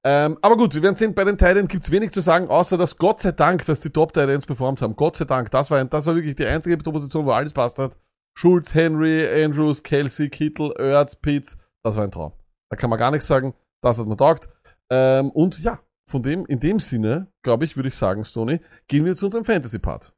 [0.05, 2.97] Ähm, aber gut, wir werden sehen, bei den Titans gibt's wenig zu sagen, außer dass
[2.97, 4.95] Gott sei Dank, dass die top titans performt haben.
[4.95, 7.79] Gott sei Dank, das war, ein, das war wirklich die einzige Position, wo alles passt
[7.79, 7.99] hat.
[8.35, 12.33] Schulz, Henry, Andrews, Kelsey, Kittel, Ertz, Pitts, das war ein Traum.
[12.70, 14.49] Da kann man gar nichts sagen, das hat man taugt.
[14.91, 19.04] Ähm, und ja, von dem, in dem Sinne, glaube ich, würde ich sagen, Stoney, gehen
[19.04, 20.12] wir zu unserem Fantasy-Part.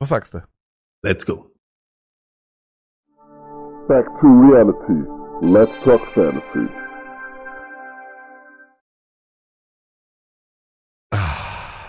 [0.00, 0.40] Was sagst du?
[1.02, 1.50] Let's go.
[3.88, 5.04] Back to reality.
[5.42, 6.79] Let's talk fantasy.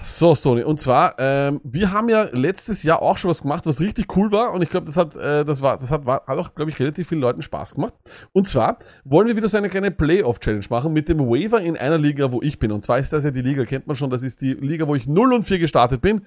[0.04, 3.80] So, Stoney, und zwar, ähm, wir haben ja letztes Jahr auch schon was gemacht, was
[3.80, 6.38] richtig cool war, und ich glaube, das hat, äh, das war, das hat, war, hat
[6.40, 7.94] auch, glaube ich, relativ vielen Leuten Spaß gemacht.
[8.34, 12.00] Und zwar wollen wir wieder so eine kleine Playoff-Challenge machen mit dem Waiver in einer
[12.00, 12.72] Liga, wo ich bin.
[12.72, 14.96] Und zwar ist das ja die Liga, kennt man schon, das ist die Liga, wo
[14.96, 16.26] ich 0 und 4 gestartet bin.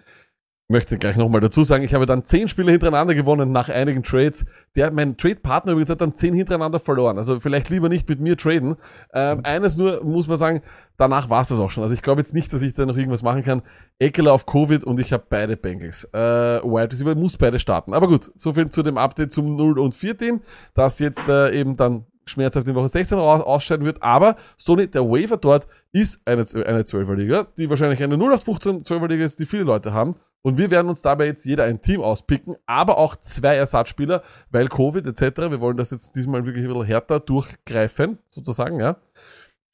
[0.66, 4.46] Möchte gleich nochmal dazu sagen, ich habe dann 10 Spiele hintereinander gewonnen nach einigen Trades.
[4.76, 7.18] Der, mein Trade-Partner übrigens hat dann 10 hintereinander verloren.
[7.18, 8.76] Also vielleicht lieber nicht mit mir traden.
[9.12, 10.62] Ähm, eines nur muss man sagen,
[10.96, 11.82] danach war es das auch schon.
[11.82, 13.60] Also ich glaube jetzt nicht, dass ich da noch irgendwas machen kann.
[13.98, 16.04] Eckler auf Covid und ich habe beide Bengals.
[16.14, 17.92] Äh, Wide Receiver muss beide starten.
[17.92, 20.40] Aber gut, so viel zu dem Update zum 0 und 4 Team,
[20.72, 24.02] das jetzt äh, eben dann schmerzhaft in Woche 16 raus, ausscheiden wird.
[24.02, 29.08] Aber Stoney, der Waiver dort ist eine, eine 12er Liga, die wahrscheinlich eine 0815 12er
[29.08, 30.16] Liga ist, die viele Leute haben.
[30.44, 34.68] Und wir werden uns dabei jetzt jeder ein Team auspicken, aber auch zwei Ersatzspieler, weil
[34.68, 35.50] Covid etc.
[35.50, 38.96] Wir wollen das jetzt diesmal wirklich ein bisschen härter durchgreifen, sozusagen, ja.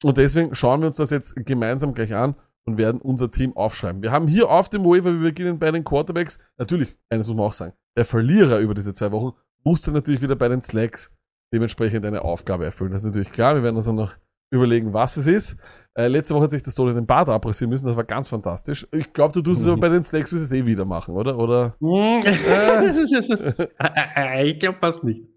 [0.03, 4.01] Und deswegen schauen wir uns das jetzt gemeinsam gleich an und werden unser Team aufschreiben.
[4.01, 7.45] Wir haben hier auf dem Waiver, wir beginnen bei den Quarterbacks, natürlich, eines muss man
[7.47, 11.11] auch sagen, der Verlierer über diese zwei Wochen musste natürlich wieder bei den Slacks
[11.53, 12.91] dementsprechend eine Aufgabe erfüllen.
[12.91, 14.15] Das ist natürlich klar, wir werden uns dann noch
[14.51, 15.57] überlegen, was es ist.
[15.93, 18.87] Äh, letzte Woche hat sich das Tony den Bart abrasieren müssen, das war ganz fantastisch.
[18.91, 21.37] Ich glaube, du tust es aber bei den Slacks, wirst es eh wieder machen, oder?
[21.37, 21.75] Oder?
[24.45, 25.27] ich glaube fast nicht.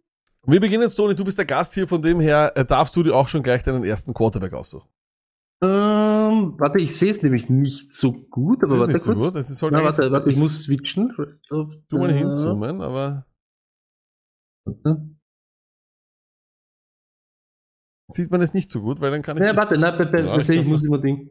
[0.47, 3.03] Wir beginnen jetzt, Tony, du bist der Gast hier, von dem her äh, darfst du
[3.03, 4.89] dir auch schon gleich deinen ersten Quarterback aussuchen.
[5.63, 9.27] Ähm, warte, ich sehe es nämlich nicht so gut, aber warte nicht so kurz.
[9.29, 11.13] gut, das ist halt Na, warte, warte, ich muss switchen.
[11.49, 13.27] Du mal Äh, hinzoomen, aber
[14.67, 15.14] warte.
[18.15, 19.43] Sieht man es nicht so gut, weil dann kann ich.
[19.45, 21.31] Ja, warte, nein, bitte, Ja, ich, ich muss immer Ding.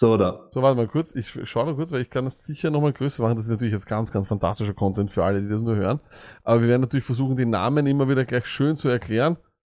[0.00, 0.48] So, da.
[0.52, 1.14] So, warte mal kurz.
[1.14, 3.36] Ich schaue noch kurz, weil ich kann das sicher nochmal größer machen.
[3.36, 6.00] Das ist natürlich jetzt ganz, ganz fantastischer Content für alle, die das nur hören.
[6.42, 9.36] Aber wir werden natürlich versuchen, die Namen immer wieder gleich schön zu erklären,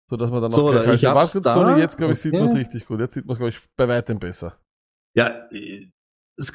[0.08, 1.54] so dass man dann So, auch gleich da, ich halt- Was jetzt, da.
[1.54, 1.80] Tony?
[1.80, 2.42] Jetzt, glaube ich, sieht Okay.
[2.42, 3.00] man es richtig gut.
[3.00, 4.56] Jetzt sieht man es, glaube ich, bei weitem besser.
[5.16, 5.32] Ja,
[6.38, 6.52] es,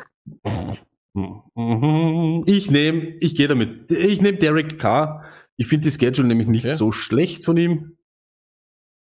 [2.46, 3.92] ich nehme, ich gehe damit.
[3.92, 5.26] Ich nehme Derek Carr.
[5.58, 6.76] Ich finde die Schedule nämlich nicht Okay.
[6.76, 7.98] so schlecht von ihm.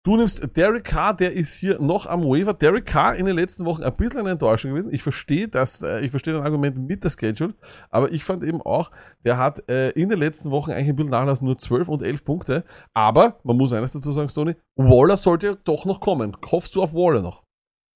[0.05, 2.55] Du nimmst Derek Carr, der ist hier noch am Waiver.
[2.55, 4.93] Derek Carr in den letzten Wochen ein bisschen eine Enttäuschung gewesen.
[4.93, 7.55] Ich verstehe das, äh, ich verstehe dein Argument mit der Schedule,
[7.89, 8.91] aber ich fand eben auch,
[9.25, 12.25] der hat äh, in den letzten Wochen eigentlich ein bisschen nachlassen, nur 12 und 11
[12.25, 12.65] Punkte.
[12.95, 16.37] Aber, man muss eines dazu sagen, Stoney, Waller sollte doch noch kommen.
[16.51, 17.45] Hoffst du auf Waller noch?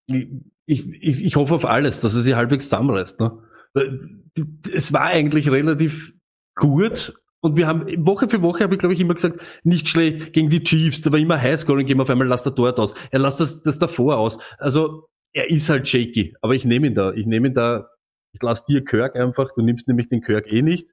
[0.08, 0.28] Ich,
[0.66, 3.18] ich, ich hoffe auf alles, dass er sie halbwegs zusammenreißt.
[3.18, 3.36] Ne?
[4.72, 6.14] Es war eigentlich relativ
[6.54, 7.14] gut.
[7.40, 10.48] Und wir haben Woche für Woche habe ich glaube ich immer gesagt, nicht schlecht gegen
[10.48, 11.02] die Chiefs.
[11.02, 12.00] Da war immer Highscoring Game.
[12.00, 12.94] Auf einmal lasst er dort aus.
[13.10, 14.38] Er lasst das, das davor aus.
[14.58, 16.34] Also er ist halt shaky.
[16.40, 17.12] Aber ich nehme ihn da.
[17.12, 17.88] Ich nehme ihn da.
[18.32, 19.50] Ich lasse dir Kirk einfach.
[19.54, 20.90] Du nimmst nämlich den Kirk eh nicht.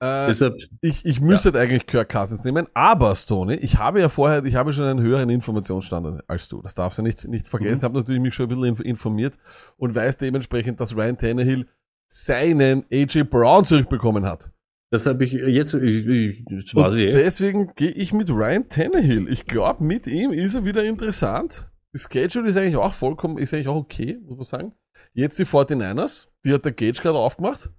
[0.00, 4.08] Äh, Deshalb, ich, ich müsste halt eigentlich Kirk Cousins nehmen, aber Stoney, ich habe ja
[4.08, 6.60] vorher, ich habe schon einen höheren Informationsstandard als du.
[6.62, 7.78] Das darfst du nicht, nicht vergessen.
[7.78, 9.34] Ich habe natürlich mich schon ein bisschen inf- informiert
[9.76, 11.68] und weiß dementsprechend, dass Ryan Tannehill
[12.08, 14.50] seinen AJ Brown zurückbekommen hat.
[14.94, 17.10] Das habe ich jetzt, ich, ich, weiß ich eh.
[17.10, 19.28] deswegen gehe ich mit Ryan Tannehill.
[19.28, 21.68] Ich glaube, mit ihm ist er wieder interessant.
[21.92, 24.72] Die Schedule ist eigentlich auch vollkommen, ist eigentlich auch okay, muss man sagen.
[25.12, 27.70] Jetzt die 49ers, die hat der Gage gerade aufgemacht.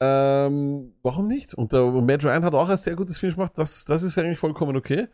[0.00, 1.52] Ähm, warum nicht?
[1.52, 3.52] Und der Matt Ryan hat auch ein sehr gutes Finish gemacht.
[3.56, 5.08] Das, das ist eigentlich vollkommen okay.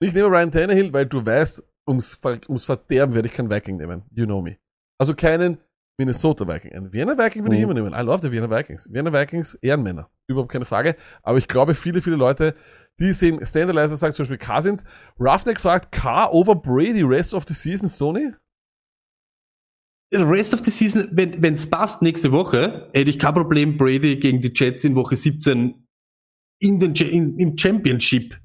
[0.00, 4.02] Ich nehme Ryan Tannehill, weil du weißt, ums, ums Verderben werde ich keinen Viking nehmen.
[4.12, 4.58] You know me.
[5.00, 5.58] Also keinen
[5.98, 6.72] Minnesota Viking.
[6.72, 7.70] Einen Vienna Viking würde ich Mhm.
[7.70, 7.92] immer nehmen.
[7.94, 8.88] I love the Vienna Vikings.
[8.92, 10.10] Vienna Vikings, Ehrenmänner.
[10.26, 10.96] Überhaupt keine Frage.
[11.22, 12.54] Aber ich glaube, viele, viele Leute,
[12.98, 14.84] die sehen, Standalizer sagt zum Beispiel Cousins.
[15.20, 18.32] Roughneck fragt, Carr over Brady rest of the season, Stoney?
[20.12, 24.40] Rest of the Season, wenn wenn's passt nächste Woche, hätte ich kein Problem, Brady gegen
[24.40, 25.88] die Jets in Woche 17
[26.60, 28.38] in den, in, im Championship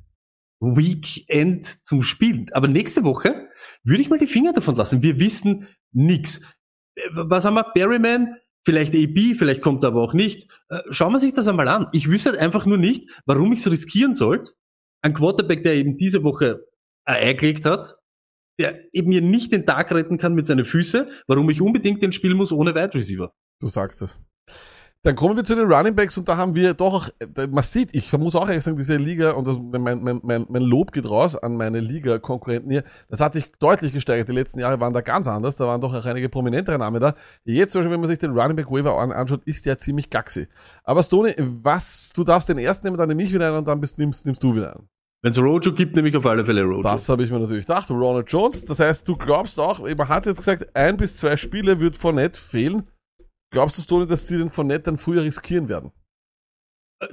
[0.61, 2.47] Weekend zum Spielen.
[2.53, 3.49] Aber nächste Woche
[3.83, 5.03] würde ich mal die Finger davon lassen.
[5.03, 6.41] Wir wissen nix.
[7.11, 7.65] Was haben wir?
[7.73, 8.35] Berryman,
[8.65, 10.47] vielleicht AB, vielleicht kommt er aber auch nicht.
[10.69, 11.87] Äh, Schauen wir sich das einmal an.
[11.93, 14.53] Ich wüsste halt einfach nur nicht, warum ich so riskieren sollte.
[15.01, 16.65] Ein Quarterback, der eben diese Woche
[17.05, 17.95] ein Ei gelegt hat,
[18.59, 22.11] der eben mir nicht den Tag retten kann mit seinen Füßen, warum ich unbedingt den
[22.11, 23.33] spielen muss ohne Wide Receiver.
[23.61, 24.19] Du sagst es.
[25.03, 27.09] Dann kommen wir zu den Running Backs und da haben wir doch auch,
[27.49, 30.61] man sieht, ich muss auch ehrlich sagen, diese Liga und das, mein, mein, mein, mein
[30.61, 32.83] Lob geht raus an meine Liga-Konkurrenten hier.
[33.07, 34.27] Das hat sich deutlich gesteigert.
[34.27, 35.55] Die letzten Jahre waren da ganz anders.
[35.55, 37.15] Da waren doch auch einige prominentere Namen da.
[37.45, 40.09] Jetzt zum Beispiel, wenn man sich den Running Back Waiver an, anschaut, ist der ziemlich
[40.09, 40.49] gaxi.
[40.83, 43.79] Aber Stoney, was, du darfst den ersten nehmen, dann nehme ich wieder einen und dann
[43.79, 44.89] bist, nimmst, nimmst du wieder einen.
[45.21, 46.81] Wenn es Rojo gibt, nehme ich auf alle Fälle Rojo.
[46.81, 47.89] Das habe ich mir natürlich gedacht.
[47.89, 48.65] Ronald Jones.
[48.65, 52.37] Das heißt, du glaubst auch, man hat jetzt gesagt, ein bis zwei Spiele wird Fournette
[52.37, 52.83] fehlen.
[53.51, 55.91] Glaubst du, Stoney, dass sie den Fournette dann früher riskieren werden?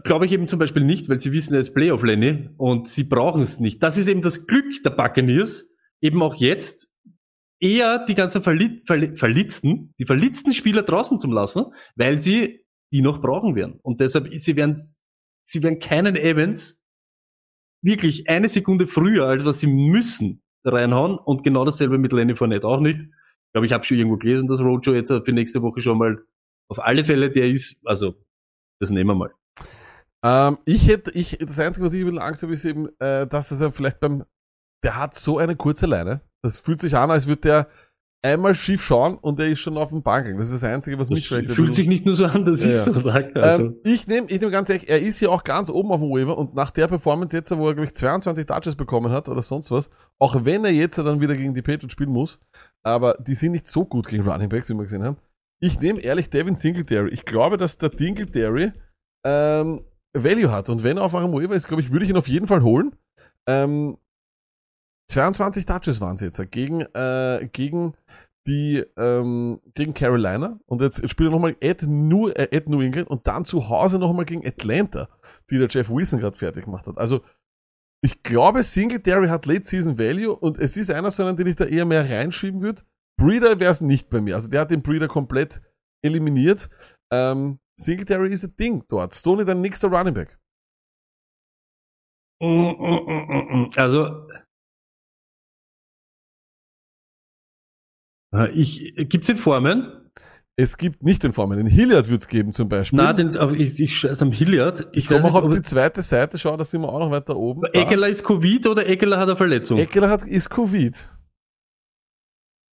[0.03, 3.05] Glaube ich eben zum Beispiel nicht, weil sie wissen, er ist Playoff Lenny und sie
[3.05, 3.83] brauchen es nicht.
[3.83, 5.71] Das ist eben das Glück der Buccaneers,
[6.01, 6.93] eben auch jetzt
[7.61, 13.03] eher die ganzen Verli Verli Verlitzten, die verlitzten Spieler draußen zu lassen, weil sie die
[13.03, 13.79] noch brauchen werden.
[13.83, 14.77] Und deshalb, sie werden,
[15.45, 16.85] sie werden keinen Evans
[17.83, 21.19] wirklich eine Sekunde früher, als was sie müssen, reinhauen.
[21.19, 22.99] Und genau dasselbe mit Lenny Fournette auch nicht.
[23.57, 26.23] Ich glaube, ich habe schon irgendwo gelesen, dass Rojo jetzt für nächste Woche schon mal
[26.71, 27.81] auf alle Fälle der ist.
[27.87, 28.23] Also,
[28.83, 29.35] das nehmen wir mal.
[30.23, 33.27] Ähm, ich hätte, ich, das Einzige, was ich ein bisschen Angst habe, ist eben, äh,
[33.27, 34.27] dass es ja vielleicht beim,
[34.85, 36.21] der hat so eine kurze Leine.
[36.43, 37.69] Das fühlt sich an, als würde der
[38.23, 40.37] einmal schief schauen und er ist schon auf dem Bank.
[40.39, 42.63] Das ist das Einzige, was Das mich vielleicht fühlt sich nicht nur so an, das
[42.65, 42.93] Ja, ist so.
[43.01, 43.43] Danke.
[43.43, 46.01] Also, ähm, ich nehme ich nehm ganz ehrlich, er ist hier auch ganz oben auf
[46.01, 49.29] dem Waiver und nach der Performance jetzt, wo er, glaube ich, 22 Touches bekommen hat
[49.29, 52.41] oder sonst was, auch wenn er jetzt dann wieder gegen die Patriots spielen muss,
[52.83, 55.17] aber die sind nicht so gut gegen Running Backs, wie wir gesehen haben.
[55.61, 57.11] Ich nehme ehrlich Devin Singletary.
[57.11, 58.73] Ich glaube, dass der Dingletary
[59.25, 62.17] ähm, Value hat und wenn er auf eurem Waiver ist, glaube ich, würde ich ihn
[62.17, 62.95] auf jeden Fall holen.
[63.47, 63.99] Ähm,
[65.09, 67.95] 22 Touches waren es jetzt äh, gegen, äh, gegen
[68.47, 72.81] die ähm, gegen Carolina und jetzt, jetzt spielt er nochmal at New, äh, at New
[72.81, 75.09] England und dann zu Hause nochmal gegen Atlanta,
[75.51, 76.97] die der Jeff Wilson gerade fertig gemacht hat.
[76.97, 77.23] Also
[78.03, 81.57] ich glaube, Singletary hat Late Season Value und es ist einer so einen, den ich
[81.57, 82.83] da eher mehr reinschieben würde.
[83.19, 84.35] Breeder wäre es nicht bei mir.
[84.35, 85.63] Also der hat den Breeder komplett
[86.05, 86.69] eliminiert.
[87.11, 89.15] Ähm, Singletary ist ein Ding dort.
[89.15, 90.39] Stoney dein nächster Running Back.
[92.41, 93.69] mm, mm, mm.
[93.77, 94.29] also
[98.53, 99.93] ich gibt's in Formen?
[100.59, 101.59] Es gibt nicht den Formen.
[101.59, 102.97] Den Hilliard wird es geben zum Beispiel.
[102.97, 104.89] Na, den, aber ich, ich scheiße am Hilliard.
[104.93, 107.11] Ich ich komme auch nicht, auf die zweite Seite, schau, da sind wir auch noch
[107.11, 107.63] weiter oben.
[107.75, 109.79] Eckler ist Covid oder Eckler hat eine Verletzung?
[109.79, 111.11] Eckler hat, ist Covid.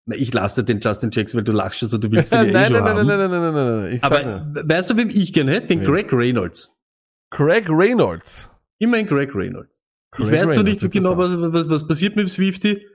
[0.06, 2.52] Na, ich lasse den Justin Jackson, weil du lachst schon so, du willst den nein,
[2.52, 3.08] ja eh nein, schon nein, haben.
[3.08, 3.94] nein, nein, nein, nein, nein, nein.
[3.96, 5.68] Ich sag Aber weißt du, wem ich gerne hätte?
[5.68, 5.88] Den Wen?
[5.88, 6.78] Greg Reynolds.
[7.32, 8.50] Craig Reynolds.
[8.80, 9.82] Immerhin Greg Reynolds.
[10.12, 12.86] Craig ich weiß Reynolds, nicht genau, was, was, was passiert mit dem Swifty.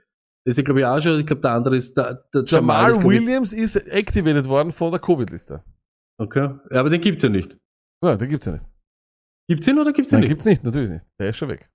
[0.49, 1.19] Das ist glaube ich, auch schon.
[1.19, 4.71] Ich glaube, der andere ist der, der Jamal ist, glaub ich- Williams ist activated worden
[4.71, 5.63] von der Covid-Liste.
[6.19, 6.49] Okay.
[6.71, 7.55] Ja, aber den gibt's ja nicht.
[8.03, 8.65] Ja, den gibt's ja nicht.
[9.47, 10.29] Gibt's ihn oder gibt's ihn Nein, nicht?
[10.29, 11.05] gibt's nicht, natürlich nicht.
[11.19, 11.69] Der ist schon weg.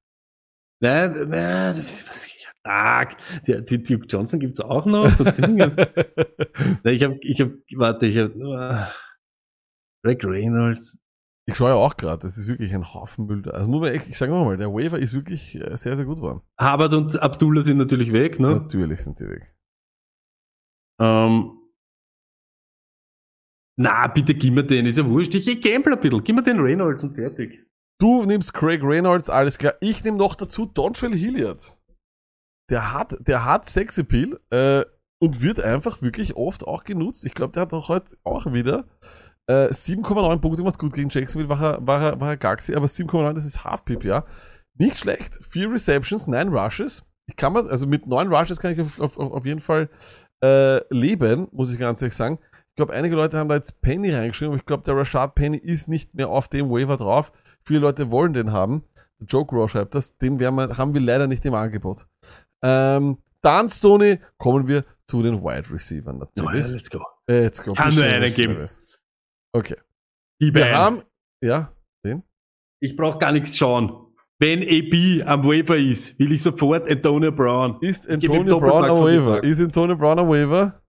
[0.83, 3.17] Nein, nein, was, ja, Tag.
[3.47, 5.05] Der, die Duke Johnson gibt's auch noch.
[5.39, 5.77] Nein,
[6.85, 8.89] ich habe, ich habe, warte, ich habe,
[10.05, 10.99] Greg Reynolds.
[11.47, 13.51] Ich schaue ja auch gerade, das ist wirklich ein Haufen Müll.
[13.51, 16.17] Also muss man echt, ich sage mal, der Waiver ist wirklich äh, sehr, sehr gut
[16.17, 16.41] geworden.
[16.59, 18.57] Habert und Abdullah sind natürlich weg, ne?
[18.57, 19.55] Natürlich sind die weg.
[21.01, 21.59] Ähm,
[23.77, 25.35] na, bitte gib mir den, ist ja wurscht.
[25.35, 26.25] Ich, ich gamble ein bisschen.
[26.25, 27.67] Gib mir den Reynolds und fertig.
[28.01, 29.75] Du nimmst Craig Reynolds, alles klar.
[29.81, 31.77] Ich nehme noch dazu Dontrell Hilliard.
[32.71, 34.85] Der hat, der hat Sexappeal äh,
[35.21, 37.27] und wird einfach wirklich oft auch genutzt.
[37.27, 38.87] Ich glaube, der hat auch heute auch wieder
[39.47, 42.87] Äh, 7,9 Punkte gemacht, gut gegen Jacksonville war er, war er, war er Gaxi, aber
[42.87, 44.25] 7,9, das ist Half PPA.
[44.77, 45.39] Nicht schlecht.
[45.43, 47.05] Vier Receptions, neun Rushes.
[47.27, 49.89] Ich kann man, also mit neun Rushes kann ich auf, auf, auf jeden Fall
[50.43, 52.39] äh, leben, muss ich ganz ehrlich sagen.
[52.71, 55.59] Ich glaube, einige Leute haben da jetzt Penny reingeschrieben, aber ich glaube, der Rashad Penny
[55.59, 57.31] ist nicht mehr auf dem Waiver drauf.
[57.65, 58.83] Viele Leute wollen den haben.
[59.21, 62.07] Joe Grow schreibt das, den wir, haben wir leider nicht im Angebot.
[62.63, 66.67] Ähm, dann, Stoney, kommen wir zu den Wide Receivers Ja, natürlich.
[66.69, 67.01] let's go.
[67.27, 67.73] Äh, Let's go.
[67.75, 68.55] Kann nur einen geben.
[68.55, 68.83] Chavez.
[69.55, 69.77] Okay.
[70.41, 71.03] Gib Wir haben,
[71.43, 71.73] ja,
[72.05, 72.23] den?
[72.83, 74.01] Ich brauche gar nichts schauen.
[74.41, 77.79] Wenn AB am Waiver ist, will ich sofort Antonio Brown.
[77.81, 79.43] Ist Ich Antonio Brown am Waiver?
[79.45, 80.83] Ist Antonio Brown am Waiver?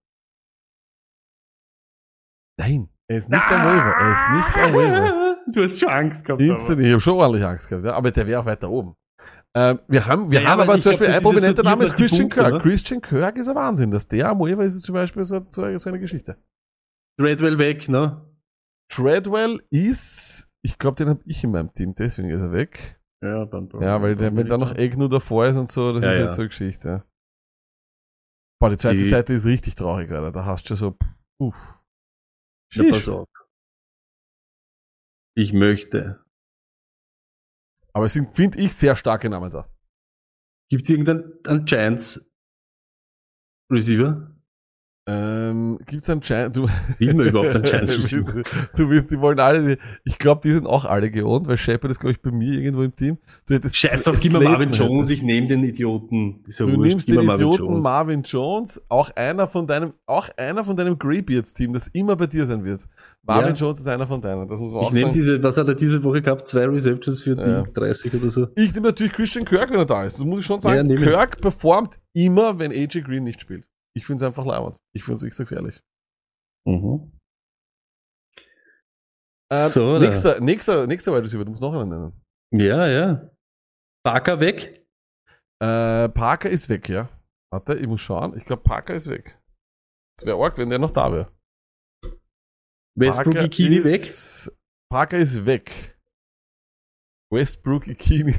[2.58, 3.94] Nein, er ist nicht am Waiver.
[3.96, 5.22] Er ist nicht am Waiver.
[5.48, 6.42] Du hast schon Angst gehabt.
[6.42, 8.96] Instant, ich habe schon ordentlich Angst gehabt, ja, aber der wäre auch weiter oben.
[9.54, 11.94] Ähm, wir haben, wir Ja, haben aber ich zum Beispiel ein prominenter so Name ist
[11.94, 12.52] Christian Kirk.
[12.54, 12.58] ne?
[12.58, 15.62] Christian Kirk ist ein Wahnsinn, dass der am Waiver ist, ist zum Beispiel so, so,
[15.62, 16.36] eine Geschichte.
[17.16, 18.25] Treadwell weg, ne?
[18.88, 23.00] Treadwell ist, ich glaube, den habe ich in meinem Team, deswegen ist er weg.
[23.22, 23.68] Ja, dann.
[23.80, 26.18] Ja, weil der, wenn da noch Egg nur davor ist und so, das Ja, ist
[26.18, 26.24] ja.
[26.26, 27.04] jetzt so eine Geschichte.
[28.60, 30.32] Boah, die zweite Die- Seite ist richtig traurig, Alter.
[30.32, 30.98] Da hast du schon so,
[31.40, 31.82] uff.
[32.72, 33.28] Ja, pass auf.
[35.36, 36.24] Ich möchte.
[37.92, 39.70] Aber es sind, finde ich, sehr starke Namen da.
[40.70, 42.34] Gibt es irgendeinen einen Giants
[43.72, 44.35] Receiver?
[45.08, 46.62] Ähm, gibt's einen Giant, du,
[46.98, 48.42] man überhaupt einen Giants Receiver?
[48.76, 52.00] du wirst, die wollen alle, ich glaube, die sind auch alle geohnt, weil Shepard ist,
[52.00, 53.16] glaube ich, bei mir irgendwo im Team.
[53.46, 56.40] Du hättest Scheiß auf, gib mir Marvin Jones, ich nehme den Idioten.
[56.48, 57.82] Ist ja Du wurscht, nimmst den Marvin Idioten Jones.
[57.84, 62.44] Marvin Jones, auch einer von deinem, auch einer von deinem Greybeards-Team, das immer bei dir
[62.44, 62.88] sein wird.
[63.22, 63.60] Marvin Ja.
[63.60, 65.14] Jones ist einer von deinen, das muss man Ich auch nehme sagen.
[65.14, 66.48] diese, was hat er diese Woche gehabt?
[66.48, 67.62] Zwei Receptions für Ja.
[67.62, 68.48] die 30 oder so.
[68.56, 70.18] Ich nehme natürlich Christian Kirk, wenn er da ist.
[70.18, 70.90] Das muss ich schon Ja, sagen.
[70.90, 70.96] ihn.
[70.98, 73.64] Kirk performt immer, wenn AJ Green nicht spielt.
[73.96, 74.76] Ich finde es einfach leibend.
[74.94, 75.80] Ich finde es, ich sag's ehrlich.
[76.68, 77.18] Mhm.
[79.50, 82.22] Ähm, So, nächster, nächster, nächster Wide Receiver, du musst noch einen nennen.
[82.52, 83.30] Ja, ja.
[84.04, 84.84] Parker weg.
[85.62, 87.08] Äh, Parker ist weg, ja.
[87.50, 88.36] Warte, ich muss schauen.
[88.36, 89.40] Ich glaube, Parker ist weg.
[90.18, 91.32] Es wäre arg, wenn der noch da wäre.
[92.98, 94.02] Westbrook Ikini weg.
[94.90, 95.98] Parker ist weg.
[97.30, 98.34] Westbrook Ikini.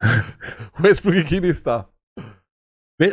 [0.78, 1.91] Westbrook Ikini ist da.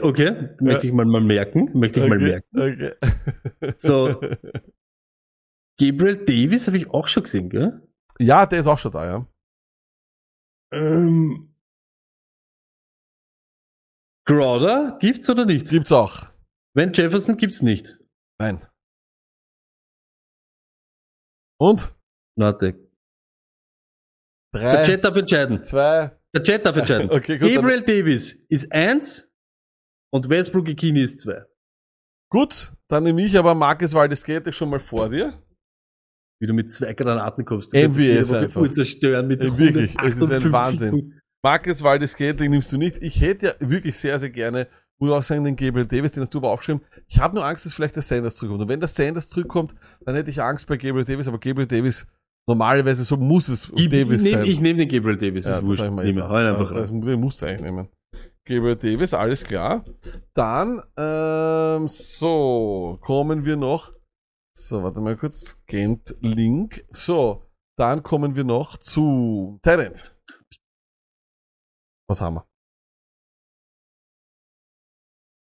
[0.02, 1.72] Okay, möchte ich mal, mal merken.
[1.78, 2.60] Möchte ich mal Okay, merken.
[2.60, 3.74] okay.
[3.78, 4.07] So.
[5.80, 7.82] Gabriel Davis habe ich auch schon gesehen, gell?
[8.20, 9.28] Ja, der ist auch schon da, ja.
[10.74, 11.56] Ähm,
[14.28, 15.70] Crowder gibt's oder nicht?
[15.70, 16.32] Gibt's auch.
[16.76, 17.98] Wenn Jefferson gibt's nicht.
[18.40, 18.66] Nein.
[21.60, 21.95] Und?
[22.38, 22.88] Warte.
[24.53, 25.64] Drei, Der Chat darf entscheiden.
[25.64, 26.20] zwei.
[26.36, 27.10] Der Chat darf entscheiden.
[27.10, 27.53] Okay, gut.
[27.53, 29.28] Gabriel Davis ist eins
[30.11, 31.44] und Westbrook Ikini ist zwei.
[32.31, 35.41] Gut, dann nehme ich aber Marcus Valdes Gate schon mal vor dir.
[36.41, 37.73] Wie du mit zwei Granaten kommst.
[37.73, 38.72] Du MVS einfach.
[38.72, 40.90] Zerstören mit Ja, wirklich, es ist ein 158 Wahnsinn.
[40.91, 41.19] Punkten.
[41.44, 42.98] Marcus Valdes Gate, den nimmst du nicht.
[43.02, 44.68] Ich hätte ja wirklich sehr, sehr gerne,
[44.99, 46.81] muss auch sagen, den Gabriel Davis, den hast du aber aufgeschrieben.
[47.07, 48.61] Ich habe nur Angst, dass vielleicht der Sanders zurückkommt.
[48.64, 49.73] Und wenn der Sanders zurückkommt,
[50.06, 52.06] dann hätte ich Angst bei Gabriel Davis, aber Gabriel Davis,
[52.48, 54.45] normalerweise so muss es Ich, Davis ich nehme sein.
[54.45, 55.45] ich nehm den Gabriel Davis.
[55.45, 55.81] Ja, das wurscht.
[55.81, 57.02] hab ich Nehm ihn einfach das, rein.
[57.02, 57.90] den musst du eigentlich nehmen.
[58.49, 59.85] Gabriel Davis, alles klar.
[60.34, 63.93] Dann, ähm, so, kommen wir noch.
[64.57, 65.49] So, warte mal kurz.
[65.49, 66.84] Scanned Link.
[66.89, 67.45] So,
[67.77, 70.11] dann kommen wir noch zu Talent.
[72.09, 72.47] Was haben wir?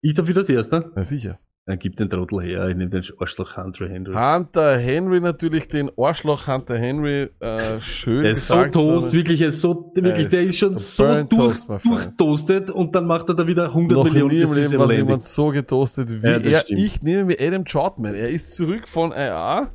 [0.02, 0.90] Ich darf wieder das erste.
[0.96, 1.43] Na sicher.
[1.66, 2.68] Dann gib den Trottel her.
[2.68, 4.14] Ich nehme den Arschloch Hunter Henry.
[4.14, 9.48] Hunter Henry natürlich, den Arschloch Hunter Henry, äh, schön Er ist so toast, wirklich, er
[9.48, 13.68] ist so, wirklich, der ist schon so durch, durchtoastet und dann macht er da wieder
[13.68, 14.36] 100 Noch Millionen.
[14.36, 14.98] nie im Leben war lächerlich.
[14.98, 16.60] jemand so getoastet wie Ja, er.
[16.60, 16.80] stimmt.
[16.80, 18.14] Ich nehme mir Adam Troutman.
[18.14, 19.72] Er ist zurück von IA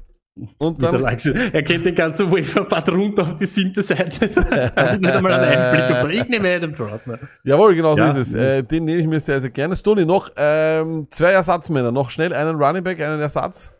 [0.59, 1.03] und dann.
[1.05, 4.27] Er kennt den ganzen Waiver-Part runter auf die siebte Seite.
[5.01, 5.97] Nicht einmal einen Einblick.
[5.97, 7.19] Aber ich nehme Adam Troutman.
[7.45, 8.09] Jawohl, genau so Ja.
[8.11, 8.35] ist es.
[8.35, 9.75] Äh, den nehme ich mir sehr, sehr gerne.
[9.77, 11.91] Stoney, noch ähm, zwei Ersatzmänner.
[11.93, 13.75] Noch schnell einen Running Back, einen Ersatz.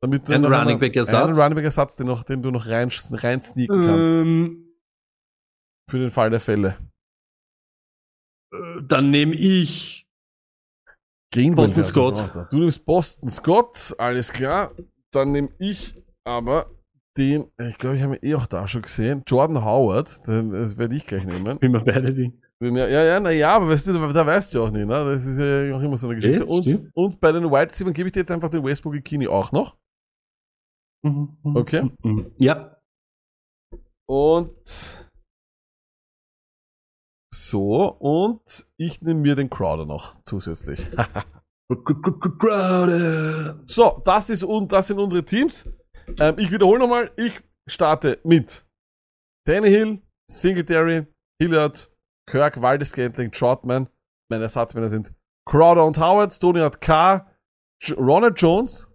[0.00, 1.24] Damit du Einen Running Back Ersatz?
[1.24, 4.08] Einen Running Back Ersatz, den, noch, den du noch rein, rein sneaken kannst.
[4.08, 4.74] Ähm,
[5.90, 6.76] Für den Fall der Fälle.
[8.52, 10.06] äh, dann nehme ich
[11.34, 12.52] Greenwood Boston wäre Scott.
[12.52, 14.70] Du nimmst Boston Scott, alles klar.
[15.12, 15.94] Dann nehme ich
[16.24, 16.66] aber
[17.16, 20.26] den, ich glaube, ich habe ihn eh auch da schon gesehen, Jordan Howard.
[20.28, 21.58] Den, das werde ich gleich nehmen.
[21.60, 22.32] immer beide die.
[22.60, 24.86] Den, ja, ja, ja, na ja, aber weißt du, da, da weißt du auch nicht,
[24.86, 25.04] ne?
[25.14, 26.44] Das ist ja auch immer so eine Geschichte.
[26.44, 26.90] Und, stimmt.
[26.94, 29.76] und bei den White Receivers gebe ich dir jetzt einfach den Westbrook Ikini auch noch.
[31.44, 31.90] Okay.
[32.02, 32.32] Mhm.
[32.38, 32.76] Ja.
[34.08, 35.06] Und
[37.32, 40.88] so, und ich nehme mir den Crowder noch zusätzlich.
[43.66, 45.70] So, das ist und das sind unsere Teams.
[46.18, 48.64] Ähm, ich wiederhole nochmal, ich starte mit
[49.46, 50.00] Tannehill,
[50.30, 51.06] Singletary,
[51.40, 51.90] Hilliard,
[52.28, 53.88] Kirk, Waldescantling, Troutman.
[54.30, 55.12] Meine Ersatzmänner sind
[55.46, 57.26] Crowder und Howard, Stoney hat K,
[57.96, 58.88] Ronald Jones,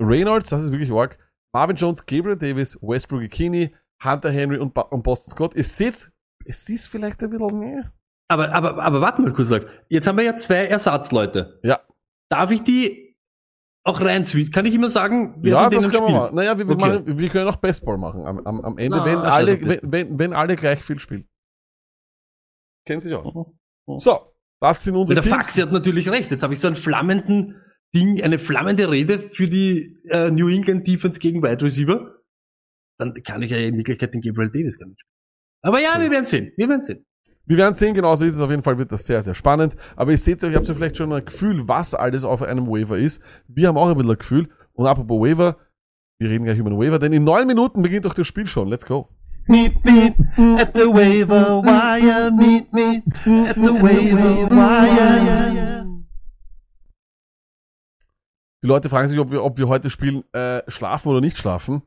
[0.00, 1.18] Reynolds, das ist wirklich arg,
[1.54, 5.54] Marvin Jones, Gabriel Davis, Westbrook Ikini, Hunter Henry und, und Boston Scott.
[5.54, 6.10] Ihr seht,
[6.44, 7.92] es ist vielleicht ein bisschen mehr.
[8.28, 9.52] Aber, aber, aber warte mal kurz.
[9.88, 11.60] Jetzt haben wir ja zwei Ersatzleute.
[11.62, 11.80] Ja.
[12.30, 13.16] Darf ich die
[13.86, 14.50] auch reinzwingen?
[14.50, 16.34] Kann ich immer sagen, wer ja, das können wir machen.
[16.36, 16.88] Naja, wir, wir, Okay.
[16.88, 19.80] machen, wir können auch Bestball machen am, am, am Ende, Ah, wenn, scheiß alle, wenn,
[19.82, 21.28] wenn, wenn alle gleich viel spielen.
[22.86, 23.34] Kennen sich aus.
[23.34, 23.98] Mhm.
[23.98, 25.30] So, das sind unsere Der.
[25.30, 26.30] Faxi hat natürlich recht.
[26.30, 27.60] Jetzt habe ich so einen flammenden
[27.94, 32.14] Ding, eine flammende Rede für die äh, New England Defense gegen Wide Receiver.
[32.98, 35.12] Dann kann ich ja in Wirklichkeit den Gabriel Davis gar nicht spielen.
[35.62, 36.52] Aber ja, wir werden sehen.
[36.56, 37.04] Wir werden sehen.
[37.46, 39.76] Wir werden sehen, genauso ist es auf jeden Fall, wird das sehr, sehr spannend.
[39.96, 42.66] Aber ihr seht euch, ihr habt ja vielleicht schon ein Gefühl, was alles auf einem
[42.66, 43.20] Waiver ist.
[43.48, 44.48] Wir haben auch ein bisschen ein Gefühl.
[44.72, 45.56] Und apropos Waiver,
[46.18, 48.68] wir reden gleich über den Waiver, denn in neun Minuten beginnt doch das Spiel schon.
[48.68, 49.08] Let's go.
[49.46, 50.14] Meet me
[50.58, 52.30] at the waiver wire.
[52.32, 53.02] Meet me
[53.46, 55.84] at the waiver wire.
[58.62, 61.82] Die Leute fragen sich, ob wir, ob wir heute spielen, äh, schlafen oder nicht schlafen.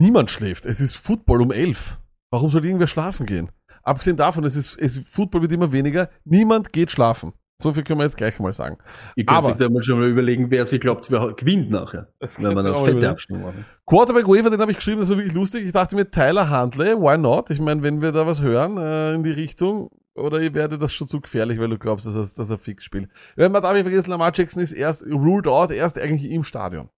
[0.00, 0.64] Niemand schläft.
[0.64, 1.98] Es ist Football um elf.
[2.30, 3.50] Warum soll irgendwer schlafen gehen?
[3.82, 6.08] Abgesehen davon, es ist, es, Football wird immer weniger.
[6.24, 7.32] Niemand geht schlafen.
[7.60, 8.78] So viel können wir jetzt gleich mal sagen.
[9.14, 12.08] Ihr könnt Aber- sich da mal schon mal überlegen, wer sich glaubt, wer gewinnt nachher.
[12.18, 13.10] Das Wenn du eine fette.
[13.10, 13.64] Abstimmung machen.
[13.86, 15.64] Quarterback Waiver, den habe ich geschrieben, das war wirklich lustig.
[15.66, 17.50] Ich dachte mir, Tyler Handley, why not?
[17.50, 20.92] Ich meine, wenn wir da was hören äh, in die Richtung, oder ihr werdet das
[20.92, 23.08] schon zu gefährlich, weil du glaubst, dass er, dass er fix spielt.
[23.36, 26.88] Wenn man darf nicht vergessen, Lamar Jackson ist erst ruled out, erst eigentlich im Stadion.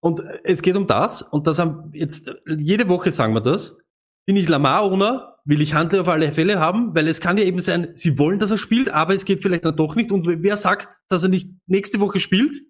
[0.00, 3.78] Und äh, es geht um das, und das haben jetzt, jede Woche sagen wir das.
[4.26, 7.60] Bin ich Lamar-Owner, will ich Handel auf alle Fälle haben, weil es kann ja eben
[7.60, 10.12] sein, sie wollen, dass er spielt, aber es geht vielleicht dann doch nicht.
[10.12, 12.60] Und wer sagt, dass er nicht nächste Woche spielt,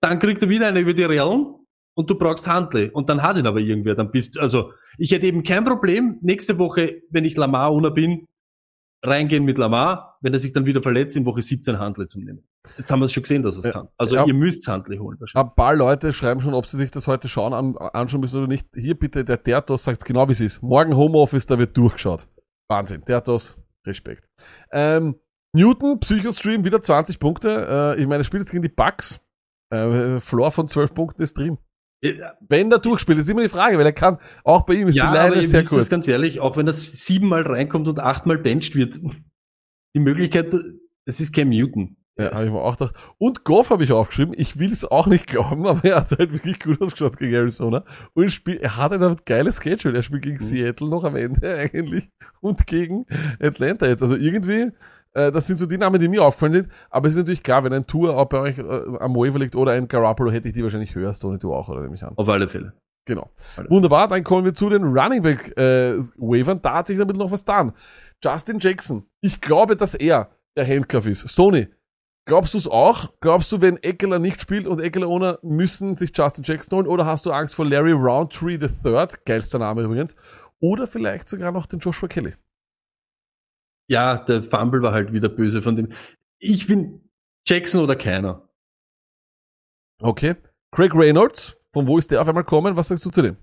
[0.00, 1.54] dann kriegt er wieder eine über die Realen
[1.94, 2.90] und du brauchst Handel.
[2.90, 6.58] Und dann hat ihn aber irgendwer, dann bist also, ich hätte eben kein Problem, nächste
[6.58, 8.26] Woche, wenn ich Lamar-Owner bin,
[9.04, 12.46] reingehen mit Lamar, wenn er sich dann wieder verletzt, in Woche 17 Handel zu nehmen.
[12.76, 13.72] Jetzt haben wir es schon gesehen, dass es Ja.
[13.72, 13.88] kann.
[13.96, 14.26] Also Ja.
[14.26, 15.18] ihr müsst Handel holen.
[15.18, 15.50] wahrscheinlich.
[15.50, 18.46] Ein paar Leute schreiben schon, ob sie sich das heute schauen, an, anschauen müssen oder
[18.48, 18.66] nicht.
[18.74, 20.62] Hier bitte, der Tertos sagt genau, wie es ist.
[20.62, 22.28] Morgen Homeoffice, da wird durchgeschaut.
[22.68, 23.02] Wahnsinn.
[23.04, 23.56] Tertos,
[23.86, 24.28] Respekt.
[24.70, 25.16] Ähm,
[25.54, 27.94] Newton, Psychostream, wieder 20 Punkte.
[27.96, 29.20] Äh, ich meine, er spielt jetzt gegen die Bucks.
[29.72, 31.58] Äh, Floor von 12 Punkten ist drin.
[32.02, 34.96] Ja, Wenn er durchspielt, ist immer die Frage, weil er kann, auch bei ihm ist
[34.96, 35.90] ja, die aber Leine ihr sehr kurz.
[35.90, 38.98] ganz ehrlich, auch wenn das siebenmal reinkommt und achtmal bencht wird,
[39.94, 40.54] die Möglichkeit,
[41.04, 41.96] es ist Cam Newton.
[42.18, 42.94] Ja, habe ich mir auch gedacht.
[43.18, 44.34] Und Goff habe ich aufgeschrieben.
[44.36, 47.84] Ich will es auch nicht glauben, aber er hat halt wirklich gut ausgeschaut gegen Arizona.
[48.12, 49.96] Und spielt, er hat ein geiles Schedule.
[49.96, 50.40] Er spielt gegen Mhm.
[50.40, 52.10] Seattle noch am Ende eigentlich
[52.40, 53.06] und gegen
[53.40, 54.02] Atlanta jetzt.
[54.02, 54.70] Also irgendwie,
[55.14, 56.68] äh, das sind so die Namen, die mir aufgefallen sind.
[56.90, 59.56] Aber es ist natürlich klar, wenn ein Tour auch bei euch äh, am Waiver liegt
[59.56, 62.14] oder ein Garoppolo, hätte ich die wahrscheinlich höher, Stoney, du auch, oder nehme ich an.
[62.16, 62.72] Auf alle Fälle.
[63.06, 63.30] Genau.
[63.56, 63.70] Alle.
[63.70, 66.60] Wunderbar, dann kommen wir zu den Running Back äh, Wavern.
[66.62, 67.72] Da hat sich damit noch was getan.
[68.22, 69.04] Justin Jackson.
[69.20, 71.28] Ich glaube, dass er der Handcuff ist.
[71.28, 71.68] Stoney,
[72.26, 73.12] glaubst du es auch?
[73.20, 76.86] Glaubst du, wenn Eckler nicht spielt und Eckler ohne müssen sich Justin Jackson holen?
[76.86, 79.06] Oder hast du Angst vor Larry Roundtree III?
[79.24, 80.14] Geilster Name übrigens.
[80.60, 82.34] Oder vielleicht sogar noch den Joshua Kelly.
[83.90, 85.88] Ja, der Fumble war halt wieder böse von dem.
[86.38, 87.10] Ich bin
[87.44, 88.48] Jackson oder keiner.
[90.00, 90.36] Okay.
[90.70, 91.60] Craig Reynolds.
[91.72, 92.76] Von wo ist der auf einmal kommen?
[92.76, 93.36] Was sagst du zu dem?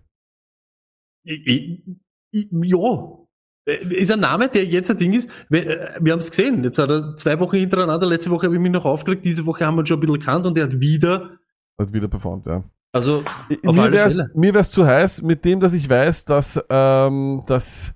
[1.25, 1.83] Ich,
[2.31, 3.17] ich, ja.
[3.65, 5.29] Ist ein Name, der jetzt ein Ding ist.
[5.49, 6.63] Wir, äh, wir haben es gesehen.
[6.63, 8.07] Jetzt hat er zwei Wochen hintereinander.
[8.07, 9.25] Letzte Woche habe ich mich noch aufgeregt.
[9.25, 11.37] Diese Woche haben wir ihn schon ein bisschen gekannt und er hat wieder.
[11.77, 12.63] Hat wieder performt, ja.
[12.93, 13.21] Also,
[13.63, 17.93] mir wär's, mir wär's zu heiß, mit dem, dass ich weiß, dass, ähm, dass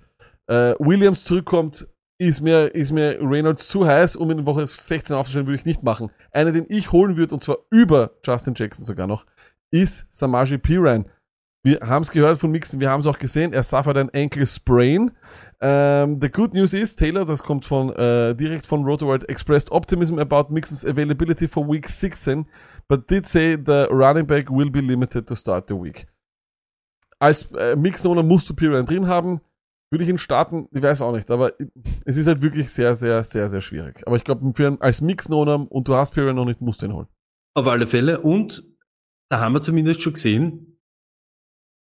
[0.48, 1.88] äh, Williams zurückkommt,
[2.22, 5.82] ist mir, ist mir Reynolds zu heiß, um in Woche 16 aufzustellen, würde ich nicht
[5.82, 6.12] machen.
[6.32, 9.26] Einer, den ich holen würde, und zwar über Justin Jackson sogar noch,
[9.72, 11.10] ist Samaji Piran.
[11.64, 14.46] Wir haben es gehört von Mixon, wir haben es auch gesehen, er suffert ein Ankle
[14.46, 15.12] Sprain.
[15.62, 20.20] Ähm, the good news is, Taylor, das kommt von äh, direkt von RotoWorld, expressed optimism
[20.20, 22.46] about Mixon's availability for week 16,
[22.88, 26.06] but did say the running back will be limited to start the week.
[27.18, 29.42] Als äh, Mixon-Owner musst du Piran drin haben.
[29.92, 30.70] Würde ich ihn starten?
[30.72, 31.52] Ich weiß auch nicht, aber
[32.06, 34.02] es ist halt wirklich sehr, sehr, sehr, sehr schwierig.
[34.08, 37.08] Aber ich glaube, als Mix-Owner und du hast Piran noch nicht, musst du ihn holen.
[37.56, 38.22] Auf alle Fälle.
[38.22, 38.64] Und
[39.30, 40.80] da haben wir zumindest schon gesehen,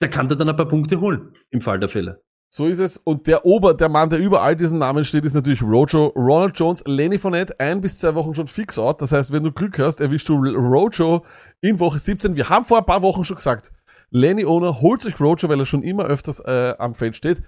[0.00, 2.22] der kann da dann ein paar Punkte holen, im Fall der Fälle.
[2.50, 2.98] So ist es.
[2.98, 6.06] Und der Ober, der Mann, der über all diesen Namen steht, ist natürlich Rojo.
[6.14, 9.02] Ronald Jones, Lenny Fournette, ein bis zwei Wochen schon fix out.
[9.02, 11.24] Das heißt, wenn du Glück hast, erwischst du Rojo
[11.60, 12.36] in Woche 17.
[12.36, 13.72] Wir haben vor ein paar Wochen schon gesagt,
[14.10, 17.42] Lenny Owner holt sich Rojo, weil er schon immer öfters äh, am Feld steht.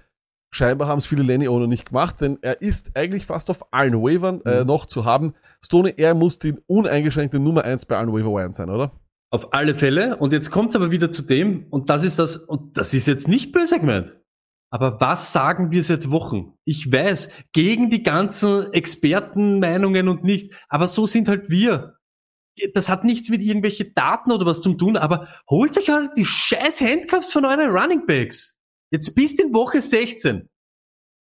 [0.53, 3.93] Scheinbar haben es viele Lenny Owner nicht gemacht, denn er ist eigentlich fast auf allen
[3.93, 5.33] Wavern äh, noch zu haben.
[5.63, 8.91] Stoney, er muss die uneingeschränkte Nummer eins bei allen Waiver Wires sein, oder?
[9.29, 10.17] Auf alle Fälle.
[10.17, 13.29] Und jetzt kommt's aber wieder zu dem, und das ist das, und das ist jetzt
[13.29, 14.17] nicht böse gemeint.
[14.71, 16.53] Aber was sagen wir seit Wochen?
[16.65, 21.95] Ich weiß, gegen die ganzen Expertenmeinungen und nicht, aber so sind halt wir.
[22.73, 26.25] Das hat nichts mit irgendwelche Daten oder was zu tun, aber holt euch halt die
[26.25, 28.60] scheiß Handcuffs von euren Running Backs.
[28.91, 30.49] Jetzt bist in Woche 16.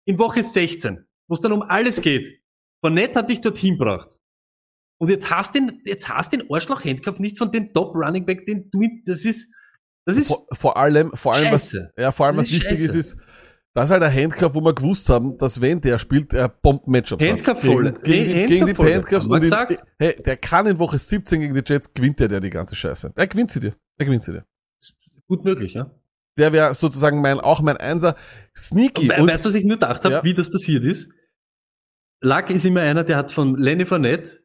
[0.07, 2.41] In Woche 16, wo es dann um alles geht.
[2.83, 4.09] Fournette hat dich dorthin gebracht.
[5.01, 8.47] Und jetzt hast den, jetzt hast den Arschloch Handcuff nicht von dem Top Running Back,
[8.47, 9.53] den du, das ist,
[10.07, 12.73] das ist vor, vor allem, vor allem, was, ja, vor allem, Das was ist wichtig
[12.81, 12.99] ist, scheiße.
[12.99, 13.17] ist,
[13.75, 17.23] das ist halt ein Handcuff, wo wir gewusst haben, dass wenn der spielt, er Bomben-Matchups
[17.23, 17.31] hat.
[17.31, 17.93] Handcuff-Voll.
[18.03, 18.95] Gegen, gegen, die- Hand- gegen die.
[18.95, 19.27] Handcuffs.
[19.27, 22.51] Und in, hey, der kann in Woche 17 gegen die Jets, gewinnt der, der die
[22.51, 23.13] ganze Scheiße.
[23.15, 23.77] Er gewinnt sie dir.
[23.99, 24.45] Er gewinnt sie dir.
[25.29, 25.91] gut möglich, ja.
[26.39, 28.17] Der wäre sozusagen mein, auch mein Einser.
[28.57, 29.09] Sneaky.
[29.09, 30.25] We- Und, weißt du, was ich nur gedacht habe, Ja.
[30.25, 31.11] wie das passiert ist?
[32.23, 34.41] Luck ist immer einer, der hat von Lenny Fournette,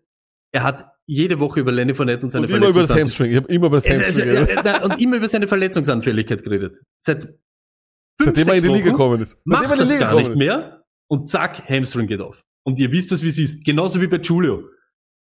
[0.51, 3.31] er hat jede Woche über Lenny Fournette und seine und immer über das Hamstring.
[3.31, 4.65] Ich habe immer über das Also, Hamstring geredet.
[4.65, 6.77] ja, und immer über seine Verletzungsanfälligkeit geredet.
[6.99, 7.37] Seit fünf,
[8.37, 9.31] Seitdem er in die Liga gekommen ist.
[9.31, 12.43] Seitdem Macht das gar nicht mehr und zack, Hamstring geht auf.
[12.65, 13.65] Und ihr wisst das, wie es ist.
[13.65, 14.69] Genauso wie bei Julio.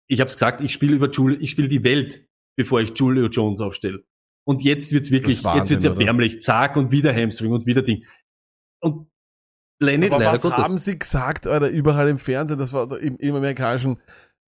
[0.09, 2.25] Ich habe gesagt, ich spiele über Julio, ich spiele die Welt,
[2.57, 4.05] bevor ich Julio Jones aufstelle.
[4.47, 6.01] Und jetzt wird's wirklich, ist jetzt wird's Wahnsinn, oder?
[6.01, 6.41] erbärmlich.
[6.41, 8.05] Zack und wieder Hamstring und wieder Ding.
[8.81, 9.09] Und
[9.81, 10.65] Lenny, Aber was Gottes.
[10.65, 14.01] haben sie gesagt, Alter, überall im Fernsehen, das war im, im amerikanischen,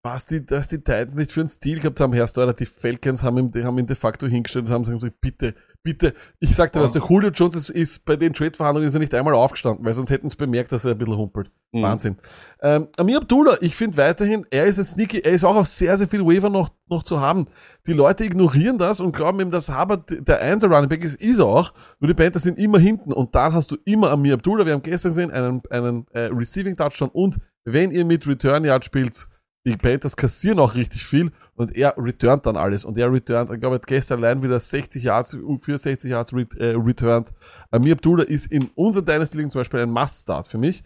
[0.04, 3.24] was die, dass die Titans nicht für einen Stil gehabt haben, Herr Alter, die Falcons
[3.24, 6.92] haben ihn, haben ihn de facto hingestellt und haben gesagt, bitte, bitte, ich sagte, was
[6.92, 10.10] der Julio Jones ist, ist bei den Trade-Verhandlungen ist er nicht einmal aufgestanden, weil sonst
[10.10, 11.52] hätten sie bemerkt, dass er ein bisschen humpelt.
[11.72, 11.82] Mhm.
[11.82, 12.18] Wahnsinn.
[12.62, 15.98] Ähm, Amir Abdullah, ich finde weiterhin, er ist ein Sneaky, er ist auch auf sehr,
[15.98, 17.48] sehr viel Waiver noch, noch zu haben.
[17.86, 21.40] Die Leute ignorieren das und glauben eben, dass Hubbard der Einser Running Back ist, ist
[21.40, 21.74] er auch.
[22.00, 24.66] Nur die Panthers sind immer hinten und dann hast du immer Amir Abdullah.
[24.66, 28.86] Wir haben gestern gesehen, einen, einen äh, Receiving Touchdown und wenn ihr mit Return Yard
[28.86, 29.28] spielt,
[29.68, 32.86] die Panthers kassieren auch richtig viel und er returnt dann alles.
[32.86, 36.34] Und er returnt, ich glaube, er hat gestern allein wieder 60 Yards, für 60 Yards
[36.34, 37.34] re äh, returned.
[37.72, 40.84] Amir Abdullah ist in unserer Dynasty League zum Beispiel ein Must-Start für mich.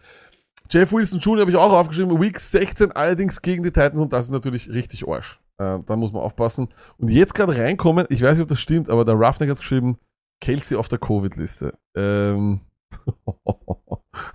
[0.69, 1.41] Jeff Wilson Jr.
[1.41, 5.07] habe ich auch aufgeschrieben, Week 16 allerdings gegen die Titans und das ist natürlich richtig
[5.07, 5.39] Arsch.
[5.57, 6.69] Äh, da muss man aufpassen.
[6.97, 9.97] Und jetzt gerade reinkommen, ich weiß nicht, ob das stimmt, aber der Roughneck hat geschrieben,
[10.39, 11.77] Kelsey auf der Covid-Liste.
[11.95, 12.61] Ähm.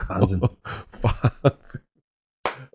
[0.09, 0.41] Wahnsinn.
[1.03, 1.81] Wahnsinn.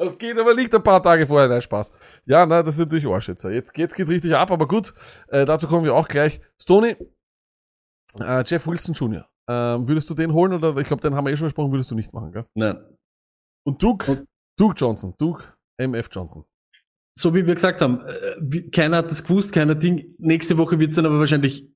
[0.02, 1.92] Das geht aber nicht ein paar Tage vorher, nein, Spaß.
[2.26, 3.44] Ja, na, das ist natürlich Arsch jetzt.
[3.44, 4.96] Jetzt geht's geht richtig ab, aber gut,
[5.28, 6.42] äh, dazu kommen wir auch gleich.
[6.60, 6.96] Stoney,
[8.20, 11.32] äh, Jeff Wilson Jr., ähm, würdest du den holen oder, ich glaube, den haben wir
[11.34, 12.46] eh schon besprochen, würdest du nicht machen, gell?
[12.56, 12.84] Nein.
[13.64, 14.26] Und Duke,
[14.58, 16.46] Duke Johnson, Duke MF Johnson.
[17.16, 20.16] so wie wir gesagt haben, äh, keiner hat das gewusst, keiner Ding.
[20.18, 21.70] Nächste Woche wird es dann aber wahrscheinlich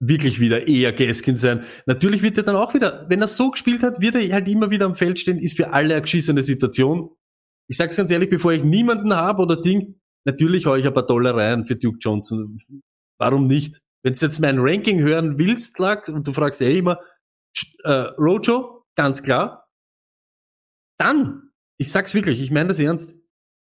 [0.00, 1.64] wirklich wieder eher Gaskin sein.
[1.86, 4.70] Natürlich wird er dann auch wieder, wenn er so gespielt hat, wird er halt immer
[4.70, 7.10] wieder am Feld stehen, ist für alle eine geschissene Situation.
[7.68, 11.06] Ich sag's ganz ehrlich, bevor ich niemanden habe oder Ding, natürlich hau ich ein paar
[11.06, 12.58] Dollar rein für Duke Johnson.
[13.18, 13.80] Warum nicht?
[14.04, 17.00] Wenn du jetzt mein Ranking hören willst, Clark, und du fragst eh immer,
[17.84, 19.68] äh, Rojo, ganz klar,
[20.98, 23.16] dann, ich sag's wirklich, ich meine das ernst,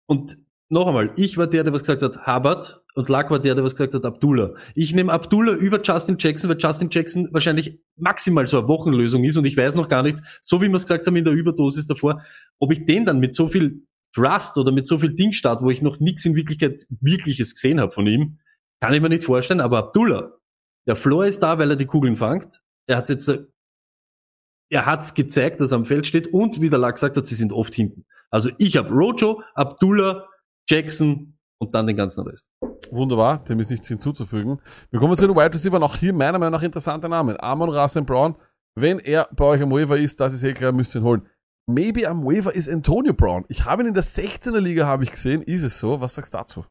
[0.08, 0.38] und
[0.70, 3.64] noch einmal, ich war der, der was gesagt hat, Hubbard, und Luck war der, der
[3.64, 4.54] was gesagt hat, Abdullah.
[4.76, 9.38] Ich nehme Abdullah über Justin Jackson, weil Justin Jackson wahrscheinlich maximal so eine Wochenlösung ist
[9.38, 11.88] und ich weiß noch gar nicht, so wie wir es gesagt haben in der Überdosis
[11.88, 12.22] davor,
[12.60, 13.84] ob ich den dann mit so viel
[14.16, 17.80] Trust oder mit so viel Ding start, wo ich noch nichts in Wirklichkeit Wirkliches gesehen
[17.80, 18.40] habe von ihm,
[18.80, 20.34] kann ich mir nicht vorstellen, aber Abdullah,
[20.88, 22.62] der Floor ist da, weil er die Kugeln fangt.
[22.88, 23.32] Er hat jetzt,
[24.70, 27.36] er hat's gezeigt, dass er am Feld steht und wie der Lack gesagt hat, sie
[27.36, 28.06] sind oft hinten.
[28.30, 30.28] Also ich habe Rojo, Abdullah,
[30.70, 32.46] Jackson und dann den ganzen Rest.
[32.94, 34.60] Wunderbar, dem ist nichts hinzuzufügen.
[34.92, 35.82] Wir kommen zu den Wide Receiver.
[35.82, 37.36] Auch hier meiner Meinung nach interessante Namen.
[37.40, 38.36] Amon Rasen Brown.
[38.76, 41.22] Wenn er bei euch am Waiver ist, das ist eh klar, müsst ihr ihn holen.
[41.66, 43.46] Maybe am Waiver ist Antonio Brown.
[43.48, 45.42] Ich habe ihn in der 16er Liga, habe ich gesehen.
[45.42, 46.02] Ist es so?
[46.02, 46.66] Was sagst du dazu?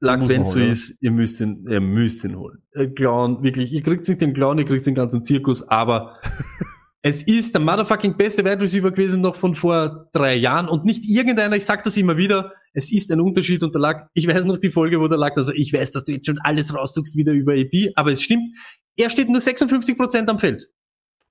[0.00, 2.62] Lack, wenn man so ist, ihr müsst ihn, ihr müsst ihn holen.
[2.72, 6.18] Äh, Clown, wirklich, ihr kriegt nicht den Clown, ihr kriegt den ganzen Zirkus, aber
[7.02, 11.04] es ist der motherfucking beste Wide Receiver gewesen noch von vor drei Jahren und nicht
[11.06, 14.44] irgendeiner, ich sag das immer wieder, es ist ein Unterschied und der Lack, ich weiß
[14.44, 17.16] noch die Folge, wo der Lack, also ich weiß, dass du jetzt schon alles raussuchst
[17.16, 18.48] wieder über EP, aber es stimmt,
[18.96, 20.68] er steht nur 56% am Feld,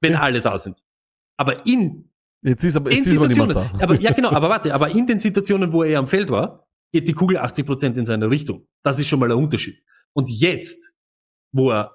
[0.01, 0.77] wenn alle da sind.
[1.37, 2.05] Aber in
[2.41, 5.05] Jetzt ist aber, in jetzt ist aber Situationen, aber ja genau, aber warte, aber in
[5.05, 8.67] den Situationen, wo er am Feld war, geht die Kugel 80% in seine Richtung.
[8.83, 9.83] Das ist schon mal der Unterschied.
[10.13, 10.93] Und jetzt,
[11.51, 11.93] wo er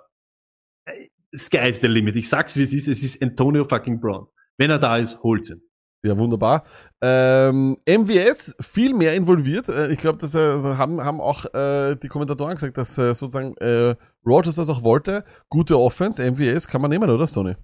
[0.84, 2.16] äh, Sky is the limit.
[2.16, 4.28] Ich sag's wie es ist, es ist Antonio fucking Brown.
[4.56, 5.62] Wenn er da ist, holt's ihn.
[6.05, 6.64] Ja, wunderbar.
[7.02, 9.70] Ähm, MWS viel mehr involviert.
[9.70, 13.56] Äh, Ich glaube, das äh, haben, haben auch äh, die Kommentatoren gesagt, dass äh, sozusagen
[13.56, 15.24] äh, Rogers das auch wollte.
[15.48, 17.55] Gute Offense, MWS kann man nehmen, oder Sony?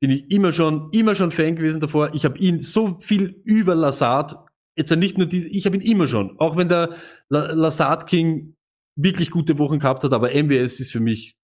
[0.00, 2.12] Bin ich immer schon, immer schon Fan gewesen davor.
[2.12, 4.34] Ich habe ihn so viel über Lazard,
[4.76, 6.96] jetzt nicht nur diese, ich habe ihn immer schon, auch wenn der
[7.28, 8.56] La Lazard King
[8.96, 11.36] wirklich gute Wochen gehabt hat, aber MWS ist für mich,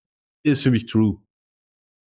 [0.45, 1.21] ist für mich true.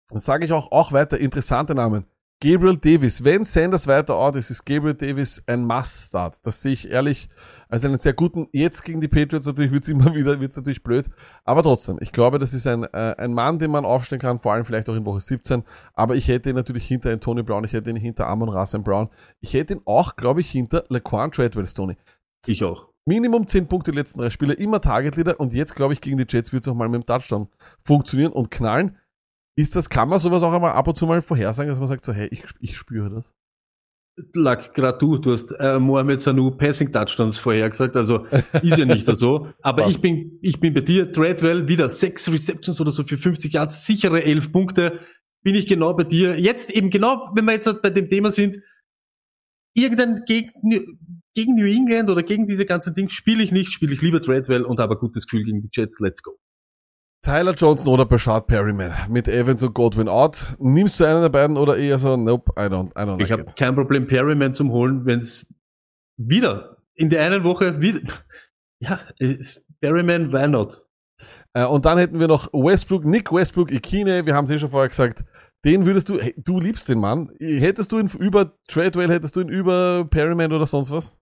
[0.09, 2.05] Dann sage ich auch, auch weiter interessante Namen.
[2.43, 3.23] Gabriel Davis.
[3.23, 6.43] Wenn Sanders weiter out ist, ist Gabriel Davis ein Must-Start.
[6.43, 7.29] Das sehe ich ehrlich
[7.69, 8.47] als einen sehr guten.
[8.51, 11.05] Jetzt gegen die Patriots natürlich wird's immer wieder, wird's natürlich blöd.
[11.45, 14.53] Aber trotzdem, ich glaube, das ist ein, äh, ein Mann, den man aufstellen kann, vor
[14.53, 15.63] allem vielleicht auch in Woche 17.
[15.93, 19.09] Aber ich hätte ihn natürlich hinter Antonio Brown, ich hätte ihn hinter Amon Rasen Brown.
[19.39, 21.95] Ich hätte ihn auch, glaube ich, hinter Laquan Treadwell, Stoney.
[22.47, 22.87] Ich auch.
[23.05, 26.17] Minimum 10 Punkte die letzten drei Spiele, immer Target Leader und jetzt glaube ich gegen
[26.17, 27.49] die Jets wird es auch mal mit dem Touchdown
[27.83, 28.97] funktionieren und knallen.
[29.57, 32.05] Ist das, kann man sowas auch einmal ab und zu mal vorhersagen, dass man sagt
[32.05, 33.35] so, hey, ich, ich spüre das?
[34.33, 38.25] Lag gerade du, du hast äh, Mohamed Sanu Passing Touchdowns vorhergesagt, also
[38.61, 39.47] ist ja nicht so.
[39.61, 43.53] Aber ich bin, ich bin bei dir, Treadwell wieder sechs Receptions oder so für 50
[43.53, 44.99] Yards, sichere elf Punkte,
[45.43, 46.39] bin ich genau bei dir.
[46.39, 48.57] Jetzt eben genau, wenn wir jetzt halt bei dem Thema sind,
[49.73, 50.51] irgendein gegen,
[51.33, 54.63] gegen New England oder gegen diese ganzen Dinge spiele ich nicht, spiele ich lieber Treadwell
[54.63, 55.99] und habe ein gutes Gefühl gegen die Jets.
[55.99, 56.37] Let's go.
[57.23, 60.55] Tyler Johnson oder Bashard Perryman mit Evans und Godwin out.
[60.59, 63.31] Nimmst du einen der beiden oder eher so, nope, I don't, I don't Ich like
[63.31, 63.55] habe it.
[63.55, 65.47] kein Problem, Perryman zum holen, wenn es
[66.17, 68.01] wieder in der einen Woche wieder.
[68.83, 68.99] Ja,
[69.79, 70.81] Perryman, why not?
[71.53, 74.71] Äh, und dann hätten wir noch Westbrook, Nick Westbrook, Ikine, wir haben es eh schon
[74.71, 75.23] vorher gesagt,
[75.63, 77.29] den würdest du, hey, du liebst den Mann.
[77.39, 81.15] Hättest du ihn über Tradewell, hättest du ihn über Perryman oder sonst was?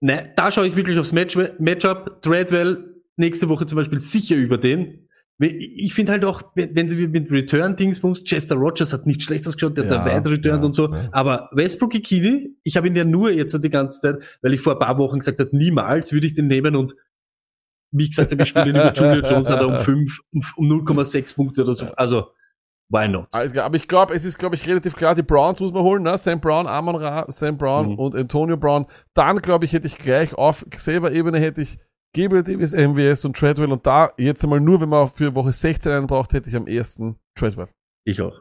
[0.00, 2.22] Nein, da schaue ich wirklich aufs Match Matchup.
[2.22, 5.08] Treadwell nächste Woche zum Beispiel sicher über den.
[5.38, 9.84] Ich finde halt auch, wenn sie mit Return-Dingsbums, Chester Rogers hat nicht schlecht ausgeschaut, der
[9.84, 10.90] Ja, hat da weit returned ja, und so.
[10.90, 11.08] ja.
[11.12, 14.72] Aber Westbrook Ikini, ich habe ihn ja nur jetzt die ganze Zeit, weil ich vor
[14.74, 16.94] ein paar Wochen gesagt habe, niemals würde ich den nehmen und
[17.92, 20.20] wie gesagt habe, ich spiele ihn über Julio Jones, hat er um 5,
[20.56, 21.86] um 0,6 Punkte oder so.
[21.96, 22.28] Also,
[22.88, 23.26] why not?
[23.32, 25.82] Alles klar, aber ich glaube, es ist, glaube ich, relativ klar, die Browns muss man
[25.82, 26.16] holen, ne?
[26.16, 27.98] Sam Brown, Amon Ra, Sam Brown Mhm.
[27.98, 28.86] und Antonio Brown.
[29.14, 31.78] Dann, glaube ich, hätte ich gleich auf selber Ebene hätte ich
[32.16, 35.92] Gabriel Davis, MWS und Treadwell und da jetzt einmal nur, wenn man für Woche 16
[35.92, 37.68] einen braucht, hätte ich am ersten Treadwell.
[38.06, 38.40] Ich auch.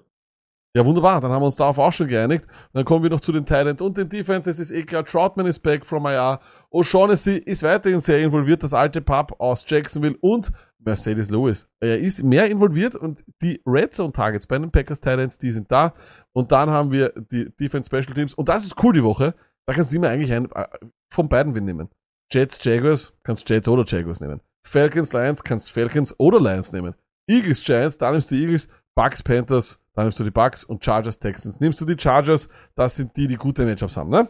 [0.75, 1.19] Ja, wunderbar.
[1.19, 2.45] Dann haben wir uns darauf auch schon geeinigt.
[2.45, 4.59] Und dann kommen wir noch zu den Thailand und den Defenses.
[4.59, 6.39] Ist eh klar, Troutman ist back from IR.
[6.71, 8.63] O'Shaughnessy ist weiterhin sehr involviert.
[8.63, 11.67] Das alte Pub aus Jacksonville und Mercedes Lewis.
[11.81, 15.69] Er ist mehr involviert und die Red Zone Targets bei den Packers Thailands, die sind
[15.69, 15.93] da.
[16.33, 18.33] Und dann haben wir die Defense Special Teams.
[18.33, 19.33] Und das ist cool die Woche.
[19.65, 20.67] Da kannst du immer eigentlich einen, äh,
[21.09, 21.89] von beiden nehmen.
[22.31, 24.41] Jets, Jaguars, kannst Jets oder Jaguars nehmen.
[24.65, 26.95] Falcons, Lions, kannst Falcons oder Lions nehmen.
[27.27, 28.67] Eagles, Giants, dann nimmst du die Eagles.
[28.95, 31.59] Bucks, Panthers, dann nimmst du die Bucks und Chargers, Texans.
[31.59, 34.29] Nimmst du die Chargers, das sind die, die gute Matchups haben, ne?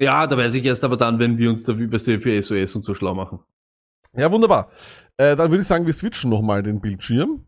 [0.00, 2.84] Ja, da weiß ich erst aber dann, wenn wir uns da über für SOS und
[2.84, 3.40] so schlau machen.
[4.14, 4.70] Ja, wunderbar.
[5.16, 7.44] Äh, dann würde ich sagen, wir switchen nochmal den Bildschirm.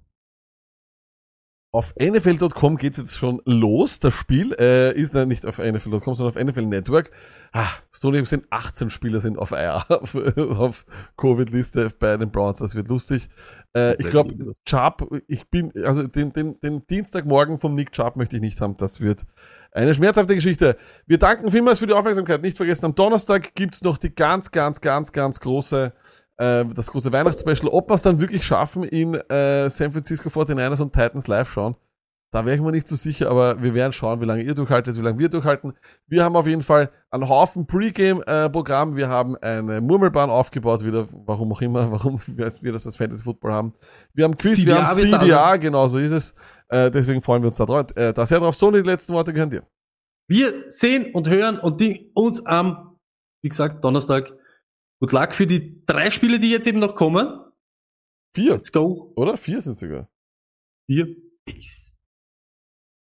[1.73, 4.01] Auf NFL.com geht's jetzt schon los.
[4.01, 7.13] Das Spiel äh, ist äh, nicht auf NFL.com, sondern auf NFL Network.
[7.53, 10.87] Ah, Stony sind 18 Spieler sind auf IR, auf, auf
[11.17, 12.61] Covid-Liste bei den Browns.
[12.61, 13.29] Das wird lustig.
[13.77, 18.37] Äh, ich glaube, Chubb, ich bin, also den, den, den Dienstagmorgen vom Nick Chubb möchte
[18.37, 18.77] ich nicht haben.
[18.77, 19.27] Das wird
[19.73, 20.77] eine schmerzhafte Geschichte.
[21.07, 22.43] Wir danken vielmals für die Aufmerksamkeit.
[22.43, 25.93] Nicht vergessen, am Donnerstag gibt's noch die ganz, ganz, ganz, ganz große
[26.41, 30.81] äh, das große Weihnachtsspecial, ob wir es dann wirklich schaffen, in äh, San Francisco 49ers
[30.81, 31.77] und Titans live schauen.
[32.33, 34.97] Da wäre ich mir nicht so sicher, aber wir werden schauen, wie lange ihr durchhaltet,
[34.97, 35.73] wie lange wir durchhalten.
[36.07, 38.95] Wir haben auf jeden Fall einen Haufen Pre-Game-Programm.
[38.95, 43.53] wir haben eine Murmelbahn aufgebaut, wieder, warum auch immer, warum wir das als Fantasy Football
[43.53, 43.75] haben.
[44.15, 46.35] Wir haben Quiz, wir CDA haben wird da CDA, genau so ist es.
[46.69, 48.55] Äh, deswegen freuen wir uns da, drauf, äh, da sehr drauf.
[48.55, 49.67] So, die letzten Worte gehören dir.
[50.29, 52.97] Wir sehen und hören und die, uns am,
[53.43, 54.33] wie gesagt, Donnerstag.
[55.01, 57.41] Good luck für die drei Spiele, die jetzt eben noch kommen.
[58.37, 59.13] Vier, Let's go.
[59.17, 59.37] oder?
[59.37, 60.09] Vier sind sogar.
[60.89, 61.17] Vier.
[61.45, 61.93] Peace.